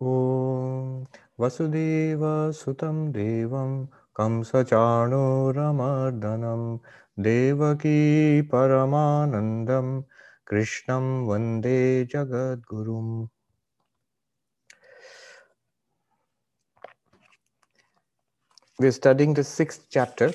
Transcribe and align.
ॐ 0.00 1.04
वसुदेवसुतं 1.40 2.98
देवं 3.12 3.70
कंसचाणूरमर्दनं 4.18 4.60
देवकी 7.24 8.42
परमानन्दं 8.52 9.88
कृष्णं 10.50 11.08
वंदे 11.28 11.80
जगद्गुरुम् 12.14 13.26
We're 18.80 18.92
studying 18.92 19.34
the 19.34 19.42
sixth 19.42 19.88
chapter. 19.90 20.32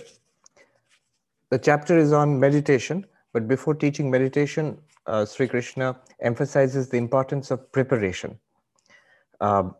The 1.52 1.59
chapter 1.59 1.98
is 1.98 2.11
on 2.11 2.38
meditation, 2.38 3.05
but 3.32 3.48
before 3.48 3.75
teaching 3.75 4.11
meditation, 4.11 4.77
uh, 5.07 5.25
Sri 5.25 5.48
Krishna 5.48 5.95
emphasizes 6.20 6.89
the 6.89 6.98
importance 6.98 7.52
of 7.52 7.71
preparation. 7.71 8.38
Um, 9.43 9.75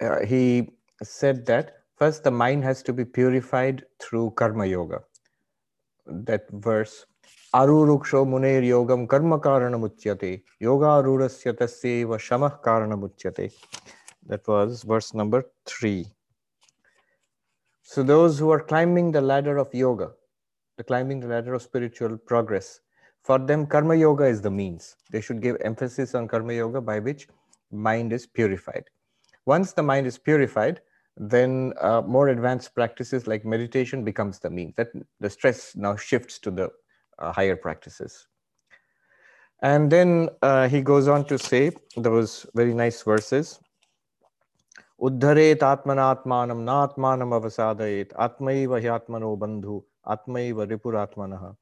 uh, 0.00 0.24
he 0.24 0.70
said 1.02 1.44
that 1.46 1.82
first 1.96 2.24
the 2.24 2.30
mind 2.30 2.64
has 2.64 2.82
to 2.84 2.94
be 2.94 3.04
purified 3.04 3.84
through 4.00 4.30
karma 4.30 4.64
yoga. 4.64 5.00
That 6.06 6.46
verse, 6.50 7.04
Aruruksho 7.54 8.26
muner 8.26 8.62
yogam 8.62 9.06
karma 9.06 9.38
karanamuchyate, 9.38 10.42
yoga 10.60 10.86
arurasya 10.86 11.52
tasyeva 11.52 12.16
shamah 12.28 12.62
karanamuchyate. 12.62 13.52
That 14.26 14.48
was 14.48 14.82
verse 14.82 15.12
number 15.12 15.44
three. 15.66 16.06
So 17.82 18.02
those 18.02 18.38
who 18.38 18.50
are 18.50 18.60
climbing 18.60 19.12
the 19.12 19.20
ladder 19.20 19.58
of 19.58 19.74
yoga, 19.74 20.12
the 20.78 20.84
climbing 20.84 21.20
the 21.20 21.26
ladder 21.26 21.52
of 21.52 21.60
spiritual 21.60 22.16
progress, 22.16 22.80
for 23.22 23.38
them 23.38 23.66
karma 23.66 23.94
yoga 23.94 24.24
is 24.24 24.40
the 24.40 24.50
means. 24.50 24.96
They 25.10 25.20
should 25.20 25.42
give 25.42 25.58
emphasis 25.62 26.14
on 26.14 26.28
karma 26.28 26.54
yoga 26.54 26.80
by 26.80 26.98
which 27.00 27.28
mind 27.70 28.14
is 28.14 28.26
purified. 28.26 28.84
Once 29.46 29.72
the 29.72 29.82
mind 29.82 30.06
is 30.06 30.18
purified, 30.18 30.80
then 31.16 31.72
uh, 31.80 32.02
more 32.02 32.28
advanced 32.28 32.74
practices 32.74 33.26
like 33.26 33.44
meditation 33.44 34.04
becomes 34.04 34.38
the 34.38 34.50
means. 34.50 34.74
That 34.76 34.88
the 35.20 35.30
stress 35.30 35.76
now 35.76 35.96
shifts 35.96 36.38
to 36.40 36.50
the 36.50 36.70
uh, 37.18 37.32
higher 37.32 37.56
practices. 37.56 38.26
And 39.62 39.90
then 39.90 40.28
uh, 40.42 40.68
he 40.68 40.80
goes 40.80 41.08
on 41.08 41.24
to 41.26 41.38
say 41.38 41.70
those 41.96 42.46
very 42.54 42.74
nice 42.74 43.02
verses. 43.02 43.60
Uddharet 45.00 45.58
atmanatmanam 45.58 46.64
naatmanam 46.64 47.30
avasadayet 47.38 48.12
atmaiva 48.14 48.80
hyatmano 48.80 49.38
bandhu 49.38 49.82
atmaiva 50.06 50.66
ripuratmanaha. 50.66 51.56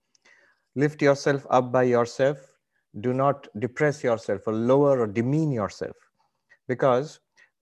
Lift 0.77 1.03
yourself 1.03 1.47
up 1.50 1.72
by 1.72 1.83
yourself. 1.83 2.39
Do 3.00 3.12
not 3.12 3.48
depress 3.59 4.03
yourself 4.03 4.47
or 4.47 4.53
lower 4.53 5.00
or 5.00 5.06
demean 5.06 5.53
yourself. 5.53 5.97
Because 6.69 7.20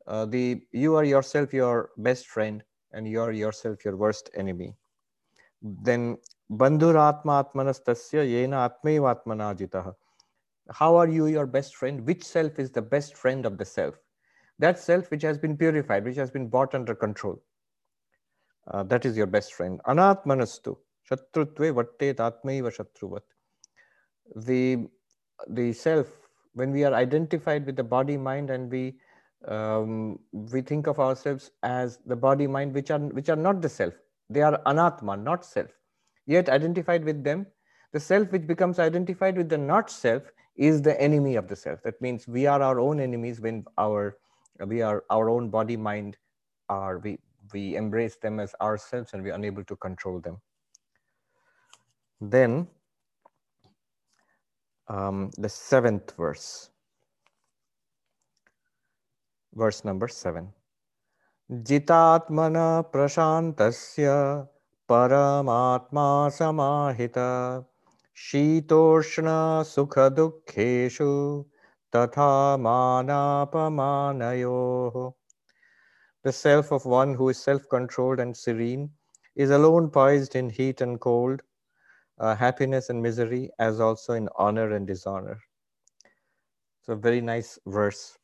uh, 0.08 0.26
the 0.26 0.60
you 0.72 0.96
are 0.96 1.04
yourself 1.04 1.52
your 1.52 1.90
best 1.98 2.26
friend 2.26 2.62
and 2.92 3.06
you 3.06 3.20
are 3.20 3.32
yourself 3.32 3.84
your 3.84 3.96
worst 3.96 4.30
enemy. 4.34 4.74
Then 5.62 6.18
bandhuratma 6.50 7.44
atmanastasya 7.44 8.26
yena 8.34 8.68
atmaivatmana 8.68 9.56
jitah 9.56 9.94
how 10.70 10.96
are 10.96 11.08
you 11.08 11.26
your 11.26 11.46
best 11.46 11.76
friend? 11.76 12.06
Which 12.06 12.24
self 12.24 12.58
is 12.58 12.70
the 12.70 12.82
best 12.82 13.16
friend 13.16 13.46
of 13.46 13.58
the 13.58 13.64
self? 13.64 13.94
That 14.58 14.78
self 14.78 15.10
which 15.10 15.22
has 15.22 15.38
been 15.38 15.56
purified 15.56 16.04
which 16.04 16.16
has 16.16 16.30
been 16.30 16.48
brought 16.48 16.74
under 16.74 16.94
control. 16.94 17.42
Uh, 18.70 18.82
that 18.84 19.06
is 19.06 19.16
your 19.16 19.26
best 19.26 19.54
friend. 19.54 19.80
Anatmanastu 19.86 20.76
shatrutve 21.10 21.72
vattet 21.78 22.16
atmaiva 22.16 22.72
shatruvat. 22.76 23.22
The 24.36 24.88
the 25.48 25.72
self 25.72 26.06
when 26.54 26.72
we 26.72 26.84
are 26.84 26.94
identified 26.94 27.64
with 27.64 27.76
the 27.76 27.84
body 27.84 28.16
mind 28.16 28.50
and 28.50 28.70
we 28.70 28.98
um, 29.46 30.18
we 30.32 30.60
think 30.60 30.86
of 30.86 30.98
ourselves 30.98 31.50
as 31.62 31.98
the 32.06 32.16
body 32.16 32.46
mind 32.46 32.74
which 32.74 32.90
are 32.90 32.98
which 32.98 33.28
are 33.28 33.36
not 33.36 33.62
the 33.62 33.68
self. 33.68 33.94
They 34.30 34.42
are 34.42 34.60
anatma 34.66 35.22
not 35.22 35.44
self. 35.44 35.70
Yet 36.26 36.48
identified 36.48 37.04
with 37.04 37.22
them 37.24 37.46
the 37.92 38.00
self 38.00 38.30
which 38.32 38.46
becomes 38.46 38.78
identified 38.78 39.36
with 39.36 39.48
the 39.48 39.58
not 39.58 39.90
self 39.90 40.22
is 40.56 40.82
the 40.82 41.00
enemy 41.00 41.36
of 41.36 41.48
the 41.48 41.56
self. 41.56 41.82
That 41.84 42.00
means 42.02 42.26
we 42.26 42.46
are 42.46 42.60
our 42.60 42.80
own 42.80 43.00
enemies 43.00 43.40
when 43.40 43.64
our 43.78 44.18
we 44.66 44.82
are 44.82 45.04
our 45.08 45.30
own 45.30 45.50
body 45.50 45.76
mind 45.76 46.16
are 46.68 46.98
we 46.98 47.18
we 47.52 47.76
embrace 47.76 48.16
them 48.16 48.40
as 48.40 48.54
ourselves 48.60 49.14
and 49.14 49.22
we 49.22 49.30
are 49.30 49.34
unable 49.34 49.64
to 49.64 49.76
control 49.76 50.20
them. 50.20 50.40
Then 52.20 52.66
um, 54.88 55.30
the 55.38 55.48
seventh 55.48 56.14
verse 56.16 56.70
verse 59.57 59.83
number 59.85 60.07
7 60.07 60.51
जितात्मन 61.69 62.55
प्रशान्तस्य 62.91 64.11
परमात्मा 64.89 66.05
समाहिता 66.37 67.29
शीतोष्णसुखदुःखेषु 68.15 69.43
तथा 71.95 72.57
मानापमानयोः 72.57 73.43
The 76.23 76.31
self 76.31 76.71
of 76.71 76.85
one 76.85 77.13
who 77.15 77.29
is 77.29 77.37
self-controlled 77.37 78.19
and 78.21 78.35
serene 78.35 78.91
is 79.35 79.49
alone 79.49 79.89
poised 79.89 80.35
in 80.35 80.49
heat 80.49 80.79
and 80.79 80.97
cold, 80.99 81.41
uh, 82.17 82.33
happiness 82.33 82.89
and 82.89 83.01
misery, 83.01 83.49
as 83.59 83.81
also 83.81 84.13
in 84.13 84.29
honor 84.37 84.71
and 84.71 84.87
dishonor. 84.87 85.41
So, 86.83 86.95
very 86.95 87.19
nice 87.19 87.59
verse 87.65 88.17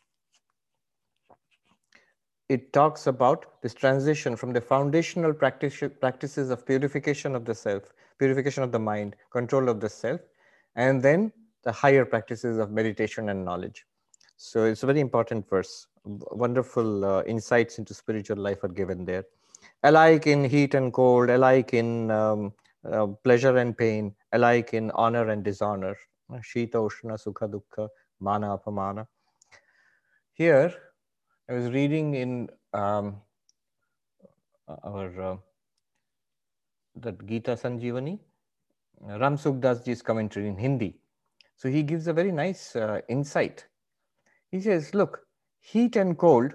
it 2.48 2.72
talks 2.72 3.06
about 3.06 3.60
this 3.62 3.74
transition 3.74 4.36
from 4.36 4.52
the 4.52 4.60
foundational 4.60 5.32
practice, 5.32 5.82
practices 6.00 6.50
of 6.50 6.66
purification 6.66 7.34
of 7.34 7.44
the 7.44 7.54
self, 7.54 7.92
purification 8.18 8.62
of 8.62 8.72
the 8.72 8.78
mind, 8.78 9.16
control 9.30 9.68
of 9.68 9.80
the 9.80 9.88
self, 9.88 10.20
and 10.76 11.02
then 11.02 11.32
the 11.62 11.72
higher 11.72 12.04
practices 12.04 12.58
of 12.58 12.70
meditation 12.70 13.30
and 13.30 13.44
knowledge. 13.44 13.86
So 14.36 14.64
it's 14.64 14.82
a 14.82 14.86
very 14.86 15.00
important 15.00 15.48
verse. 15.48 15.86
Wonderful 16.04 17.04
uh, 17.04 17.22
insights 17.22 17.78
into 17.78 17.94
spiritual 17.94 18.36
life 18.36 18.62
are 18.62 18.68
given 18.68 19.04
there. 19.04 19.24
Alike 19.82 20.26
in 20.26 20.44
heat 20.44 20.74
and 20.74 20.92
cold, 20.92 21.30
alike 21.30 21.72
in 21.72 22.10
um, 22.10 22.52
uh, 22.90 23.06
pleasure 23.06 23.56
and 23.56 23.76
pain, 23.76 24.14
alike 24.32 24.74
in 24.74 24.90
honor 24.90 25.30
and 25.30 25.42
dishonor. 25.42 25.96
Shita, 26.30 26.72
Ushna, 26.72 27.22
Sukha, 27.22 27.48
Dukkha, 27.48 27.88
Mana, 28.20 28.58
Apamana. 28.58 29.06
Here, 30.32 30.74
I 31.46 31.52
was 31.52 31.70
reading 31.70 32.14
in 32.14 32.48
um, 32.72 33.16
our 34.82 35.20
uh, 35.20 35.36
that 36.96 37.26
Gita 37.26 37.50
Sanjivani, 37.50 38.18
Ram 39.02 39.36
Sukhdas 39.36 40.02
commentary 40.02 40.48
in 40.48 40.56
Hindi. 40.56 40.96
So 41.56 41.68
he 41.68 41.82
gives 41.82 42.06
a 42.06 42.14
very 42.14 42.32
nice 42.32 42.74
uh, 42.76 43.02
insight. 43.08 43.66
He 44.50 44.60
says, 44.60 44.94
look, 44.94 45.26
heat 45.60 45.96
and 45.96 46.16
cold, 46.16 46.54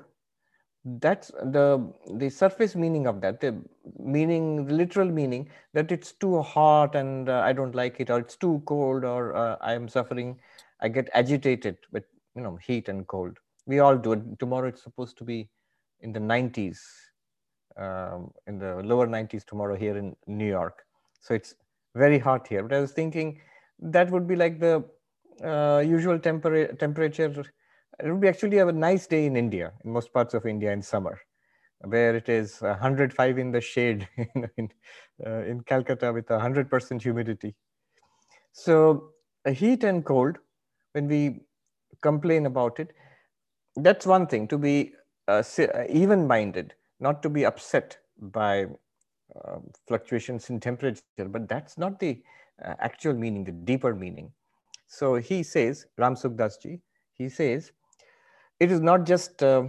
that's 0.84 1.28
the, 1.28 1.94
the 2.16 2.30
surface 2.30 2.76
meaning 2.76 3.06
of 3.06 3.22
that, 3.22 3.42
the 3.42 3.62
meaning, 4.00 4.66
the 4.66 4.74
literal 4.74 5.10
meaning 5.12 5.50
that 5.74 5.92
it's 5.92 6.14
too 6.14 6.42
hot 6.42 6.96
and 6.96 7.30
uh, 7.30 7.42
I 7.42 7.54
don't 7.54 7.76
like 7.76 8.00
it, 8.00 8.10
or 8.10 8.20
it's 8.20 8.38
too 8.38 8.64
cold, 8.66 9.04
or 9.04 9.36
uh, 9.36 9.58
I 9.62 9.74
am 9.74 9.88
suffering, 9.88 10.40
I 10.82 10.88
get 10.88 11.10
agitated 11.14 11.78
with, 11.92 12.06
you 12.36 12.42
know, 12.42 12.58
heat 12.66 12.90
and 12.90 13.06
cold 13.06 13.38
we 13.70 13.80
all 13.80 13.96
do 13.96 14.14
it. 14.14 14.40
Tomorrow 14.40 14.70
it's 14.70 14.84
supposed 14.84 15.18
to 15.20 15.24
be 15.24 15.48
in 16.02 16.12
the 16.12 16.20
90s, 16.20 16.80
um, 17.78 18.32
in 18.48 18.58
the 18.58 18.82
lower 18.84 19.08
90s 19.08 19.46
tomorrow 19.46 19.76
here 19.76 19.96
in 19.96 20.16
New 20.26 20.48
York. 20.48 20.84
So 21.22 21.36
it's 21.36 21.54
very 21.96 22.18
hot 22.18 22.48
here. 22.48 22.64
But 22.64 22.76
I 22.76 22.80
was 22.82 22.94
thinking 22.94 23.40
that 23.80 24.10
would 24.10 24.28
be 24.28 24.36
like 24.36 24.60
the 24.60 24.84
uh, 25.44 25.84
usual 25.86 26.18
tempera- 26.18 26.76
temperature. 26.76 27.32
It 28.04 28.12
would 28.12 28.22
be 28.22 28.28
actually 28.28 28.58
a 28.58 28.72
nice 28.72 29.06
day 29.08 29.26
in 29.28 29.38
India, 29.38 29.72
in 29.86 29.92
most 29.92 30.12
parts 30.14 30.34
of 30.34 30.46
India 30.46 30.72
in 30.72 30.82
summer, 30.82 31.20
where 31.82 32.16
it 32.16 32.28
is 32.28 32.62
105 32.62 33.38
in 33.38 33.52
the 33.52 33.62
shade 33.62 34.08
in, 34.18 34.50
in, 34.58 34.70
uh, 35.26 35.44
in 35.44 35.62
Calcutta 35.62 36.12
with 36.12 36.28
100% 36.28 37.02
humidity. 37.02 37.56
So 38.52 39.12
heat 39.54 39.84
and 39.84 40.04
cold, 40.04 40.38
when 40.94 41.08
we 41.08 41.42
complain 42.02 42.46
about 42.48 42.80
it, 42.80 42.94
that's 43.84 44.06
one 44.06 44.28
thing 44.28 44.48
to 44.48 44.58
be 44.58 44.94
uh, 45.28 45.44
even 45.90 46.28
minded 46.28 46.74
not 47.00 47.22
to 47.24 47.30
be 47.30 47.46
upset 47.46 47.98
by 48.20 48.66
uh, 49.36 49.60
fluctuations 49.88 50.50
in 50.50 50.60
temperature 50.60 51.02
but 51.28 51.48
that's 51.48 51.78
not 51.78 52.00
the 52.00 52.22
uh, 52.64 52.74
actual 52.80 53.14
meaning 53.14 53.44
the 53.44 53.52
deeper 53.52 53.96
meaning. 53.96 54.32
So 54.88 55.16
he 55.16 55.44
says 55.44 55.86
ram 55.98 56.16
sukhdas 56.16 56.62
ji 56.62 56.82
he 57.14 57.30
says 57.30 57.72
it 58.60 58.72
is 58.72 58.82
not 58.82 59.06
just 59.06 59.44
uh, 59.44 59.68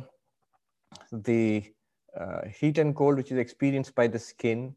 the 1.13 1.65
uh, 2.19 2.43
heat 2.49 2.79
and 2.79 2.97
cold 2.97 3.17
which 3.17 3.31
is 3.31 3.39
experienced 3.39 3.95
by 3.95 4.07
the 4.07 4.19
skin 4.19 4.75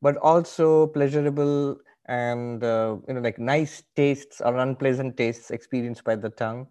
but 0.00 0.16
also 0.16 0.88
pleasurable 0.88 1.76
and 2.06 2.64
uh, 2.64 2.96
you 3.06 3.14
know 3.14 3.20
like 3.20 3.38
nice 3.38 3.84
tastes 3.94 4.40
or 4.40 4.56
unpleasant 4.56 5.16
tastes 5.16 5.50
experienced 5.50 6.02
by 6.04 6.16
the 6.16 6.30
tongue 6.30 6.66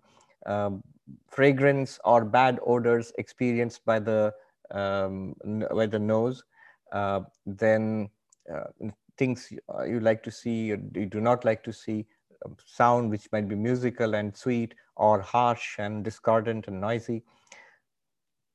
um, 0.45 0.83
fragrance 1.27 1.99
or 2.05 2.25
bad 2.25 2.59
odors 2.65 3.11
experienced 3.17 3.85
by 3.85 3.99
the 3.99 4.33
um, 4.71 5.35
by 5.73 5.85
the 5.85 5.99
nose, 5.99 6.43
uh, 6.93 7.21
then 7.45 8.09
uh, 8.53 8.89
things 9.17 9.51
uh, 9.73 9.83
you 9.83 9.99
like 9.99 10.23
to 10.23 10.31
see 10.31 10.71
or 10.71 10.79
you 10.95 11.05
do 11.05 11.19
not 11.19 11.43
like 11.43 11.63
to 11.63 11.73
see, 11.73 12.05
um, 12.45 12.55
sound 12.65 13.09
which 13.09 13.27
might 13.31 13.47
be 13.47 13.55
musical 13.55 14.15
and 14.15 14.35
sweet 14.35 14.73
or 14.95 15.19
harsh 15.19 15.75
and 15.77 16.03
discordant 16.03 16.67
and 16.67 16.79
noisy. 16.79 17.23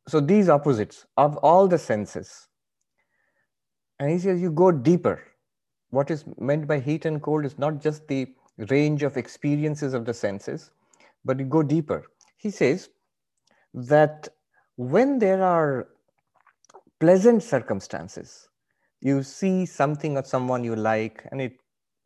So 0.08 0.20
these 0.20 0.49
opposites 0.49 1.06
of 1.17 1.37
all 1.38 1.69
the 1.69 1.79
senses. 1.79 2.49
And 3.99 4.11
he 4.11 4.19
says 4.19 4.41
you 4.41 4.50
go 4.50 4.70
deeper. 4.70 5.23
What 5.91 6.11
is 6.11 6.25
meant 6.38 6.67
by 6.67 6.81
heat 6.81 7.05
and 7.05 7.23
cold 7.23 7.44
is 7.44 7.58
not 7.58 7.81
just 7.81 8.06
the 8.06 8.26
range 8.70 9.03
of 9.03 9.17
experiences 9.17 9.94
of 9.94 10.05
the 10.05 10.14
senses, 10.14 10.70
but 11.25 11.38
you 11.38 11.47
go 11.47 11.62
deeper. 11.62 12.05
He 12.36 12.50
says 12.50 12.90
that 13.74 14.28
when 14.76 15.18
there 15.18 15.42
are 15.42 15.88
pleasant 17.00 17.42
circumstances, 17.42 18.48
you 19.00 19.22
see 19.22 19.66
something 19.66 20.16
or 20.16 20.24
someone 20.24 20.64
you 20.64 20.76
like 20.76 21.26
and 21.30 21.40
it 21.40 21.58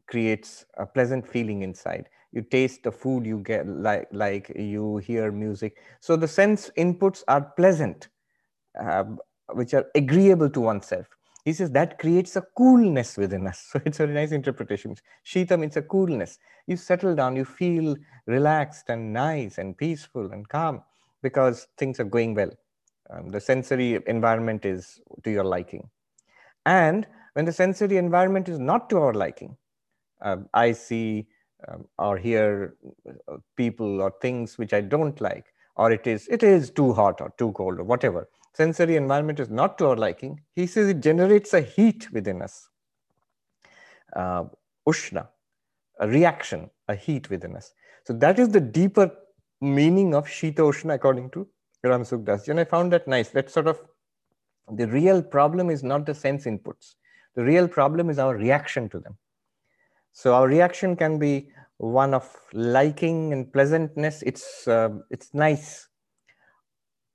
creates 0.06 0.64
a 0.76 0.86
pleasant 0.86 1.26
feeling 1.26 1.62
inside. 1.62 2.08
You 2.32 2.42
taste 2.42 2.82
the 2.82 2.92
food 2.92 3.26
you 3.26 3.38
get 3.38 3.66
like 3.66 4.08
like 4.12 4.50
you 4.54 4.98
hear 4.98 5.32
music. 5.32 5.78
So 6.00 6.16
the 6.16 6.28
sense 6.28 6.70
inputs 6.76 7.22
are 7.28 7.42
pleasant 7.42 8.08
uh, 8.80 9.04
which 9.52 9.74
are 9.74 9.86
agreeable 9.94 10.50
to 10.50 10.60
oneself 10.60 11.06
he 11.44 11.52
says 11.52 11.70
that 11.72 11.98
creates 11.98 12.36
a 12.36 12.42
coolness 12.56 13.16
within 13.16 13.46
us. 13.46 13.68
So 13.72 13.80
it's 13.84 14.00
a 14.00 14.06
nice 14.06 14.32
interpretation. 14.32 14.94
Shita 15.24 15.58
means 15.58 15.76
a 15.76 15.82
coolness. 15.82 16.38
You 16.66 16.76
settle 16.76 17.14
down 17.14 17.36
you 17.36 17.44
feel 17.44 17.96
relaxed 18.26 18.88
and 18.88 19.12
nice 19.12 19.58
and 19.58 19.76
peaceful 19.76 20.32
and 20.32 20.48
calm 20.48 20.82
because 21.22 21.66
things 21.78 22.00
are 22.00 22.04
going 22.04 22.34
well. 22.34 22.50
Um, 23.10 23.30
the 23.30 23.40
sensory 23.40 23.98
environment 24.06 24.64
is 24.64 25.00
to 25.24 25.30
your 25.30 25.44
liking. 25.44 25.88
And 26.66 27.06
when 27.34 27.44
the 27.44 27.52
sensory 27.52 27.96
environment 27.96 28.48
is 28.48 28.58
not 28.58 28.90
to 28.90 28.98
our 28.98 29.14
liking, 29.14 29.56
uh, 30.22 30.38
I 30.54 30.72
see 30.72 31.26
um, 31.68 31.86
or 31.98 32.16
hear 32.18 32.76
uh, 33.28 33.36
people 33.56 34.00
or 34.00 34.12
things 34.20 34.58
which 34.58 34.72
I 34.72 34.80
don't 34.80 35.20
like, 35.20 35.46
or 35.76 35.92
it 35.92 36.06
is 36.06 36.28
it 36.28 36.42
is 36.42 36.70
too 36.70 36.92
hot 36.92 37.20
or 37.20 37.32
too 37.38 37.52
cold 37.52 37.78
or 37.78 37.84
whatever. 37.84 38.28
Sensory 38.52 38.96
environment 38.96 39.40
is 39.40 39.48
not 39.48 39.78
to 39.78 39.86
our 39.86 39.96
liking. 39.96 40.40
He 40.54 40.66
says 40.66 40.88
it 40.88 41.00
generates 41.00 41.54
a 41.54 41.60
heat 41.60 42.10
within 42.12 42.42
us, 42.42 42.68
uh, 44.16 44.44
ushna, 44.88 45.28
a 46.00 46.08
reaction, 46.08 46.70
a 46.88 46.94
heat 46.94 47.30
within 47.30 47.56
us. 47.56 47.72
So 48.04 48.12
that 48.14 48.38
is 48.38 48.48
the 48.48 48.60
deeper 48.60 49.10
meaning 49.60 50.14
of 50.14 50.26
Shita 50.26 50.56
Ushna 50.56 50.94
according 50.94 51.30
to 51.30 51.46
Ram 51.84 52.02
Sukhdas. 52.02 52.48
And 52.48 52.58
I 52.58 52.64
found 52.64 52.92
that 52.92 53.06
nice. 53.06 53.28
That 53.28 53.50
sort 53.50 53.68
of 53.68 53.80
the 54.72 54.86
real 54.88 55.22
problem 55.22 55.70
is 55.70 55.82
not 55.82 56.06
the 56.06 56.14
sense 56.14 56.44
inputs. 56.44 56.94
The 57.36 57.44
real 57.44 57.68
problem 57.68 58.10
is 58.10 58.18
our 58.18 58.36
reaction 58.36 58.88
to 58.90 58.98
them. 58.98 59.16
So 60.12 60.34
our 60.34 60.48
reaction 60.48 60.96
can 60.96 61.18
be 61.18 61.50
one 61.78 62.14
of 62.14 62.28
liking 62.52 63.32
and 63.32 63.52
pleasantness. 63.52 64.22
It's, 64.22 64.66
uh, 64.66 64.90
it's 65.10 65.32
nice. 65.32 65.88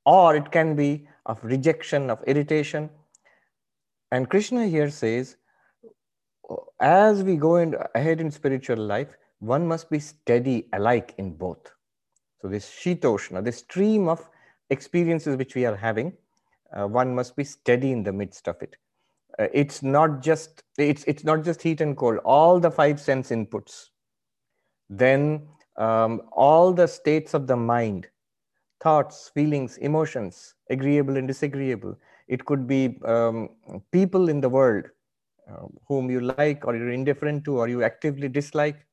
Or 0.06 0.36
it 0.36 0.52
can 0.52 0.76
be 0.76 1.08
of 1.25 1.44
rejection, 1.44 2.10
of 2.10 2.24
irritation. 2.27 2.89
And 4.12 4.30
Krishna 4.30 4.68
here 4.68 4.89
says, 4.89 5.38
as 6.80 7.24
we 7.24 7.36
go 7.38 7.56
in, 7.57 7.75
ahead 7.95 8.22
in 8.22 8.31
spiritual 8.31 8.77
life, 8.77 9.16
one 9.39 9.68
must 9.68 9.89
be 9.89 10.00
steady 10.00 10.68
alike 10.74 11.13
in 11.18 11.33
both. 11.33 11.72
So 12.42 12.48
this 12.48 12.69
Shitoshna, 12.69 13.44
this 13.44 13.57
stream 13.57 14.07
of 14.07 14.30
experiences 14.69 15.38
which 15.38 15.56
we 15.56 15.66
are 15.66 15.75
having, 15.75 16.13
uh, 16.75 16.88
one 16.88 17.13
must 17.16 17.36
be 17.36 17.44
steady 17.44 17.92
in 17.92 18.04
the 18.04 18.13
midst 18.13 18.48
of 18.48 18.62
it 18.62 18.75
uh, 19.39 19.48
it's 19.54 19.83
not 19.83 20.22
just 20.22 20.63
it's 20.77 21.04
it's 21.06 21.24
not 21.24 21.44
just 21.44 21.62
heat 21.62 21.81
and 21.81 21.98
cold 21.98 22.18
all 22.19 22.60
the 22.60 22.72
five 22.72 23.00
sense 23.00 23.30
inputs 23.30 23.89
then 24.89 25.48
um, 25.77 26.22
all 26.31 26.72
the 26.72 26.88
states 26.88 27.33
of 27.33 27.48
the 27.48 27.56
mind 27.56 28.07
thoughts 28.81 29.31
feelings 29.33 29.77
emotions 29.77 30.56
agreeable 30.69 31.18
and 31.18 31.27
disagreeable 31.27 31.95
it 32.27 32.44
could 32.45 32.68
be 32.68 32.98
um, 33.06 33.50
people 33.92 34.30
in 34.30 34.42
the 34.42 34.50
world 34.50 34.86
uh, 35.50 35.66
whom 35.88 36.10
you 36.10 36.22
like 36.22 36.66
or 36.66 36.75
you're 36.75 36.92
indifferent 36.92 37.44
to 37.45 37.57
or 37.57 37.68
you 37.68 37.83
actively 37.83 38.27
dislike 38.27 38.86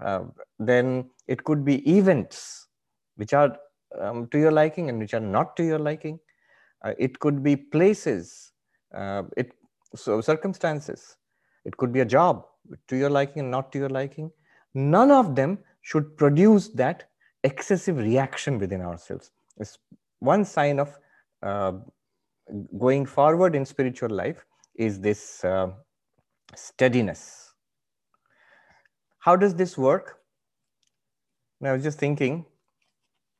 uh, 0.00 0.22
then 0.58 1.08
it 1.26 1.42
could 1.44 1.64
be 1.64 1.76
events 1.98 2.68
which 3.16 3.32
are 3.32 3.56
um, 4.00 4.26
to 4.28 4.38
your 4.38 4.52
liking 4.52 4.88
and 4.88 4.98
which 4.98 5.14
are 5.14 5.20
not 5.20 5.56
to 5.56 5.64
your 5.64 5.78
liking 5.78 6.18
uh, 6.84 6.94
it 6.98 7.18
could 7.20 7.42
be 7.42 7.56
places, 7.56 8.52
uh, 8.94 9.22
it 9.36 9.52
so 9.94 10.20
circumstances. 10.20 11.16
It 11.64 11.76
could 11.76 11.92
be 11.92 12.00
a 12.00 12.04
job 12.04 12.44
to 12.88 12.96
your 12.96 13.10
liking 13.10 13.40
and 13.40 13.50
not 13.50 13.70
to 13.72 13.78
your 13.78 13.88
liking. 13.88 14.32
None 14.74 15.10
of 15.10 15.36
them 15.36 15.58
should 15.82 16.16
produce 16.16 16.68
that 16.70 17.10
excessive 17.44 17.98
reaction 17.98 18.58
within 18.58 18.80
ourselves. 18.80 19.30
It's 19.58 19.78
one 20.20 20.44
sign 20.44 20.78
of 20.78 20.98
uh, 21.42 21.72
going 22.78 23.06
forward 23.06 23.54
in 23.54 23.64
spiritual 23.64 24.10
life 24.10 24.44
is 24.76 25.00
this 25.00 25.44
uh, 25.44 25.68
steadiness. 26.54 27.52
How 29.18 29.36
does 29.36 29.54
this 29.54 29.76
work? 29.78 30.18
I 31.62 31.72
was 31.72 31.82
just 31.82 31.98
thinking 31.98 32.44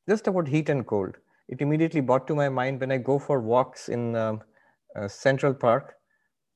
just 0.08 0.28
about 0.28 0.46
heat 0.46 0.68
and 0.68 0.86
cold 0.86 1.16
it 1.48 1.60
immediately 1.60 2.00
brought 2.00 2.26
to 2.28 2.34
my 2.34 2.48
mind 2.48 2.80
when 2.80 2.90
I 2.90 2.96
go 2.96 3.18
for 3.18 3.40
walks 3.40 3.88
in 3.88 4.16
uh, 4.16 4.36
uh, 4.96 5.08
Central 5.08 5.52
Park. 5.52 5.96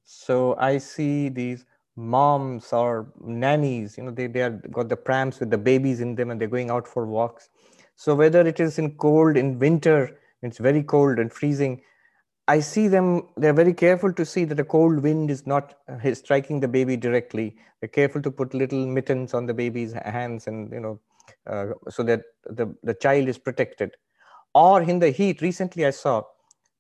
So 0.05 0.57
I 0.57 0.79
see 0.79 1.29
these 1.29 1.67
moms 1.97 2.73
or 2.73 3.13
nannies, 3.21 3.97
you 3.97 4.05
know, 4.05 4.11
they, 4.11 4.27
they 4.27 4.43
are 4.43 4.51
got 4.51 4.89
the 4.89 4.97
prams 4.97 5.41
with 5.41 5.51
the 5.51 5.59
babies 5.59 6.01
in 6.01 6.15
them 6.15 6.31
and 6.31 6.41
they're 6.41 6.49
going 6.49 6.71
out 6.71 6.87
for 6.87 7.07
walks. 7.07 7.49
So 7.97 8.15
whether 8.15 8.47
it 8.47 8.61
is 8.61 8.79
in 8.79 8.97
cold, 8.97 9.37
in 9.37 9.59
winter, 9.59 10.19
it's 10.43 10.59
very 10.59 10.83
cold 10.83 11.19
and 11.19 11.33
freezing, 11.33 11.83
I 12.49 12.61
see 12.61 12.87
them, 12.87 13.29
they're 13.37 13.53
very 13.53 13.75
careful 13.75 14.13
to 14.13 14.25
see 14.25 14.45
that 14.45 14.55
the 14.55 14.65
cold 14.65 15.01
wind 15.01 15.31
is 15.31 15.47
not 15.47 15.75
uh, 15.89 16.15
striking 16.15 16.61
the 16.61 16.69
baby 16.69 16.97
directly. 16.97 17.57
They're 17.81 17.89
careful 17.89 18.23
to 18.23 18.31
put 18.31 18.55
little 18.55 18.87
mittens 18.87 19.35
on 19.35 19.47
the 19.47 19.55
baby's 19.55 19.95
hands 19.95 20.47
and, 20.47 20.71
you 20.71 20.81
know, 20.81 21.01
uh, 21.47 21.73
so 21.89 22.03
that 22.05 22.23
the, 22.45 22.73
the 22.83 22.95
child 22.95 23.29
is 23.29 23.39
protected 23.39 23.97
or 24.57 24.83
in 24.83 24.99
the 24.99 25.11
heat 25.11 25.43
recently 25.43 25.85
i 25.87 25.91
saw 25.91 26.23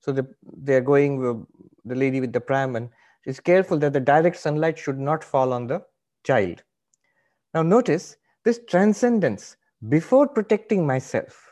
so 0.00 0.12
the, 0.18 0.26
they're 0.66 0.86
going 0.92 1.46
the 1.84 1.94
lady 2.02 2.20
with 2.20 2.32
the 2.32 2.40
pram 2.40 2.74
and 2.78 2.88
she's 3.26 3.40
careful 3.40 3.78
that 3.78 3.92
the 3.92 4.00
direct 4.00 4.36
sunlight 4.36 4.78
should 4.78 4.98
not 4.98 5.24
fall 5.24 5.52
on 5.52 5.66
the 5.66 5.82
child. 6.24 6.62
Now 7.54 7.62
notice 7.62 8.16
this 8.44 8.60
transcendence 8.68 9.56
before 9.88 10.28
protecting 10.28 10.86
myself 10.86 11.46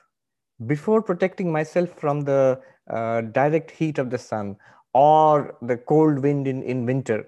before 0.67 1.03
protecting 1.03 1.51
myself 1.51 1.91
from 1.91 2.21
the 2.21 2.61
uh, 2.89 3.21
direct 3.23 3.71
heat 3.71 3.99
of 3.99 4.11
the 4.11 4.19
sun 4.19 4.57
or 4.93 5.57
the 5.63 5.77
cold 5.77 6.19
wind 6.21 6.47
in, 6.47 6.63
in 6.63 6.87
winter. 6.87 7.27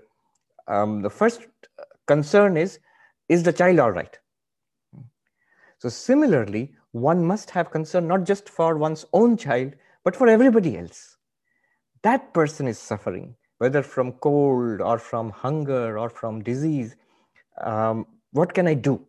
Um, 0.69 1.03
the 1.03 1.11
first 1.11 1.47
concern 2.07 2.57
is 2.57 2.79
is 3.29 3.43
the 3.43 3.53
child 3.53 3.81
all 3.81 3.91
right? 3.91 4.19
So 5.79 5.89
similarly 5.89 6.75
one 6.93 7.25
must 7.25 7.51
have 7.51 7.71
concern 7.71 8.07
not 8.07 8.25
just 8.25 8.49
for 8.49 8.77
one's 8.79 9.05
own 9.13 9.37
child, 9.37 9.75
but 10.05 10.17
for 10.17 10.29
everybody 10.29 10.79
else. 10.79 11.17
That 12.03 12.33
person 12.33 12.69
is 12.69 12.79
suffering, 12.79 13.35
whether 13.59 13.83
from 13.83 14.13
cold 14.13 14.81
or 14.81 14.99
from 14.99 15.31
hunger 15.31 15.99
or 15.99 16.09
from 16.11 16.43
disease. 16.43 16.97
Um, 17.63 18.07
what 18.33 18.53
can 18.53 18.67
I 18.67 18.75
do 18.75 19.05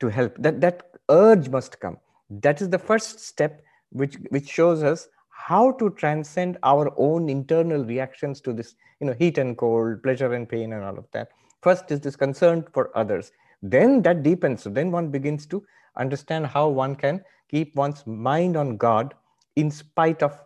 to 0.00 0.08
help? 0.08 0.36
That, 0.38 0.60
that 0.60 0.82
urge 1.08 1.48
must 1.48 1.78
come. 1.80 1.98
That 2.30 2.60
is 2.60 2.70
the 2.70 2.78
first 2.78 3.20
step 3.20 3.62
which, 3.90 4.16
which 4.30 4.48
shows 4.48 4.82
us 4.82 5.08
how 5.28 5.72
to 5.72 5.90
transcend 5.90 6.58
our 6.62 6.92
own 6.96 7.28
internal 7.28 7.84
reactions 7.84 8.40
to 8.40 8.52
this, 8.52 8.74
you 9.00 9.06
know, 9.06 9.12
heat 9.12 9.38
and 9.38 9.56
cold, 9.56 10.02
pleasure 10.02 10.32
and 10.32 10.48
pain, 10.48 10.72
and 10.72 10.82
all 10.82 10.98
of 10.98 11.06
that. 11.12 11.28
First 11.62 11.90
is 11.90 12.00
this 12.00 12.16
concern 12.16 12.64
for 12.72 12.96
others. 12.96 13.30
Then 13.62 14.02
that 14.02 14.22
deepens. 14.22 14.62
So 14.62 14.70
then 14.70 14.90
one 14.90 15.08
begins 15.08 15.46
to 15.46 15.64
understand 15.96 16.46
how 16.46 16.68
one 16.68 16.96
can 16.96 17.22
keep 17.50 17.74
one's 17.74 18.06
mind 18.06 18.56
on 18.56 18.76
God 18.76 19.14
in 19.56 19.70
spite 19.70 20.22
of 20.22 20.38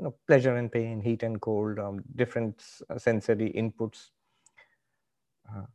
you 0.00 0.04
know 0.04 0.14
pleasure 0.26 0.56
and 0.56 0.72
pain, 0.72 1.00
heat 1.02 1.22
and 1.22 1.40
cold, 1.40 1.78
um, 1.78 2.02
different 2.16 2.64
uh, 2.88 2.96
sensory 2.96 3.52
inputs. 3.54 4.08
Uh, 5.46 5.66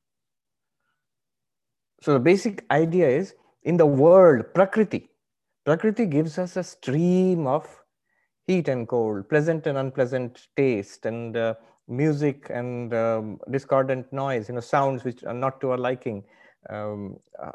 so 2.01 2.13
the 2.13 2.19
basic 2.19 2.65
idea 2.71 3.07
is 3.07 3.35
in 3.63 3.77
the 3.77 3.85
world, 3.85 4.45
Prakriti. 4.55 5.09
Prakriti 5.63 6.07
gives 6.07 6.39
us 6.39 6.57
a 6.57 6.63
stream 6.63 7.45
of 7.45 7.67
heat 8.47 8.67
and 8.67 8.87
cold, 8.87 9.29
pleasant 9.29 9.67
and 9.67 9.77
unpleasant 9.77 10.47
taste, 10.57 11.05
and 11.05 11.37
uh, 11.37 11.53
music 11.87 12.47
and 12.49 12.95
um, 12.95 13.39
discordant 13.51 14.11
noise, 14.11 14.49
you 14.49 14.55
know, 14.55 14.61
sounds 14.61 15.03
which 15.03 15.23
are 15.23 15.33
not 15.35 15.61
to 15.61 15.69
our 15.71 15.77
liking. 15.77 16.23
Um, 16.69 17.17
uh, 17.39 17.51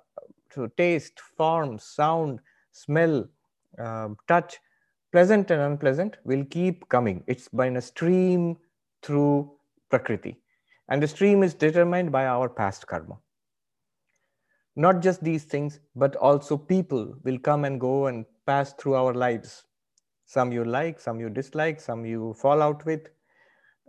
to 0.50 0.70
taste, 0.76 1.18
form, 1.36 1.78
sound, 1.80 2.38
smell, 2.72 3.28
uh, 3.78 4.08
touch, 4.28 4.58
pleasant 5.12 5.50
and 5.50 5.60
unpleasant, 5.60 6.16
will 6.24 6.44
keep 6.44 6.88
coming. 6.88 7.22
It's 7.26 7.48
by 7.48 7.66
a 7.66 7.80
stream 7.80 8.56
through 9.02 9.50
Prakriti. 9.90 10.40
And 10.88 11.02
the 11.02 11.08
stream 11.08 11.42
is 11.42 11.54
determined 11.54 12.12
by 12.12 12.26
our 12.26 12.48
past 12.48 12.86
karma. 12.86 13.18
Not 14.76 15.02
just 15.02 15.22
these 15.22 15.44
things, 15.44 15.80
but 15.94 16.16
also 16.16 16.56
people 16.56 17.14
will 17.24 17.38
come 17.38 17.64
and 17.64 17.80
go 17.80 18.06
and 18.06 18.24
pass 18.46 18.72
through 18.72 18.94
our 18.94 19.14
lives. 19.14 19.64
Some 20.26 20.52
you 20.52 20.64
like, 20.64 21.00
some 21.00 21.20
you 21.20 21.28
dislike, 21.28 21.80
some 21.80 22.06
you 22.06 22.34
fall 22.34 22.62
out 22.62 22.84
with. 22.86 23.08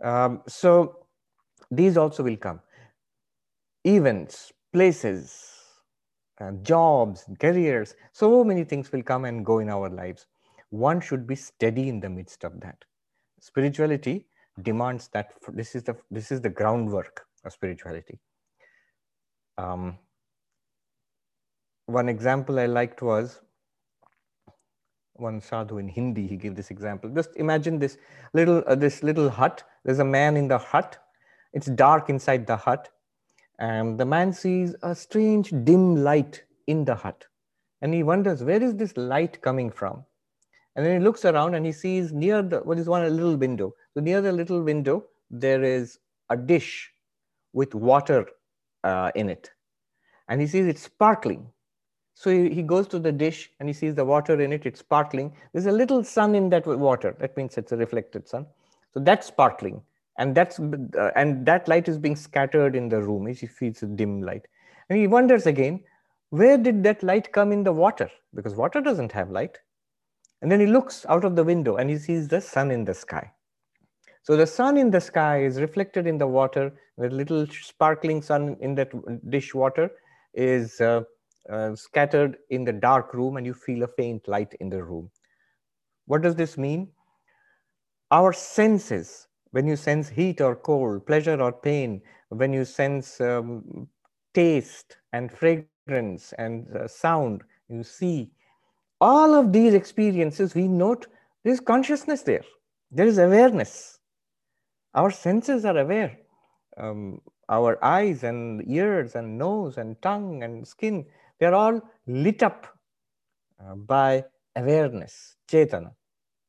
Um, 0.02 0.42
so 0.48 1.06
these 1.70 1.96
also 1.96 2.22
will 2.22 2.36
come. 2.36 2.60
Events, 3.84 4.52
places, 4.72 5.44
uh, 6.40 6.52
jobs, 6.62 7.24
careers, 7.38 7.94
so 8.12 8.42
many 8.42 8.64
things 8.64 8.90
will 8.90 9.02
come 9.02 9.24
and 9.24 9.46
go 9.46 9.60
in 9.60 9.70
our 9.70 9.88
lives. 9.88 10.26
One 10.72 11.02
should 11.02 11.26
be 11.26 11.34
steady 11.34 11.90
in 11.90 12.00
the 12.00 12.08
midst 12.08 12.44
of 12.44 12.58
that. 12.60 12.82
Spirituality 13.40 14.26
demands 14.62 15.08
that 15.12 15.34
this 15.48 15.74
is 15.74 15.82
the 15.82 15.94
this 16.10 16.32
is 16.32 16.40
the 16.40 16.48
groundwork 16.48 17.26
of 17.44 17.52
spirituality. 17.52 18.18
Um, 19.58 19.98
one 21.84 22.08
example 22.08 22.58
I 22.58 22.64
liked 22.64 23.02
was 23.02 23.42
one 25.12 25.42
sadhu 25.42 25.76
in 25.76 25.88
Hindi. 25.88 26.26
He 26.26 26.38
gave 26.38 26.54
this 26.54 26.70
example. 26.70 27.10
Just 27.10 27.36
imagine 27.36 27.78
this 27.78 27.98
little 28.32 28.64
uh, 28.66 28.74
this 28.74 29.02
little 29.02 29.28
hut. 29.28 29.62
There's 29.84 29.98
a 29.98 30.04
man 30.04 30.38
in 30.38 30.48
the 30.48 30.56
hut. 30.56 30.96
It's 31.52 31.66
dark 31.66 32.08
inside 32.08 32.46
the 32.46 32.56
hut, 32.56 32.88
and 33.58 34.00
the 34.00 34.06
man 34.06 34.32
sees 34.32 34.74
a 34.82 34.94
strange 34.94 35.50
dim 35.64 35.96
light 35.96 36.44
in 36.66 36.86
the 36.86 36.94
hut, 36.94 37.26
and 37.82 37.92
he 37.92 38.02
wonders 38.02 38.42
where 38.42 38.62
is 38.62 38.74
this 38.76 38.96
light 38.96 39.38
coming 39.42 39.70
from. 39.70 40.06
And 40.74 40.86
then 40.86 41.00
he 41.00 41.04
looks 41.04 41.24
around 41.24 41.54
and 41.54 41.66
he 41.66 41.72
sees 41.72 42.12
near 42.12 42.42
the 42.42 42.60
what 42.60 42.78
is 42.78 42.88
one 42.88 43.04
a 43.04 43.10
little 43.10 43.36
window. 43.36 43.74
So 43.94 44.00
near 44.00 44.20
the 44.20 44.32
little 44.32 44.62
window 44.62 45.04
there 45.30 45.62
is 45.62 45.98
a 46.30 46.36
dish 46.36 46.90
with 47.52 47.74
water 47.74 48.26
uh, 48.84 49.10
in 49.14 49.28
it, 49.28 49.50
and 50.28 50.40
he 50.40 50.46
sees 50.46 50.66
it 50.66 50.78
sparkling 50.78 51.46
so 52.14 52.30
he, 52.30 52.50
he 52.50 52.62
goes 52.62 52.86
to 52.88 52.98
the 52.98 53.12
dish 53.12 53.50
and 53.58 53.68
he 53.68 53.72
sees 53.72 53.94
the 53.94 54.04
water 54.04 54.40
in 54.40 54.52
it, 54.52 54.66
it's 54.66 54.80
sparkling. 54.80 55.34
There's 55.52 55.66
a 55.66 55.72
little 55.72 56.04
sun 56.04 56.34
in 56.34 56.50
that 56.50 56.66
water. 56.66 57.16
That 57.18 57.36
means 57.36 57.56
it's 57.56 57.72
a 57.72 57.76
reflected 57.76 58.28
sun. 58.28 58.46
So 58.94 59.00
that's 59.00 59.26
sparkling. 59.26 59.82
And 60.18 60.34
that's 60.34 60.60
uh, 60.60 61.10
and 61.16 61.46
that 61.46 61.68
light 61.68 61.88
is 61.88 61.98
being 61.98 62.16
scattered 62.16 62.76
in 62.76 62.88
the 62.88 63.00
room. 63.00 63.26
He 63.26 63.46
feels 63.46 63.82
a 63.82 63.86
dim 63.86 64.22
light. 64.22 64.46
And 64.88 64.98
he 64.98 65.06
wonders 65.06 65.46
again, 65.46 65.82
where 66.30 66.58
did 66.58 66.82
that 66.84 67.02
light 67.02 67.32
come 67.32 67.50
in 67.50 67.64
the 67.64 67.72
water? 67.72 68.10
Because 68.34 68.54
water 68.54 68.80
doesn't 68.80 69.10
have 69.12 69.30
light. 69.30 69.58
And 70.42 70.50
then 70.50 70.60
he 70.60 70.66
looks 70.66 71.06
out 71.08 71.24
of 71.24 71.36
the 71.36 71.44
window 71.44 71.76
and 71.76 71.88
he 71.88 71.96
sees 71.96 72.28
the 72.28 72.40
sun 72.40 72.70
in 72.70 72.84
the 72.84 72.94
sky. 72.94 73.32
So 74.24 74.36
the 74.36 74.46
sun 74.46 74.76
in 74.76 74.90
the 74.90 75.00
sky 75.00 75.42
is 75.42 75.60
reflected 75.60 76.06
in 76.06 76.18
the 76.18 76.26
water. 76.26 76.72
The 76.98 77.08
little 77.08 77.46
sparkling 77.46 78.22
sun 78.22 78.56
in 78.60 78.74
that 78.74 78.90
dish 79.30 79.54
water 79.54 79.90
is 80.34 80.80
uh, 80.80 81.02
uh, 81.50 81.74
scattered 81.76 82.38
in 82.50 82.64
the 82.64 82.72
dark 82.72 83.14
room 83.14 83.36
and 83.36 83.46
you 83.46 83.54
feel 83.54 83.84
a 83.84 83.88
faint 83.88 84.28
light 84.28 84.54
in 84.60 84.68
the 84.68 84.82
room. 84.82 85.10
What 86.06 86.22
does 86.22 86.34
this 86.34 86.58
mean? 86.58 86.88
Our 88.10 88.32
senses, 88.32 89.28
when 89.52 89.66
you 89.66 89.76
sense 89.76 90.08
heat 90.08 90.40
or 90.40 90.56
cold, 90.56 91.06
pleasure 91.06 91.40
or 91.40 91.52
pain, 91.52 92.02
when 92.28 92.52
you 92.52 92.64
sense 92.64 93.20
um, 93.20 93.88
taste 94.34 94.96
and 95.12 95.30
fragrance 95.30 96.32
and 96.38 96.66
uh, 96.76 96.88
sound, 96.88 97.42
you 97.68 97.82
see, 97.82 98.30
all 99.02 99.34
of 99.34 99.52
these 99.52 99.74
experiences, 99.74 100.54
we 100.54 100.68
note 100.68 101.08
there 101.42 101.52
is 101.52 101.58
consciousness 101.58 102.22
there. 102.22 102.44
There 102.92 103.06
is 103.06 103.18
awareness. 103.18 103.98
Our 104.94 105.10
senses 105.10 105.64
are 105.64 105.76
aware. 105.76 106.16
Um, 106.76 107.20
our 107.48 107.84
eyes 107.84 108.22
and 108.22 108.62
ears 108.68 109.16
and 109.16 109.36
nose 109.36 109.76
and 109.76 110.00
tongue 110.02 110.44
and 110.44 110.66
skin, 110.66 111.04
they're 111.40 111.54
all 111.54 111.80
lit 112.06 112.44
up 112.44 112.68
uh, 113.60 113.74
by 113.74 114.24
awareness, 114.54 115.36
chetana, 115.48 115.92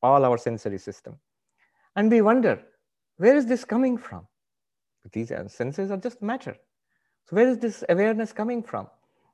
all 0.04 0.24
our 0.24 0.38
sensory 0.38 0.78
system. 0.78 1.18
And 1.96 2.12
we 2.12 2.22
wonder, 2.22 2.62
where 3.18 3.36
is 3.36 3.48
this 3.48 3.66
coming 3.66 3.98
from? 3.98 4.28
These 5.12 5.32
senses 5.48 5.90
are 5.90 5.98
just 5.98 6.22
matter. 6.22 6.56
So 7.26 7.36
where 7.36 7.48
is 7.48 7.58
this 7.58 7.84
awareness 7.90 8.32
coming 8.32 8.62
from? 8.62 8.88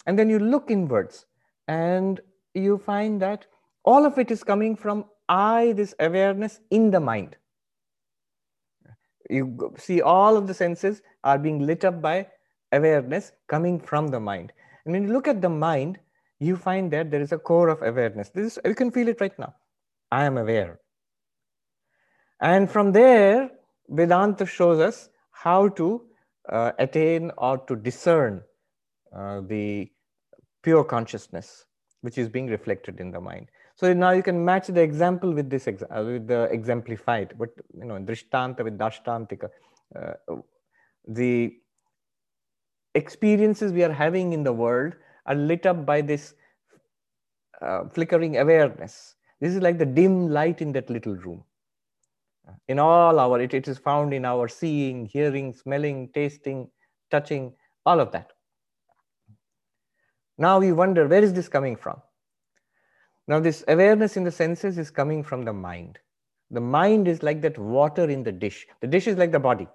And 0.06 0.18
then 0.18 0.30
you 0.30 0.40
look 0.40 0.72
inwards 0.72 1.26
and 1.68 2.22
you 2.54 2.78
find 2.78 3.22
that 3.22 3.46
all 3.84 4.06
of 4.06 4.18
it 4.18 4.32
is 4.32 4.44
coming 4.44 4.76
from 4.76 5.06
I, 5.28 5.74
this 5.76 5.94
awareness 6.00 6.60
in 6.70 6.92
the 6.92 7.00
mind. 7.00 7.36
You 9.30 9.76
see 9.78 10.02
all 10.02 10.38
of 10.38 10.48
the 10.48 10.54
senses 10.54 11.02
are 11.24 11.38
being 11.38 11.60
lit 11.60 11.86
up 11.86 12.02
by 12.02 12.28
awareness 12.72 13.32
coming 13.48 13.80
from 13.80 14.08
the 14.08 14.20
mind. 14.20 14.52
And 14.86 14.94
when 14.94 15.04
you 15.04 15.14
look 15.14 15.28
at 15.28 15.42
the 15.42 15.50
mind, 15.50 16.00
you 16.40 16.56
find 16.56 16.92
that 16.92 17.12
there 17.12 17.22
is 17.22 17.32
a 17.32 17.38
core 17.38 17.70
of 17.70 17.82
awareness. 17.82 18.30
This 18.30 18.58
is, 18.58 18.60
you 18.66 18.74
can 18.74 18.92
feel 18.92 19.08
it 19.08 19.22
right 19.22 19.38
now. 19.38 19.54
I 20.12 20.26
am 20.26 20.38
aware. 20.38 20.80
And 22.42 22.72
from 22.72 22.92
there, 22.92 23.52
Vedanta 23.90 24.46
shows 24.46 24.80
us 24.80 25.10
how 25.32 25.70
to 25.70 26.02
uh, 26.48 26.72
attain 26.80 27.32
or 27.38 27.58
to 27.60 27.76
discern 27.76 28.42
uh, 29.16 29.42
the 29.42 29.92
pure 30.64 30.84
consciousness, 30.84 31.66
which 32.02 32.18
is 32.18 32.30
being 32.30 32.48
reflected 32.48 33.00
in 33.00 33.12
the 33.12 33.20
mind. 33.20 33.48
So 33.76 33.94
now 33.94 34.12
you 34.12 34.24
can 34.24 34.44
match 34.44 34.68
the 34.68 34.82
example 34.82 35.34
with 35.34 35.50
this 35.50 35.66
exa- 35.66 35.90
uh, 35.96 36.04
with 36.04 36.28
the 36.28 36.44
exemplified, 36.44 37.36
but 37.38 37.50
you 37.78 37.86
know, 37.86 37.96
drishtanta 37.96 38.64
with 38.64 38.78
darshtantika. 38.78 39.50
Uh, 39.96 40.36
the 41.08 41.54
experiences 42.96 43.72
we 43.72 43.84
are 43.84 43.92
having 43.92 44.34
in 44.34 44.44
the 44.44 44.54
world 44.54 44.94
are 45.26 45.36
lit 45.36 45.66
up 45.66 45.86
by 45.86 46.02
this 46.02 46.34
uh, 47.62 47.88
flickering 47.90 48.38
awareness. 48.38 49.16
This 49.40 49.56
is 49.56 49.62
like 49.62 49.78
the 49.78 49.86
dim 49.86 50.30
light 50.30 50.62
in 50.62 50.72
that 50.74 50.90
little 50.90 51.16
room. 51.16 51.44
In 52.68 52.80
all 52.80 53.20
our, 53.20 53.40
it, 53.40 53.54
it 53.54 53.68
is 53.68 53.78
found 53.78 54.14
in 54.14 54.26
our 54.26 54.48
seeing, 54.48 55.06
hearing, 55.06 55.54
smelling, 55.54 56.10
tasting, 56.14 56.70
touching, 57.12 57.54
all 57.86 58.00
of 58.00 58.12
that. 58.12 58.32
Now 60.40 60.58
we 60.58 60.72
wonder, 60.72 61.08
where 61.08 61.22
is 61.22 61.34
this 61.34 61.50
coming 61.50 61.76
from? 61.76 62.02
Now, 63.28 63.40
this 63.40 63.64
awareness 63.68 64.18
in 64.18 64.24
the 64.24 64.32
senses 64.32 64.80
is 64.80 64.90
coming 64.90 65.22
from 65.22 65.46
the 65.46 65.54
mind. 65.54 66.00
The 66.50 66.62
mind 66.62 67.08
is 67.08 67.22
like 67.22 67.42
that 67.42 67.60
water 67.60 68.10
in 68.10 68.24
the 68.24 68.32
dish. 68.32 68.66
The 68.82 68.88
dish 68.88 69.06
is 69.06 69.18
like 69.18 69.32
the 69.32 69.40
body. 69.40 69.68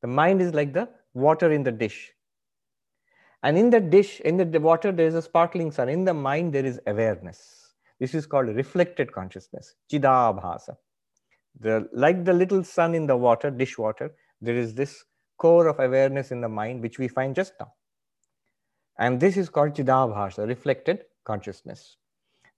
The 0.00 0.08
mind 0.08 0.40
is 0.40 0.54
like 0.54 0.72
the 0.72 0.88
water 1.12 1.52
in 1.52 1.62
the 1.62 1.72
dish. 1.72 2.12
And 3.42 3.58
in 3.58 3.68
the 3.68 3.80
dish, 3.80 4.20
in 4.20 4.38
the 4.38 4.60
water, 4.60 4.92
there 4.92 5.06
is 5.06 5.14
a 5.14 5.20
sparkling 5.20 5.70
sun. 5.70 5.90
In 5.90 6.04
the 6.04 6.14
mind, 6.14 6.54
there 6.54 6.64
is 6.64 6.80
awareness. 6.86 7.74
This 8.00 8.14
is 8.14 8.26
called 8.26 8.48
reflected 8.48 9.12
consciousness, 9.12 9.74
chidabhasa. 9.92 10.76
The, 11.60 11.88
like 11.92 12.24
the 12.24 12.32
little 12.32 12.64
sun 12.64 12.94
in 12.94 13.06
the 13.06 13.16
water, 13.16 13.50
dish 13.50 13.76
water, 13.76 14.14
there 14.40 14.56
is 14.56 14.74
this 14.74 15.04
core 15.36 15.66
of 15.66 15.80
awareness 15.80 16.30
in 16.30 16.40
the 16.40 16.48
mind, 16.48 16.80
which 16.80 16.98
we 16.98 17.08
find 17.08 17.34
just 17.34 17.52
now. 17.60 17.72
And 18.98 19.20
this 19.20 19.36
is 19.36 19.48
called 19.48 19.74
chidabhasa, 19.74 20.46
reflected 20.46 21.04
consciousness. 21.24 21.96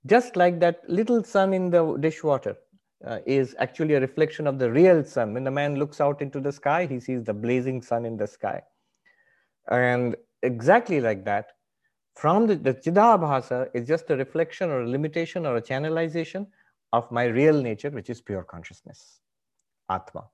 Just 0.07 0.37
like 0.37 0.61
that 0.61 0.89
little 0.89 1.25
sun 1.25 1.53
in 1.55 1.71
the 1.71 1.97
dishwater 1.99 2.57
uh, 3.05 3.19
is 3.27 3.55
actually 3.59 3.95
a 3.95 4.01
reflection 4.01 4.47
of 4.47 4.59
the 4.59 4.71
real 4.71 5.05
sun. 5.05 5.35
When 5.35 5.45
the 5.45 5.51
man 5.51 5.77
looks 5.77 6.01
out 6.01 6.23
into 6.23 6.41
the 6.41 6.53
sky, 6.53 6.87
he 6.87 7.01
sees 7.01 7.25
the 7.25 7.35
blazing 7.35 7.83
sun 7.83 8.05
in 8.05 8.17
the 8.17 8.27
sky. 8.27 8.63
And 9.71 10.17
exactly 10.43 11.01
like 11.01 11.25
that, 11.25 11.53
from 12.15 12.47
the, 12.47 12.55
the 12.55 12.75
Chidabhasa 12.75 13.69
is 13.75 13.87
just 13.87 14.11
a 14.11 14.17
reflection 14.17 14.71
or 14.71 14.83
a 14.83 14.89
limitation 14.89 15.45
or 15.45 15.57
a 15.57 15.63
channelization 15.63 16.47
of 16.93 17.11
my 17.11 17.25
real 17.25 17.61
nature, 17.61 17.91
which 17.91 18.09
is 18.09 18.23
pure 18.23 18.43
consciousness, 18.43 19.21
Atma. 19.91 20.25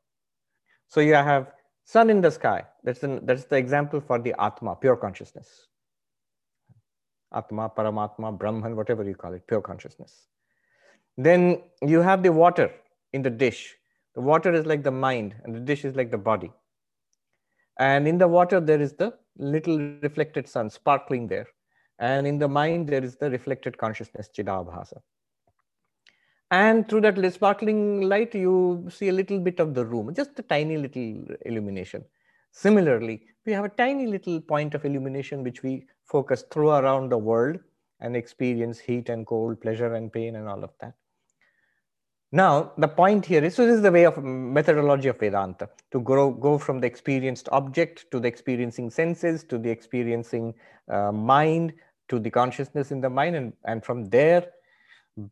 So 0.88 1.00
you 1.00 1.14
have 1.14 1.52
sun 1.84 2.10
in 2.10 2.20
the 2.20 2.30
sky. 2.30 2.64
That's, 2.84 3.02
an, 3.02 3.24
that's 3.26 3.44
the 3.44 3.56
example 3.56 4.00
for 4.00 4.18
the 4.18 4.34
Atma, 4.38 4.76
pure 4.76 4.96
consciousness. 4.96 5.66
Atma, 7.34 7.70
Paramatma, 7.70 8.36
Brahman, 8.36 8.76
whatever 8.76 9.04
you 9.04 9.14
call 9.14 9.32
it, 9.34 9.46
pure 9.46 9.60
consciousness. 9.60 10.26
Then 11.16 11.62
you 11.82 12.00
have 12.00 12.22
the 12.22 12.32
water 12.32 12.70
in 13.12 13.22
the 13.22 13.30
dish. 13.30 13.74
The 14.14 14.20
water 14.20 14.52
is 14.52 14.66
like 14.66 14.82
the 14.82 14.90
mind, 14.90 15.34
and 15.44 15.54
the 15.54 15.60
dish 15.60 15.84
is 15.84 15.94
like 15.94 16.10
the 16.10 16.18
body. 16.18 16.50
And 17.78 18.06
in 18.06 18.18
the 18.18 18.28
water, 18.28 18.60
there 18.60 18.80
is 18.80 18.92
the 18.92 19.14
little 19.38 19.78
reflected 20.02 20.48
sun 20.48 20.70
sparkling 20.70 21.26
there. 21.26 21.46
And 21.98 22.26
in 22.26 22.38
the 22.38 22.48
mind, 22.48 22.88
there 22.88 23.02
is 23.02 23.16
the 23.16 23.30
reflected 23.30 23.78
consciousness, 23.78 24.28
Chidabhasa. 24.36 24.98
And 26.50 26.86
through 26.86 27.00
that 27.02 27.32
sparkling 27.32 28.02
light, 28.02 28.34
you 28.34 28.86
see 28.90 29.08
a 29.08 29.12
little 29.12 29.38
bit 29.38 29.58
of 29.58 29.74
the 29.74 29.86
room, 29.86 30.14
just 30.14 30.38
a 30.38 30.42
tiny 30.42 30.76
little 30.76 31.24
illumination. 31.46 32.04
Similarly, 32.50 33.22
we 33.46 33.52
have 33.52 33.64
a 33.64 33.70
tiny 33.70 34.06
little 34.06 34.40
point 34.40 34.74
of 34.74 34.84
illumination 34.84 35.42
which 35.42 35.62
we 35.62 35.86
focus 36.04 36.44
through 36.50 36.70
around 36.70 37.10
the 37.10 37.18
world. 37.18 37.58
and 38.02 38.16
experience 38.16 38.80
heat 38.80 39.08
and 39.08 39.26
cold, 39.26 39.60
pleasure 39.60 39.94
and 39.94 40.12
pain, 40.12 40.34
and 40.36 40.48
all 40.48 40.64
of 40.64 40.70
that. 40.80 40.94
Now, 42.32 42.72
the 42.76 42.88
point 42.88 43.26
here 43.26 43.44
is 43.44 43.54
so 43.54 43.66
this 43.66 43.76
is 43.76 43.82
the 43.82 43.92
way 43.92 44.04
of 44.06 44.22
methodology 44.22 45.08
of 45.08 45.18
Vedanta 45.20 45.68
to 45.92 46.00
grow, 46.00 46.30
go 46.30 46.58
from 46.58 46.80
the 46.80 46.86
experienced 46.86 47.48
object 47.52 48.10
to 48.10 48.18
the 48.18 48.26
experiencing 48.26 48.90
senses 48.90 49.44
to 49.44 49.58
the 49.58 49.70
experiencing 49.70 50.54
uh, 50.90 51.12
mind 51.12 51.74
to 52.08 52.18
the 52.18 52.30
consciousness 52.30 52.90
in 52.90 53.00
the 53.00 53.08
mind, 53.08 53.36
and, 53.36 53.52
and 53.64 53.84
from 53.84 54.06
there, 54.06 54.48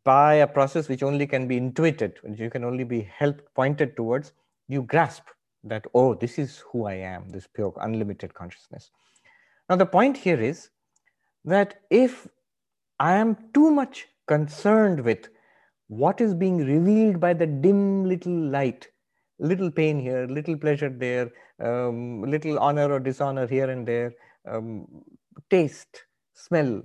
by 0.04 0.34
a 0.34 0.46
process 0.46 0.88
which 0.88 1.02
only 1.02 1.26
can 1.26 1.48
be 1.48 1.56
intuited, 1.56 2.18
which 2.22 2.38
you 2.38 2.50
can 2.50 2.64
only 2.64 2.84
be 2.84 3.02
helped 3.18 3.42
pointed 3.54 3.96
towards, 3.96 4.32
you 4.68 4.82
grasp 4.82 5.24
that, 5.64 5.84
oh, 5.94 6.14
this 6.14 6.38
is 6.38 6.62
who 6.70 6.86
I 6.86 6.94
am, 6.94 7.28
this 7.30 7.46
pure, 7.46 7.74
unlimited 7.80 8.32
consciousness. 8.32 8.90
Now, 9.70 9.76
the 9.76 9.86
point 9.86 10.16
here 10.16 10.40
is 10.40 10.68
that 11.44 11.74
if 11.90 12.26
I 12.98 13.12
am 13.14 13.36
too 13.54 13.70
much 13.70 14.08
concerned 14.26 15.04
with 15.04 15.28
what 15.86 16.20
is 16.20 16.34
being 16.34 16.58
revealed 16.58 17.20
by 17.20 17.34
the 17.34 17.46
dim 17.46 18.04
little 18.04 18.32
light, 18.32 18.88
little 19.38 19.70
pain 19.70 20.00
here, 20.00 20.26
little 20.26 20.56
pleasure 20.56 20.88
there, 20.88 21.30
um, 21.62 22.22
little 22.22 22.58
honor 22.58 22.90
or 22.92 22.98
dishonor 22.98 23.46
here 23.46 23.70
and 23.70 23.86
there, 23.86 24.12
um, 24.44 24.88
taste, 25.50 26.04
smell, 26.34 26.82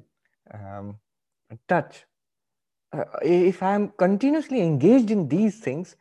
um, 0.53 0.99
touch. 1.67 2.05
Uh, 2.93 3.05
if 3.23 3.63
I'm 3.63 3.93
continuously 3.97 4.61
engaged 4.61 5.09
in 5.09 5.27
these 5.27 5.59
things, 5.59 5.95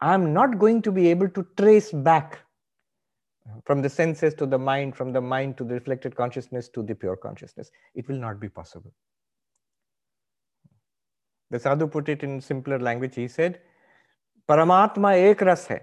I'm 0.00 0.32
not 0.32 0.60
going 0.60 0.82
to 0.82 0.92
be 0.92 1.10
able 1.10 1.30
to 1.30 1.44
trace 1.56 1.90
back 1.90 2.38
from 3.64 3.82
the 3.82 3.88
senses 3.88 4.34
to 4.34 4.46
the 4.46 4.58
mind, 4.58 4.96
from 4.96 5.12
the 5.12 5.20
mind 5.20 5.56
to 5.58 5.64
the 5.64 5.74
reflected 5.74 6.14
consciousness 6.14 6.68
to 6.70 6.82
the 6.82 6.94
pure 6.94 7.16
consciousness. 7.16 7.70
It 7.94 8.08
will 8.08 8.18
not 8.18 8.40
be 8.40 8.48
possible. 8.48 8.92
The 11.50 11.58
sadhu 11.58 11.86
put 11.86 12.08
it 12.08 12.22
in 12.22 12.40
simpler 12.40 12.78
language. 12.78 13.14
He 13.14 13.28
said, 13.28 13.60
Paramatma 14.48 15.30
ek 15.30 15.40
ras 15.42 15.66
hai. 15.66 15.80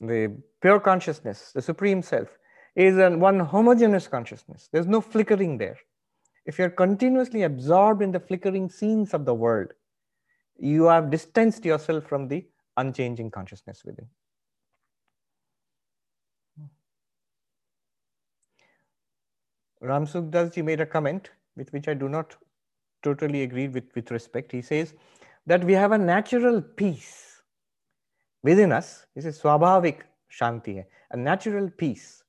The 0.00 0.36
pure 0.60 0.80
consciousness, 0.80 1.52
the 1.52 1.62
supreme 1.62 2.02
self, 2.02 2.28
is 2.74 2.96
an 2.96 3.20
one 3.20 3.40
homogeneous 3.40 4.08
consciousness. 4.08 4.68
There's 4.72 4.86
no 4.86 5.00
flickering 5.00 5.58
there. 5.58 5.78
If 6.44 6.58
you're 6.58 6.70
continuously 6.70 7.42
absorbed 7.42 8.02
in 8.02 8.12
the 8.12 8.20
flickering 8.20 8.68
scenes 8.68 9.14
of 9.14 9.24
the 9.24 9.34
world, 9.34 9.72
you 10.58 10.84
have 10.84 11.10
distanced 11.10 11.64
yourself 11.64 12.04
from 12.04 12.28
the 12.28 12.44
unchanging 12.76 13.30
consciousness 13.30 13.82
within. 13.84 14.06
Ram 19.82 20.06
Sukhdas 20.06 20.54
ji 20.54 20.62
made 20.62 20.80
a 20.80 20.86
comment 20.86 21.30
with 21.56 21.72
which 21.72 21.88
I 21.88 21.94
do 21.94 22.08
not 22.08 22.36
totally 23.02 23.42
agree 23.42 23.68
with, 23.68 23.84
with 23.96 24.10
respect. 24.12 24.52
He 24.52 24.62
says 24.62 24.94
that 25.46 25.64
we 25.64 25.72
have 25.72 25.90
a 25.90 25.98
natural 25.98 26.62
peace 26.62 27.42
within 28.44 28.70
us. 28.70 29.06
This 29.16 29.24
is 29.24 29.40
swabhavik 29.40 30.02
shanti, 30.30 30.84
a 31.10 31.16
natural 31.16 31.68
peace 31.68 32.22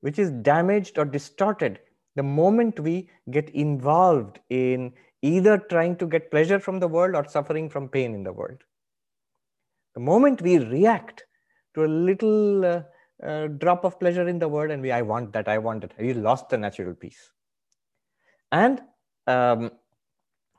which 0.00 0.18
is 0.18 0.30
damaged 0.30 0.98
or 0.98 1.04
distorted 1.04 1.80
the 2.16 2.22
moment 2.22 2.80
we 2.80 3.08
get 3.30 3.48
involved 3.50 4.40
in 4.50 4.92
either 5.22 5.58
trying 5.58 5.96
to 5.96 6.06
get 6.06 6.30
pleasure 6.30 6.58
from 6.58 6.78
the 6.80 6.88
world 6.88 7.14
or 7.14 7.24
suffering 7.28 7.68
from 7.68 7.88
pain 7.88 8.14
in 8.14 8.22
the 8.22 8.32
world. 8.32 8.58
The 9.94 10.00
moment 10.00 10.42
we 10.42 10.58
react 10.58 11.24
to 11.74 11.84
a 11.84 11.86
little 11.86 12.64
uh, 12.64 12.82
uh, 13.24 13.46
drop 13.46 13.84
of 13.84 13.98
pleasure 13.98 14.28
in 14.28 14.38
the 14.38 14.48
world 14.48 14.70
and 14.70 14.82
we, 14.82 14.92
I 14.92 15.02
want 15.02 15.32
that, 15.32 15.48
I 15.48 15.58
want 15.58 15.84
it, 15.84 15.92
we 15.98 16.14
lost 16.14 16.48
the 16.48 16.58
natural 16.58 16.94
peace. 16.94 17.32
And 18.52 18.80
um, 19.26 19.70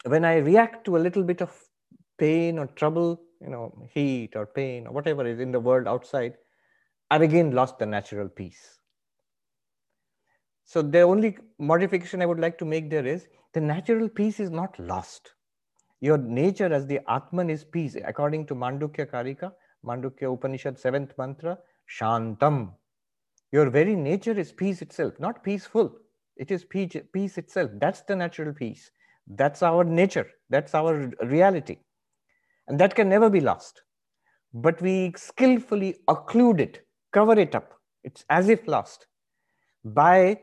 when 0.06 0.26
I 0.26 0.38
react 0.38 0.86
to 0.86 0.98
a 0.98 1.00
little 1.00 1.24
bit 1.24 1.42
of 1.42 1.52
pain 2.18 2.60
or 2.60 2.68
trouble, 2.68 3.22
you 3.42 3.50
know, 3.50 3.88
heat 3.92 4.36
or 4.36 4.46
pain 4.46 4.88
or 4.88 4.94
whatever 4.94 5.26
is 5.26 5.40
in 5.40 5.52
the 5.52 5.60
world 5.60 5.88
outside, 5.88 6.36
I've 7.10 7.22
again 7.22 7.52
lost 7.52 7.80
the 7.80 7.86
natural 7.86 8.30
peace. 8.30 8.80
So 10.66 10.84
the 10.84 11.02
only 11.02 11.38
modification 11.58 12.22
I 12.22 12.28
would 12.28 12.40
like 12.40 12.60
to 12.60 12.66
make 12.66 12.90
there 12.90 13.06
is 13.06 13.28
the 13.54 13.62
natural 13.62 14.08
peace 14.08 14.40
is 14.40 14.52
not 14.52 14.78
lost. 14.78 15.34
Your 16.02 16.18
nature 16.18 16.72
as 16.72 16.86
the 16.86 17.00
Atman 17.10 17.50
is 17.50 17.64
peace. 17.64 17.98
According 18.06 18.46
to 18.48 18.56
Mandukya 18.56 19.10
Karika, 19.10 19.52
Mandukya 19.84 20.32
Upanishad, 20.32 20.78
seventh 20.78 21.18
mantra, 21.18 21.58
Shantam. 21.90 22.74
Your 23.52 23.70
very 23.70 23.96
nature 23.96 24.38
is 24.40 24.52
peace 24.52 24.82
itself, 24.82 25.14
not 25.20 25.44
peaceful. 25.44 25.92
It 26.38 26.52
is 26.52 26.64
peace, 26.64 26.96
peace 27.14 27.38
itself. 27.38 27.72
That's 27.76 28.02
the 28.02 28.16
natural 28.16 28.54
peace. 28.54 28.92
That's 29.28 29.64
our 29.64 29.84
nature. 29.84 30.28
That's 30.50 30.76
our 30.76 31.12
reality. 31.24 31.78
And 32.68 32.80
that 32.80 32.96
can 32.96 33.10
never 33.10 33.30
be 33.30 33.42
lost. 33.42 33.82
But 34.54 34.82
we 34.82 35.14
skillfully 35.16 35.98
occlude 36.08 36.60
it, 36.60 36.86
cover 37.12 37.38
it 37.40 37.56
up. 37.56 37.74
It's 38.04 38.24
as 38.30 38.50
if 38.50 38.68
lost 38.68 39.08
by 39.84 40.40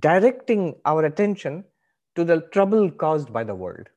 directing 0.00 0.74
our 0.84 1.04
attention 1.04 1.64
to 2.14 2.24
the 2.24 2.42
trouble 2.52 2.90
caused 2.90 3.32
by 3.32 3.44
the 3.44 3.54
world 3.54 3.88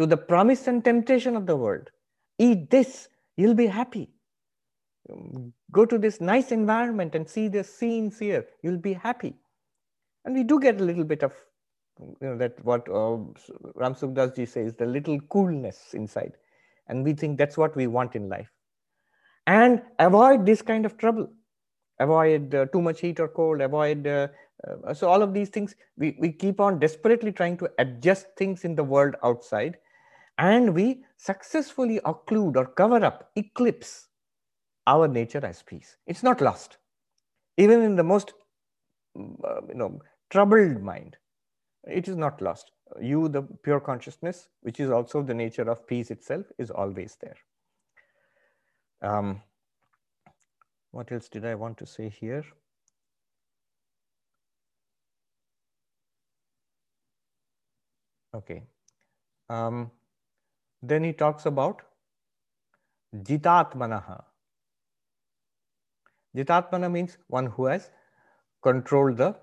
to 0.00 0.06
the 0.06 0.16
promise 0.16 0.66
and 0.66 0.82
temptation 0.82 1.36
of 1.36 1.46
the 1.46 1.54
world. 1.54 1.90
Eat 2.38 2.70
this, 2.70 3.08
you'll 3.36 3.54
be 3.54 3.66
happy. 3.66 4.08
Go 5.72 5.84
to 5.86 5.98
this 5.98 6.20
nice 6.20 6.52
environment 6.52 7.14
and 7.14 7.28
see 7.28 7.48
the 7.48 7.64
scenes 7.64 8.18
here, 8.18 8.46
you'll 8.62 8.78
be 8.78 8.92
happy. 8.92 9.34
And 10.24 10.34
we 10.34 10.42
do 10.42 10.60
get 10.60 10.80
a 10.80 10.84
little 10.84 11.04
bit 11.04 11.22
of 11.22 11.32
you 11.98 12.16
know, 12.20 12.36
that 12.36 12.62
what 12.64 12.88
uh, 12.88 13.16
Ram 13.74 13.94
Sukhdas 13.94 14.36
ji 14.36 14.46
says, 14.46 14.74
the 14.74 14.86
little 14.86 15.18
coolness 15.22 15.94
inside. 15.94 16.36
And 16.88 17.04
we 17.04 17.12
think 17.12 17.38
that's 17.38 17.56
what 17.56 17.74
we 17.76 17.86
want 17.86 18.14
in 18.14 18.28
life. 18.28 18.50
And 19.46 19.82
avoid 19.98 20.44
this 20.44 20.62
kind 20.62 20.84
of 20.84 20.96
trouble. 20.98 21.30
Avoid 21.98 22.54
uh, 22.54 22.66
too 22.66 22.80
much 22.80 23.00
heat 23.00 23.20
or 23.20 23.28
cold, 23.28 23.60
avoid 23.60 24.06
uh, 24.06 24.28
uh, 24.66 24.92
so 24.92 25.08
all 25.08 25.22
of 25.22 25.32
these 25.32 25.48
things 25.48 25.74
we, 25.96 26.16
we 26.18 26.32
keep 26.32 26.60
on 26.60 26.78
desperately 26.78 27.32
trying 27.32 27.56
to 27.58 27.68
adjust 27.78 28.26
things 28.36 28.64
in 28.64 28.74
the 28.74 28.84
world 28.84 29.14
outside 29.24 29.78
and 30.38 30.74
we 30.74 31.02
successfully 31.16 32.00
occlude 32.04 32.56
or 32.56 32.66
cover 32.66 33.04
up, 33.04 33.30
eclipse 33.36 34.08
our 34.90 35.08
nature 35.08 35.44
as 35.46 35.62
peace. 35.62 35.96
It's 36.06 36.22
not 36.28 36.40
lost. 36.40 36.78
Even 37.56 37.82
in 37.82 37.96
the 37.96 38.06
most 38.12 38.32
mm, 39.16 39.34
uh, 39.44 39.60
you 39.68 39.74
know, 39.74 40.00
troubled 40.30 40.82
mind, 40.82 41.16
it 41.84 42.08
is 42.08 42.16
not 42.16 42.42
lost. 42.42 42.72
You, 43.00 43.28
the 43.28 43.42
pure 43.66 43.80
consciousness, 43.80 44.48
which 44.62 44.80
is 44.80 44.90
also 44.90 45.22
the 45.22 45.34
nature 45.34 45.70
of 45.70 45.86
peace 45.86 46.10
itself, 46.10 46.46
is 46.58 46.70
always 46.70 47.16
there. 47.20 47.36
Um, 49.10 49.42
what 50.90 51.12
else 51.12 51.28
did 51.28 51.44
I 51.44 51.54
want 51.54 51.78
to 51.78 51.86
say 51.86 52.08
here? 52.08 52.44
Okay. 58.34 58.62
Um, 59.48 59.90
then 60.82 61.04
he 61.04 61.12
talks 61.12 61.46
about 61.46 61.82
Jitatmanaha. 63.14 64.24
Jitatmana 66.36 66.90
means 66.90 67.18
one 67.28 67.46
who 67.46 67.66
has 67.66 67.90
controlled 68.62 69.16
the 69.16 69.34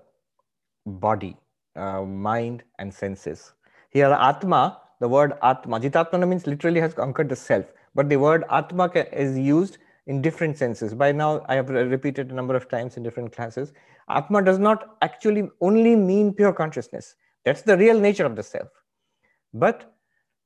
body, 0.86 1.36
uh, 1.76 2.02
mind, 2.02 2.62
and 2.78 2.92
senses. 2.92 3.52
Here, 3.90 4.12
Atma, 4.12 4.80
the 5.00 5.08
word 5.08 5.34
Atma, 5.42 5.80
Jitatmana 5.80 6.28
means 6.28 6.46
literally 6.46 6.80
has 6.80 6.94
conquered 6.94 7.28
the 7.28 7.36
self, 7.36 7.66
but 7.94 8.08
the 8.08 8.16
word 8.16 8.44
Atma 8.50 8.90
is 9.12 9.38
used 9.38 9.78
in 10.06 10.22
different 10.22 10.56
senses. 10.56 10.94
By 10.94 11.12
now, 11.12 11.44
I 11.48 11.54
have 11.54 11.68
repeated 11.68 12.30
a 12.30 12.34
number 12.34 12.56
of 12.56 12.68
times 12.68 12.96
in 12.96 13.02
different 13.02 13.32
classes. 13.32 13.72
Atma 14.08 14.42
does 14.42 14.58
not 14.58 14.96
actually 15.02 15.50
only 15.60 15.94
mean 15.94 16.32
pure 16.32 16.52
consciousness. 16.52 17.14
That's 17.44 17.62
the 17.62 17.76
real 17.76 18.00
nature 18.00 18.24
of 18.24 18.34
the 18.34 18.42
self. 18.42 18.68
But 19.52 19.94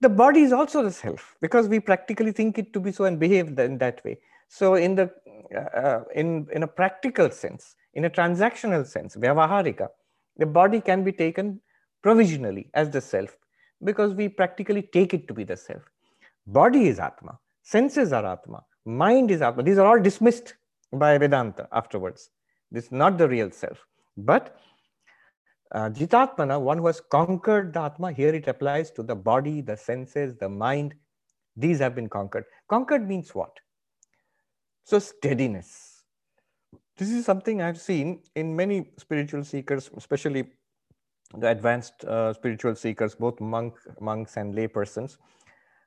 the 0.00 0.08
body 0.08 0.40
is 0.42 0.52
also 0.52 0.82
the 0.82 0.90
self 0.90 1.36
because 1.40 1.68
we 1.68 1.78
practically 1.78 2.32
think 2.32 2.58
it 2.58 2.72
to 2.72 2.80
be 2.80 2.90
so 2.90 3.04
and 3.04 3.20
behave 3.20 3.56
in 3.58 3.78
that 3.78 4.04
way. 4.04 4.18
So 4.48 4.74
in 4.74 4.96
the 4.96 5.10
uh, 5.54 6.00
in 6.14 6.46
in 6.52 6.62
a 6.62 6.66
practical 6.66 7.30
sense, 7.30 7.76
in 7.94 8.04
a 8.04 8.10
transactional 8.10 8.86
sense, 8.86 9.16
vyavaharika, 9.16 9.88
the 10.36 10.46
body 10.46 10.80
can 10.80 11.04
be 11.04 11.12
taken 11.12 11.60
provisionally 12.02 12.70
as 12.74 12.90
the 12.90 13.00
self 13.00 13.36
because 13.84 14.14
we 14.14 14.28
practically 14.28 14.82
take 14.82 15.14
it 15.14 15.28
to 15.28 15.34
be 15.34 15.44
the 15.44 15.56
self. 15.56 15.82
Body 16.46 16.88
is 16.88 16.98
atma, 16.98 17.38
senses 17.62 18.12
are 18.12 18.26
atma, 18.26 18.64
mind 18.84 19.30
is 19.30 19.42
atma. 19.42 19.62
These 19.62 19.78
are 19.78 19.86
all 19.86 20.00
dismissed 20.00 20.54
by 20.92 21.18
Vedanta 21.18 21.68
afterwards. 21.72 22.30
This 22.70 22.86
is 22.86 22.92
not 22.92 23.18
the 23.18 23.28
real 23.28 23.50
self, 23.50 23.78
but 24.16 24.58
uh, 25.72 25.88
Jitatmana, 25.88 26.60
one 26.60 26.78
who 26.78 26.86
has 26.86 27.00
conquered 27.00 27.72
the 27.72 27.80
Atma, 27.80 28.12
here 28.12 28.34
it 28.34 28.46
applies 28.46 28.90
to 28.90 29.02
the 29.02 29.14
body, 29.14 29.62
the 29.62 29.76
senses, 29.76 30.36
the 30.36 30.48
mind. 30.48 30.94
These 31.56 31.78
have 31.78 31.94
been 31.94 32.08
conquered. 32.08 32.44
Conquered 32.68 33.08
means 33.08 33.34
what? 33.34 33.58
So, 34.84 34.98
steadiness. 34.98 36.04
This 36.96 37.10
is 37.10 37.24
something 37.24 37.62
I've 37.62 37.80
seen 37.80 38.20
in 38.34 38.54
many 38.54 38.90
spiritual 38.98 39.44
seekers, 39.44 39.90
especially 39.96 40.44
the 41.36 41.48
advanced 41.48 42.04
uh, 42.04 42.32
spiritual 42.34 42.74
seekers, 42.74 43.14
both 43.14 43.40
monk, 43.40 43.74
monks 44.00 44.36
and 44.36 44.54
lay 44.54 44.68
persons, 44.68 45.18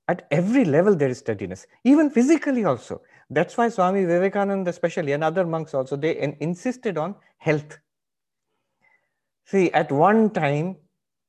at 0.08 0.28
every 0.32 0.66
level 0.66 0.96
there 0.96 1.10
is 1.10 1.20
steadiness, 1.20 1.66
even 1.84 2.10
physically 2.10 2.66
also. 2.66 3.02
That's 3.30 3.58
why 3.58 3.70
Swami 3.70 4.06
Vivekananda, 4.06 4.70
especially, 4.70 5.14
and 5.14 5.24
other 5.24 5.46
monks 5.46 5.74
also, 5.74 5.96
they 5.96 6.18
in 6.18 6.36
insisted 6.40 6.98
on 6.98 7.16
health. 7.38 7.80
See, 9.46 9.72
at 9.72 9.92
one 9.92 10.32
time, 10.32 10.78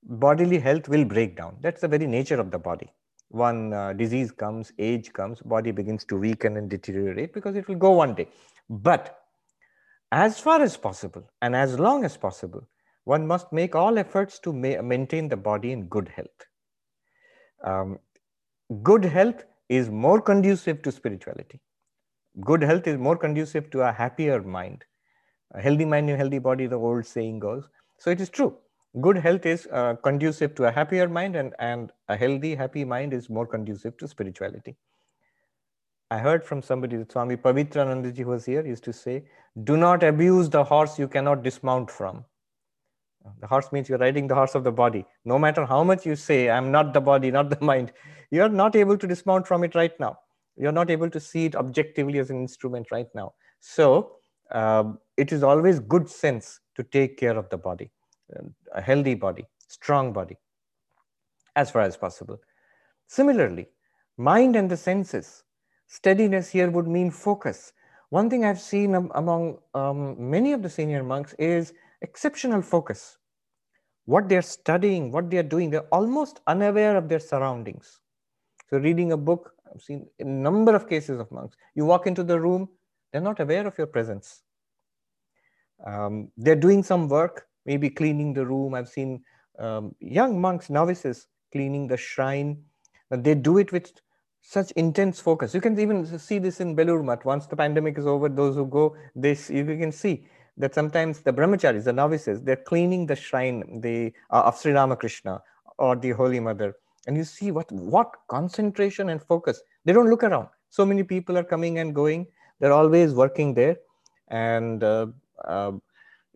bodily 0.02 0.58
health 0.58 0.88
will 0.88 1.04
break 1.04 1.36
down. 1.36 1.56
That's 1.60 1.80
the 1.80 1.88
very 1.88 2.06
nature 2.06 2.40
of 2.40 2.50
the 2.50 2.58
body. 2.58 2.92
One 3.28 3.72
uh, 3.72 3.92
disease 3.92 4.30
comes, 4.30 4.72
age 4.78 5.12
comes, 5.12 5.40
body 5.40 5.70
begins 5.70 6.04
to 6.06 6.16
weaken 6.16 6.56
and 6.56 6.70
deteriorate 6.70 7.32
because 7.34 7.56
it 7.56 7.66
will 7.68 7.76
go 7.76 7.90
one 7.90 8.14
day. 8.14 8.28
But 8.68 9.18
as 10.12 10.38
far 10.38 10.62
as 10.62 10.76
possible 10.76 11.28
and 11.42 11.56
as 11.56 11.78
long 11.78 12.04
as 12.04 12.16
possible, 12.16 12.66
one 13.04 13.26
must 13.26 13.52
make 13.52 13.74
all 13.74 13.98
efforts 13.98 14.38
to 14.40 14.52
ma 14.52 14.80
maintain 14.82 15.28
the 15.28 15.36
body 15.36 15.72
in 15.72 15.86
good 15.86 16.08
health. 16.08 16.46
Um, 17.64 17.98
good 18.82 19.04
health 19.04 19.44
is 19.68 19.90
more 19.90 20.20
conducive 20.20 20.82
to 20.82 20.92
spirituality. 20.92 21.60
Good 22.40 22.62
health 22.62 22.86
is 22.86 22.98
more 22.98 23.16
conducive 23.16 23.70
to 23.70 23.82
a 23.82 23.92
happier 23.92 24.42
mind. 24.42 24.84
A 25.52 25.60
healthy 25.60 25.84
mind, 25.84 26.10
a 26.10 26.16
healthy 26.16 26.38
body, 26.38 26.66
the 26.66 26.76
old 26.76 27.06
saying 27.06 27.38
goes. 27.38 27.68
So 27.98 28.10
it 28.10 28.20
is 28.20 28.28
true. 28.28 28.56
Good 29.00 29.18
health 29.18 29.44
is 29.44 29.68
uh, 29.70 29.94
conducive 29.96 30.54
to 30.54 30.64
a 30.64 30.70
happier 30.70 31.08
mind, 31.08 31.36
and, 31.36 31.54
and 31.58 31.92
a 32.08 32.16
healthy, 32.16 32.54
happy 32.54 32.84
mind 32.84 33.12
is 33.12 33.28
more 33.28 33.46
conducive 33.46 33.96
to 33.98 34.08
spirituality. 34.08 34.76
I 36.10 36.18
heard 36.18 36.44
from 36.44 36.62
somebody, 36.62 36.96
that 36.96 37.12
Swami 37.12 37.36
Pavitranandaji 37.36 38.24
was 38.24 38.44
here, 38.44 38.64
used 38.64 38.84
to 38.84 38.92
say, 38.92 39.24
Do 39.64 39.76
not 39.76 40.02
abuse 40.02 40.48
the 40.48 40.64
horse 40.64 40.98
you 40.98 41.08
cannot 41.08 41.42
dismount 41.42 41.90
from. 41.90 42.24
The 43.40 43.46
horse 43.46 43.72
means 43.72 43.88
you're 43.88 43.98
riding 43.98 44.28
the 44.28 44.34
horse 44.34 44.54
of 44.54 44.64
the 44.64 44.72
body. 44.72 45.04
No 45.24 45.38
matter 45.38 45.66
how 45.66 45.82
much 45.82 46.06
you 46.06 46.14
say, 46.16 46.48
I'm 46.48 46.70
not 46.70 46.94
the 46.94 47.00
body, 47.00 47.30
not 47.30 47.50
the 47.50 47.64
mind, 47.64 47.92
you're 48.30 48.48
not 48.48 48.76
able 48.76 48.96
to 48.96 49.06
dismount 49.06 49.46
from 49.46 49.64
it 49.64 49.74
right 49.74 49.98
now. 49.98 50.18
You're 50.56 50.72
not 50.72 50.90
able 50.90 51.10
to 51.10 51.20
see 51.20 51.44
it 51.44 51.56
objectively 51.56 52.18
as 52.18 52.30
an 52.30 52.40
instrument 52.40 52.90
right 52.90 53.08
now. 53.14 53.34
So 53.60 54.12
uh, 54.50 54.92
it 55.16 55.32
is 55.32 55.42
always 55.42 55.80
good 55.80 56.08
sense 56.08 56.60
to 56.76 56.82
take 56.84 57.18
care 57.18 57.36
of 57.36 57.50
the 57.50 57.58
body, 57.58 57.90
a 58.74 58.80
healthy 58.80 59.14
body, 59.14 59.46
strong 59.68 60.12
body, 60.12 60.36
as 61.54 61.70
far 61.70 61.82
as 61.82 61.96
possible. 61.96 62.40
Similarly, 63.06 63.68
mind 64.16 64.56
and 64.56 64.70
the 64.70 64.76
senses, 64.76 65.44
steadiness 65.86 66.50
here 66.50 66.70
would 66.70 66.86
mean 66.86 67.10
focus. 67.10 67.72
One 68.10 68.30
thing 68.30 68.44
I've 68.44 68.60
seen 68.60 68.94
among 68.94 69.58
um, 69.74 70.30
many 70.30 70.52
of 70.52 70.62
the 70.62 70.70
senior 70.70 71.02
monks 71.02 71.34
is 71.38 71.72
exceptional 72.02 72.62
focus. 72.62 73.18
What 74.04 74.28
they're 74.28 74.42
studying, 74.42 75.10
what 75.10 75.30
they're 75.30 75.42
doing, 75.42 75.70
they're 75.70 75.88
almost 75.92 76.40
unaware 76.46 76.96
of 76.96 77.08
their 77.08 77.18
surroundings. 77.18 78.00
So, 78.70 78.78
reading 78.78 79.12
a 79.12 79.16
book, 79.16 79.52
I've 79.72 79.82
seen 79.82 80.06
a 80.20 80.24
number 80.24 80.74
of 80.74 80.88
cases 80.88 81.18
of 81.18 81.30
monks. 81.30 81.56
You 81.74 81.84
walk 81.84 82.06
into 82.06 82.22
the 82.22 82.38
room, 82.38 82.68
they're 83.12 83.20
not 83.20 83.40
aware 83.40 83.66
of 83.66 83.76
your 83.78 83.86
presence. 83.86 84.42
Um, 85.84 86.30
they're 86.36 86.56
doing 86.56 86.82
some 86.82 87.08
work, 87.08 87.46
maybe 87.66 87.90
cleaning 87.90 88.32
the 88.32 88.46
room. 88.46 88.74
I've 88.74 88.88
seen 88.88 89.22
um, 89.58 89.94
young 90.00 90.40
monks, 90.40 90.70
novices, 90.70 91.26
cleaning 91.52 91.86
the 91.86 91.96
shrine. 91.96 92.62
And 93.10 93.22
they 93.22 93.34
do 93.34 93.58
it 93.58 93.72
with 93.72 93.92
such 94.42 94.70
intense 94.72 95.20
focus. 95.20 95.54
You 95.54 95.60
can 95.60 95.78
even 95.78 96.18
see 96.18 96.38
this 96.38 96.60
in 96.60 96.76
Belur. 96.76 97.24
Once 97.24 97.46
the 97.46 97.56
pandemic 97.56 97.98
is 97.98 98.06
over, 98.06 98.28
those 98.28 98.54
who 98.54 98.66
go, 98.66 98.96
this 99.14 99.50
you 99.50 99.64
can 99.64 99.92
see 99.92 100.26
that 100.56 100.74
sometimes 100.74 101.20
the 101.20 101.32
brahmacharis, 101.32 101.84
the 101.84 101.92
novices, 101.92 102.42
they're 102.42 102.56
cleaning 102.56 103.06
the 103.06 103.16
shrine 103.16 103.80
the, 103.80 104.12
uh, 104.30 104.42
of 104.42 104.58
Sri 104.58 104.72
Ramakrishna 104.72 105.42
or 105.78 105.96
the 105.96 106.10
Holy 106.10 106.40
Mother. 106.40 106.76
And 107.06 107.16
you 107.16 107.24
see 107.24 107.50
what, 107.50 107.70
what 107.72 108.10
concentration 108.28 109.10
and 109.10 109.22
focus. 109.22 109.60
They 109.84 109.92
don't 109.92 110.08
look 110.08 110.24
around. 110.24 110.48
So 110.70 110.84
many 110.84 111.02
people 111.02 111.36
are 111.38 111.44
coming 111.44 111.78
and 111.78 111.94
going. 111.94 112.26
They're 112.58 112.72
always 112.72 113.14
working 113.14 113.54
there. 113.54 113.76
And 114.28 114.82
uh, 114.82 115.08
uh, 115.44 115.72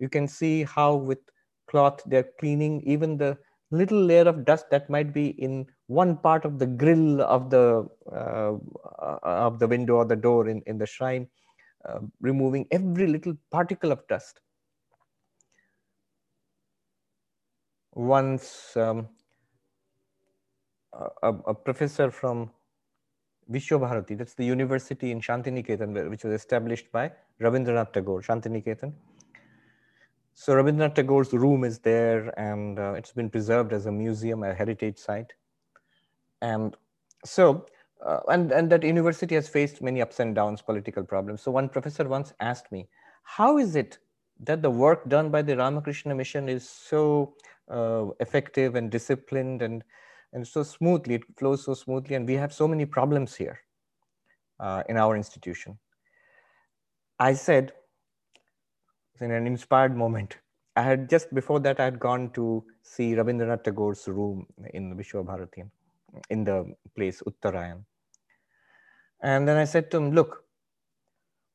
you 0.01 0.09
can 0.09 0.27
see 0.27 0.65
how 0.65 0.95
with 0.95 1.19
cloth 1.69 2.03
they're 2.07 2.31
cleaning 2.41 2.83
even 2.83 3.17
the 3.17 3.37
little 3.71 4.03
layer 4.05 4.27
of 4.29 4.45
dust 4.45 4.67
that 4.71 4.91
might 4.91 5.13
be 5.15 5.29
in 5.47 5.65
one 5.87 6.17
part 6.17 6.45
of 6.45 6.59
the 6.59 6.67
grill 6.67 7.23
of 7.23 7.51
the 7.51 7.89
uh, 8.13 8.53
of 9.23 9.59
the 9.61 9.69
window 9.69 9.97
or 9.97 10.05
the 10.05 10.17
door 10.17 10.49
in, 10.49 10.61
in 10.67 10.79
the 10.79 10.87
shrine 10.87 11.29
uh, 11.89 12.01
removing 12.21 12.67
every 12.71 13.07
little 13.07 13.35
particle 13.51 13.93
of 13.93 14.07
dust. 14.09 14.41
Once 17.95 18.77
um, 18.77 19.09
a, 21.23 21.33
a, 21.47 21.55
professor 21.55 22.11
from 22.11 22.51
Vishwabharati, 23.51 24.17
that's 24.17 24.35
the 24.35 24.45
university 24.45 25.11
in 25.11 25.21
Shantiniketan, 25.21 26.09
which 26.09 26.25
was 26.25 26.35
established 26.35 26.93
by 26.93 27.11
Rabindranath 27.41 27.93
Tagore, 27.93 28.23
Shantiniketan. 28.23 28.93
So 30.35 30.55
Rabindranath 30.55 30.95
Tagore's 30.95 31.33
room 31.33 31.65
is 31.65 31.79
there 31.81 32.33
and 32.39 32.79
uh, 32.79 32.95
it's 32.97 33.13
been 33.13 33.31
preserved 33.31 33.73
as 33.73 33.87
a 33.87 33.93
museum, 33.93 34.43
a 34.43 34.55
heritage 34.55 34.99
site. 34.99 35.33
And 36.41 36.77
so 37.25 37.67
uh, 38.05 38.21
and, 38.29 38.51
and 38.53 38.71
that 38.71 38.83
university 38.83 39.35
has 39.35 39.49
faced 39.49 39.83
many 39.83 40.01
ups 40.01 40.21
and 40.21 40.35
downs, 40.35 40.63
political 40.63 41.05
problems. 41.05 41.43
So 41.43 41.51
one 41.51 41.69
professor 41.69 42.09
once 42.09 42.33
asked 42.41 42.73
me, 42.73 42.89
how 43.25 43.59
is 43.59 43.77
it 43.77 43.99
that 44.43 44.63
the 44.63 44.71
work 44.71 45.09
done 45.09 45.31
by 45.31 45.43
the 45.43 45.57
Ramakrishna 45.57 46.15
Mission 46.15 46.49
is 46.49 46.69
so 46.69 47.35
uh, 47.71 48.07
effective 48.21 48.75
and 48.75 48.91
disciplined 48.91 49.61
and, 49.61 49.85
and 50.33 50.47
so 50.47 50.63
smoothly, 50.63 51.17
it 51.17 51.23
flows 51.37 51.65
so 51.65 51.75
smoothly, 51.75 52.17
and 52.17 52.27
we 52.27 52.35
have 52.35 52.53
so 52.53 52.67
many 52.67 52.87
problems 52.87 53.35
here 53.35 53.61
uh, 54.61 54.83
in 54.89 54.97
our 54.97 55.15
institution? 55.15 55.79
I 57.19 57.35
said, 57.35 57.73
in 59.21 59.31
an 59.31 59.47
inspired 59.47 59.97
moment, 59.97 60.39
I 60.77 60.83
had 60.83 61.11
just 61.11 61.35
before 61.35 61.61
that, 61.61 61.81
I 61.81 61.85
had 61.85 62.01
gone 62.01 62.31
to 62.31 62.65
see 62.83 63.15
Rabindranath 63.15 63.65
Tagore's 63.65 64.07
room 64.09 64.47
in 64.73 64.97
Vishwa 64.97 65.25
Vishwabharati, 65.25 65.69
in 66.31 66.45
the 66.45 66.75
place 66.95 67.23
Uttarayan. 67.27 67.85
And 69.23 69.47
then 69.47 69.57
I 69.57 69.65
said 69.65 69.91
to 69.91 69.99
him, 69.99 70.13
look, 70.13 70.45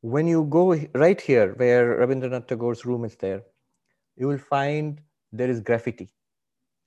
when 0.01 0.27
you 0.27 0.43
go 0.43 0.75
right 0.93 1.19
here 1.19 1.53
where 1.53 1.97
Rabindranath 1.99 2.47
Tagore's 2.47 2.85
room 2.85 3.05
is 3.05 3.15
there, 3.15 3.41
you 4.17 4.27
will 4.27 4.37
find 4.37 5.01
there 5.31 5.49
is 5.49 5.59
graffiti 5.59 6.13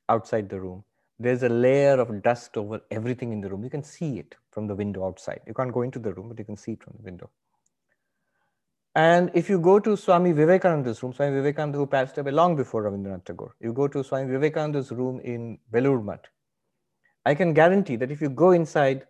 outside 0.09 0.49
the 0.49 0.61
room. 0.61 0.85
There's 1.19 1.43
a 1.43 1.49
layer 1.49 1.99
of 2.01 2.23
dust 2.23 2.57
over 2.57 2.81
everything 2.91 3.33
in 3.33 3.41
the 3.41 3.49
room. 3.51 3.65
You 3.65 3.71
can 3.71 3.83
see 3.83 4.19
it 4.21 4.37
from 4.53 4.69
the 4.69 4.75
window 4.75 5.05
outside. 5.05 5.41
You 5.47 5.55
can't 5.55 5.73
go 5.73 5.83
into 5.83 5.99
the 5.99 6.13
room, 6.13 6.29
but 6.29 6.39
you 6.39 6.45
can 6.45 6.57
see 6.57 6.73
it 6.73 6.83
from 6.85 6.95
the 6.97 7.03
window. 7.03 7.29
And 8.99 9.31
if 9.33 9.49
you 9.49 9.61
go 9.61 9.79
to 9.79 9.97
Swami 9.97 10.33
Vivekananda's 10.33 11.01
room, 11.05 11.13
Swami 11.13 11.33
Vivekananda 11.37 11.79
who 11.79 11.87
passed 11.87 12.19
away 12.19 12.33
long 12.33 12.57
before 12.57 12.83
Rabindranath 12.83 13.27
Tagore, 13.27 13.55
you 13.61 13.73
go 13.73 13.87
to 13.87 14.03
Swami 14.03 14.29
Vivekananda's 14.29 14.91
room 14.91 15.21
in 15.21 15.57
Belur 15.73 16.19
I 17.25 17.33
can 17.37 17.55
guarantee 17.55 17.95
that 17.95 18.11
if 18.11 18.21
you 18.21 18.29
go 18.29 18.51
inside, 18.51 19.07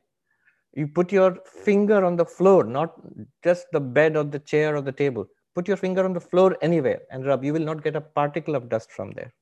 you 0.74 0.88
put 0.88 1.11
your 1.11 1.38
finger 1.64 2.05
on 2.05 2.16
the 2.16 2.27
floor, 2.27 2.64
not 2.64 2.96
just 3.42 3.66
the 3.72 3.81
bed 3.81 4.14
or 4.14 4.24
the 4.24 4.40
chair 4.40 4.77
or 4.77 4.83
the 4.83 4.92
table. 4.92 5.27
Put 5.55 5.68
your 5.68 5.79
finger 5.79 6.05
on 6.05 6.12
the 6.12 6.20
floor 6.20 6.59
anywhere 6.61 7.01
and 7.11 7.24
rub. 7.24 7.42
You 7.42 7.55
will 7.55 7.64
not 7.64 7.83
get 7.83 7.96
a 7.96 8.03
particle 8.03 8.57
of 8.57 8.68
dust 8.68 8.92
from 8.92 9.12
there. 9.12 9.33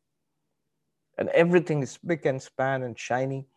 And 1.18 1.28
everything 1.30 1.82
is 1.82 1.90
spick 1.90 2.24
and 2.24 2.40
span 2.40 2.84
and 2.84 2.96
shiny. 2.96 3.48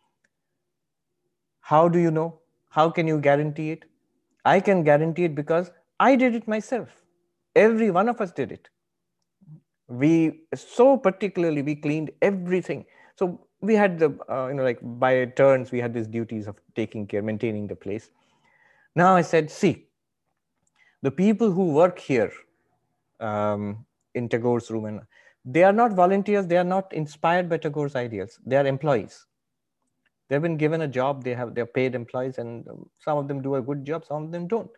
How 1.60 1.88
do 1.88 2.00
you 2.00 2.10
know? 2.10 2.40
How 2.68 2.90
can 2.90 3.06
you 3.06 3.20
guarantee 3.20 3.70
it? 3.70 3.84
I 4.44 4.58
can 4.58 4.82
guarantee 4.82 5.24
it 5.26 5.36
because 5.36 5.70
I 6.00 6.16
did 6.16 6.34
it 6.34 6.48
myself. 6.48 6.88
Every 7.54 7.90
one 7.90 8.08
of 8.08 8.20
us 8.20 8.32
did 8.32 8.50
it. 8.50 8.68
We 9.88 10.42
so 10.54 10.96
particularly 10.96 11.62
we 11.62 11.76
cleaned 11.76 12.10
everything. 12.22 12.86
So 13.16 13.46
we 13.60 13.74
had 13.74 13.98
the 13.98 14.18
uh, 14.28 14.48
you 14.48 14.54
know 14.54 14.62
like 14.64 14.78
by 14.82 15.26
turns 15.26 15.70
we 15.70 15.80
had 15.80 15.92
these 15.92 16.06
duties 16.06 16.46
of 16.46 16.56
taking 16.74 17.06
care 17.06 17.22
maintaining 17.22 17.66
the 17.66 17.76
place 17.76 18.10
now 18.96 19.14
i 19.14 19.22
said 19.22 19.50
see 19.50 19.86
the 21.02 21.10
people 21.10 21.50
who 21.50 21.72
work 21.72 21.98
here 21.98 22.32
um, 23.20 23.84
in 24.14 24.28
tagore's 24.28 24.70
room 24.70 24.86
and 24.86 25.00
they 25.44 25.62
are 25.62 25.72
not 25.72 25.92
volunteers 25.92 26.46
they 26.46 26.56
are 26.56 26.70
not 26.76 26.92
inspired 26.92 27.48
by 27.48 27.56
tagore's 27.56 27.96
ideals 27.96 28.38
they 28.46 28.56
are 28.56 28.66
employees 28.66 29.26
they've 30.28 30.42
been 30.42 30.56
given 30.56 30.82
a 30.82 30.88
job 30.88 31.24
they 31.24 31.34
have 31.34 31.54
they're 31.54 31.74
paid 31.78 31.94
employees 31.94 32.38
and 32.38 32.66
some 32.98 33.18
of 33.18 33.28
them 33.28 33.42
do 33.42 33.56
a 33.56 33.62
good 33.62 33.84
job 33.84 34.04
some 34.04 34.24
of 34.24 34.32
them 34.32 34.46
don't 34.48 34.70